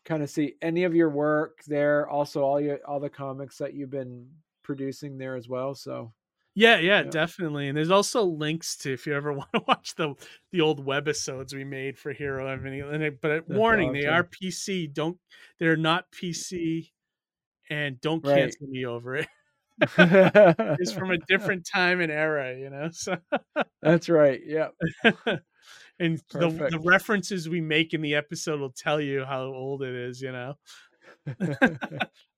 kind 0.05 0.23
of 0.23 0.29
see 0.29 0.55
any 0.61 0.83
of 0.85 0.95
your 0.95 1.09
work 1.09 1.59
there. 1.67 2.07
Also 2.09 2.43
all 2.43 2.59
your 2.61 2.79
all 2.87 2.99
the 2.99 3.09
comics 3.09 3.57
that 3.59 3.73
you've 3.73 3.89
been 3.91 4.31
producing 4.63 5.17
there 5.17 5.35
as 5.35 5.49
well. 5.49 5.75
So 5.75 6.13
yeah, 6.55 6.79
yeah, 6.79 7.03
Yeah. 7.03 7.03
definitely. 7.03 7.67
And 7.67 7.77
there's 7.77 7.91
also 7.91 8.23
links 8.23 8.75
to 8.77 8.91
if 8.93 9.05
you 9.07 9.13
ever 9.13 9.31
want 9.33 9.51
to 9.53 9.63
watch 9.67 9.95
the 9.95 10.15
the 10.51 10.61
old 10.61 10.85
webisodes 10.85 11.53
we 11.53 11.63
made 11.63 11.97
for 11.97 12.11
Hero 12.13 12.47
Envy. 12.47 13.09
But 13.09 13.47
That's 13.47 13.49
warning, 13.49 13.91
they 13.93 14.05
awesome. 14.05 14.07
are 14.07 14.23
PC. 14.23 14.87
Don't 14.87 15.19
they're 15.59 15.77
not 15.77 16.11
PC, 16.11 16.91
and 17.69 18.01
don't 18.01 18.23
Right. 18.23 18.25
cancel 18.25 18.67
me 18.67 18.85
over 18.85 19.17
it. 19.17 19.27
It's 19.97 19.97
it's 20.77 20.91
from 20.93 21.11
a 21.11 21.17
different 21.27 21.67
time 21.71 22.01
and 22.01 22.11
era, 22.11 22.57
you 22.57 22.69
know. 22.69 22.89
So 22.91 23.17
That's 23.81 24.09
right. 24.09 24.41
Yeah. 24.45 24.69
And 25.99 26.21
the, 26.31 26.69
the 26.71 26.79
references 26.83 27.49
we 27.49 27.61
make 27.61 27.93
in 27.93 28.01
the 28.01 28.15
episode 28.15 28.59
will 28.59 28.71
tell 28.71 28.99
you 29.01 29.25
how 29.25 29.43
old 29.43 29.81
it 29.83 29.93
is, 29.93 30.21
you 30.21 30.31
know. 30.31 30.55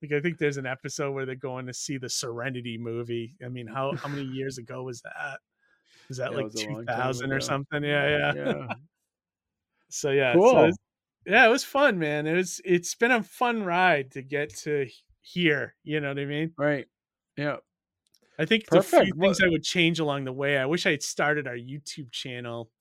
Like 0.01 0.13
I 0.13 0.19
think 0.19 0.39
there's 0.39 0.57
an 0.57 0.65
episode 0.65 1.11
where 1.11 1.27
they're 1.27 1.35
going 1.35 1.67
to 1.67 1.73
see 1.73 1.99
the 1.99 2.09
Serenity 2.09 2.77
movie. 2.79 3.35
I 3.45 3.49
mean, 3.49 3.67
how 3.67 3.95
how 3.95 4.07
many 4.09 4.23
years 4.23 4.57
ago 4.57 4.81
was 4.83 5.01
that? 5.01 5.39
Was 6.09 6.17
that 6.17 6.31
That 6.31 6.35
like 6.37 6.45
was 6.45 6.55
a 6.63 6.67
long 6.69 6.85
time 6.87 6.97
2000 6.97 7.31
or 7.31 7.39
something? 7.39 7.83
Yeah, 7.83 8.17
yeah. 8.17 8.33
yeah. 8.35 8.67
So 9.89 10.09
yeah, 10.11 10.33
so 10.33 10.39
Cool. 10.39 10.57
it's- 10.59 10.77
yeah, 11.27 11.45
it 11.45 11.49
was 11.49 11.63
fun, 11.63 11.99
man. 11.99 12.25
It 12.25 12.33
was 12.33 12.59
it's 12.65 12.95
been 12.95 13.11
a 13.11 13.21
fun 13.21 13.63
ride 13.63 14.11
to 14.11 14.21
get 14.23 14.55
to 14.59 14.87
here. 15.21 15.75
You 15.83 15.99
know 15.99 16.07
what 16.07 16.17
I 16.19 16.25
mean? 16.25 16.53
Right. 16.57 16.87
Yeah. 17.37 17.57
I 18.39 18.45
think 18.45 18.67
the 18.69 18.81
few 18.81 19.13
things 19.19 19.39
I 19.41 19.47
would 19.49 19.63
change 19.63 19.99
along 19.99 20.23
the 20.23 20.33
way. 20.33 20.57
I 20.57 20.65
wish 20.65 20.87
I 20.87 20.91
had 20.91 21.03
started 21.03 21.45
our 21.45 21.55
YouTube 21.55 22.11
channel 22.11 22.71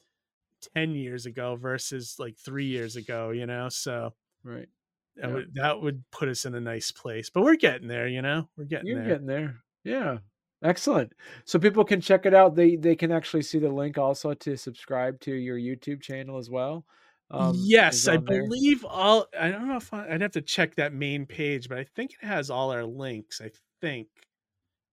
ten 0.75 0.95
years 0.95 1.27
ago 1.27 1.57
versus 1.57 2.17
like 2.19 2.37
three 2.39 2.67
years 2.67 2.97
ago. 2.97 3.31
You 3.31 3.47
know, 3.47 3.69
so 3.69 4.15
Right. 4.45 4.69
that 5.17 5.29
Yeah. 5.29 5.35
would 5.35 5.55
that 5.55 5.81
would 5.83 6.05
put 6.11 6.29
us 6.29 6.45
in 6.45 6.55
a 6.55 6.61
nice 6.61 6.91
place. 6.93 7.31
But 7.31 7.43
we're 7.43 7.57
getting 7.57 7.89
there. 7.89 8.07
You 8.09 8.23
know, 8.23 8.49
we're 8.57 8.65
getting 8.65 8.87
You're 8.89 9.01
there. 9.01 9.09
getting 9.09 9.27
there. 9.27 9.57
Yeah. 9.85 10.19
Excellent. 10.63 11.15
So 11.47 11.59
people 11.59 11.85
can 11.85 12.01
check 12.03 12.27
it 12.27 12.35
out. 12.35 12.55
They 12.55 12.77
they 12.77 12.95
can 12.97 13.11
actually 13.13 13.43
see 13.43 13.59
the 13.59 13.71
link 13.71 13.97
also 13.99 14.35
to 14.35 14.57
subscribe 14.57 15.19
to 15.21 15.35
your 15.35 15.57
YouTube 15.59 16.03
channel 16.03 16.37
as 16.39 16.51
well. 16.51 16.85
Um, 17.31 17.55
yes, 17.57 18.09
I 18.09 18.17
there. 18.17 18.43
believe 18.45 18.85
all. 18.85 19.27
I 19.39 19.51
don't 19.51 19.69
know 19.69 19.77
if 19.77 19.95
I, 19.95 20.09
I'd 20.13 20.21
have 20.21 20.33
to 20.33 20.43
check 20.43 20.75
that 20.75 20.93
main 20.93 21.27
page, 21.27 21.69
but 21.69 21.79
I 21.79 21.85
think 21.85 22.11
it 22.21 22.27
has 22.27 22.51
all 22.51 22.73
our 22.73 22.85
links. 22.85 23.41
I 23.41 23.51
think. 23.81 24.09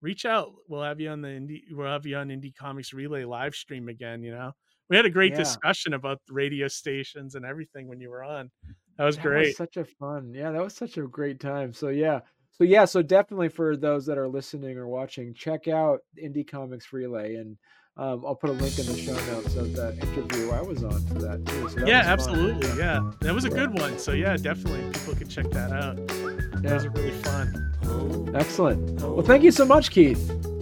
Reach 0.02 0.26
out. 0.26 0.54
We'll 0.68 0.84
have 0.84 1.00
you 1.02 1.10
on 1.10 1.22
the 1.22 1.30
indie. 1.30 1.64
We'll 1.72 1.88
have 1.92 2.06
you 2.06 2.16
on 2.18 2.30
Indie 2.30 2.56
Comics 2.56 2.94
Relay 2.94 3.24
live 3.26 3.56
stream 3.56 3.90
again. 3.90 4.22
You 4.24 4.32
know, 4.32 4.52
we 4.90 4.96
had 4.96 5.06
a 5.06 5.10
great 5.10 5.32
Yeah. 5.34 5.40
discussion 5.40 5.94
about 5.94 6.20
the 6.28 6.34
radio 6.34 6.68
stations 6.68 7.36
and 7.36 7.46
everything 7.46 7.88
when 7.88 8.00
you 8.00 8.10
were 8.10 8.24
on. 8.24 8.50
That 8.98 9.06
was 9.06 9.16
That 9.18 9.22
great. 9.24 9.48
was 9.48 9.58
such 9.58 9.78
a 9.78 9.86
fun. 9.86 10.34
Yeah, 10.34 10.52
that 10.52 10.64
was 10.64 10.76
such 10.76 10.98
a 10.98 11.04
great 11.04 11.40
time. 11.40 11.74
So 11.74 11.90
yeah. 11.90 12.22
So 12.54 12.64
yeah, 12.64 12.86
so 12.86 13.04
definitely 13.04 13.50
for 13.50 13.78
those 13.78 14.06
that 14.08 14.18
are 14.18 14.28
listening 14.28 14.78
or 14.78 14.88
watching, 14.88 15.34
check 15.36 15.68
out 15.68 16.00
Indie 16.22 16.48
Comics 16.50 16.92
Relay 16.92 17.36
and 17.36 17.58
um, 17.98 18.24
I'll 18.26 18.36
put 18.36 18.52
a 18.52 18.54
link 18.54 18.78
in 18.78 18.86
the 18.86 18.96
show 18.98 19.14
notes 19.34 19.56
of 19.56 19.74
that 19.76 19.94
interview 20.04 20.52
I 20.52 20.62
was 20.62 20.84
on 20.84 21.02
for 21.08 21.16
that 21.16 21.44
too. 21.48 21.68
So 21.70 21.80
that 21.80 21.88
yeah, 21.88 22.16
was 22.16 22.26
fun. 22.26 22.36
absolutely. 22.36 22.78
Yeah, 22.80 23.12
that 23.22 23.34
was 23.34 23.46
a 23.46 23.50
good 23.50 23.74
one. 23.80 23.98
So 23.98 24.12
yeah, 24.12 24.38
definitely 24.38 24.84
people 24.92 25.16
can 25.16 25.28
check 25.28 25.50
that 25.52 25.72
out. 25.72 25.96
That 26.08 26.62
Yeah. 26.64 26.74
was 26.76 26.88
really 26.90 27.12
fun. 27.24 28.32
Excellent. 28.36 29.02
Well, 29.02 29.22
thank 29.24 29.44
you 29.44 29.52
so 29.52 29.66
much, 29.66 29.90
Keith. 29.92 30.20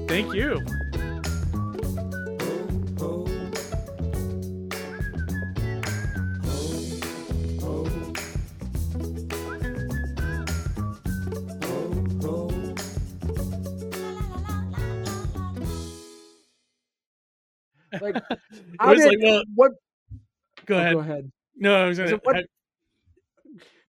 Thank 0.08 0.34
you. 0.34 0.62
How 18.80 18.90
was 18.92 19.00
did 19.00 19.20
like, 19.20 19.24
well, 19.24 19.44
what? 19.56 19.72
go 20.66 20.76
oh, 20.76 20.80
ahead. 20.80 20.94
Go 20.94 21.00
ahead. 21.00 21.32
No, 21.58 21.76
I 21.76 21.88
was 21.88 21.98
gonna. 21.98 22.10
So 22.10 22.20
what- 22.24 22.38
I- 22.38 22.44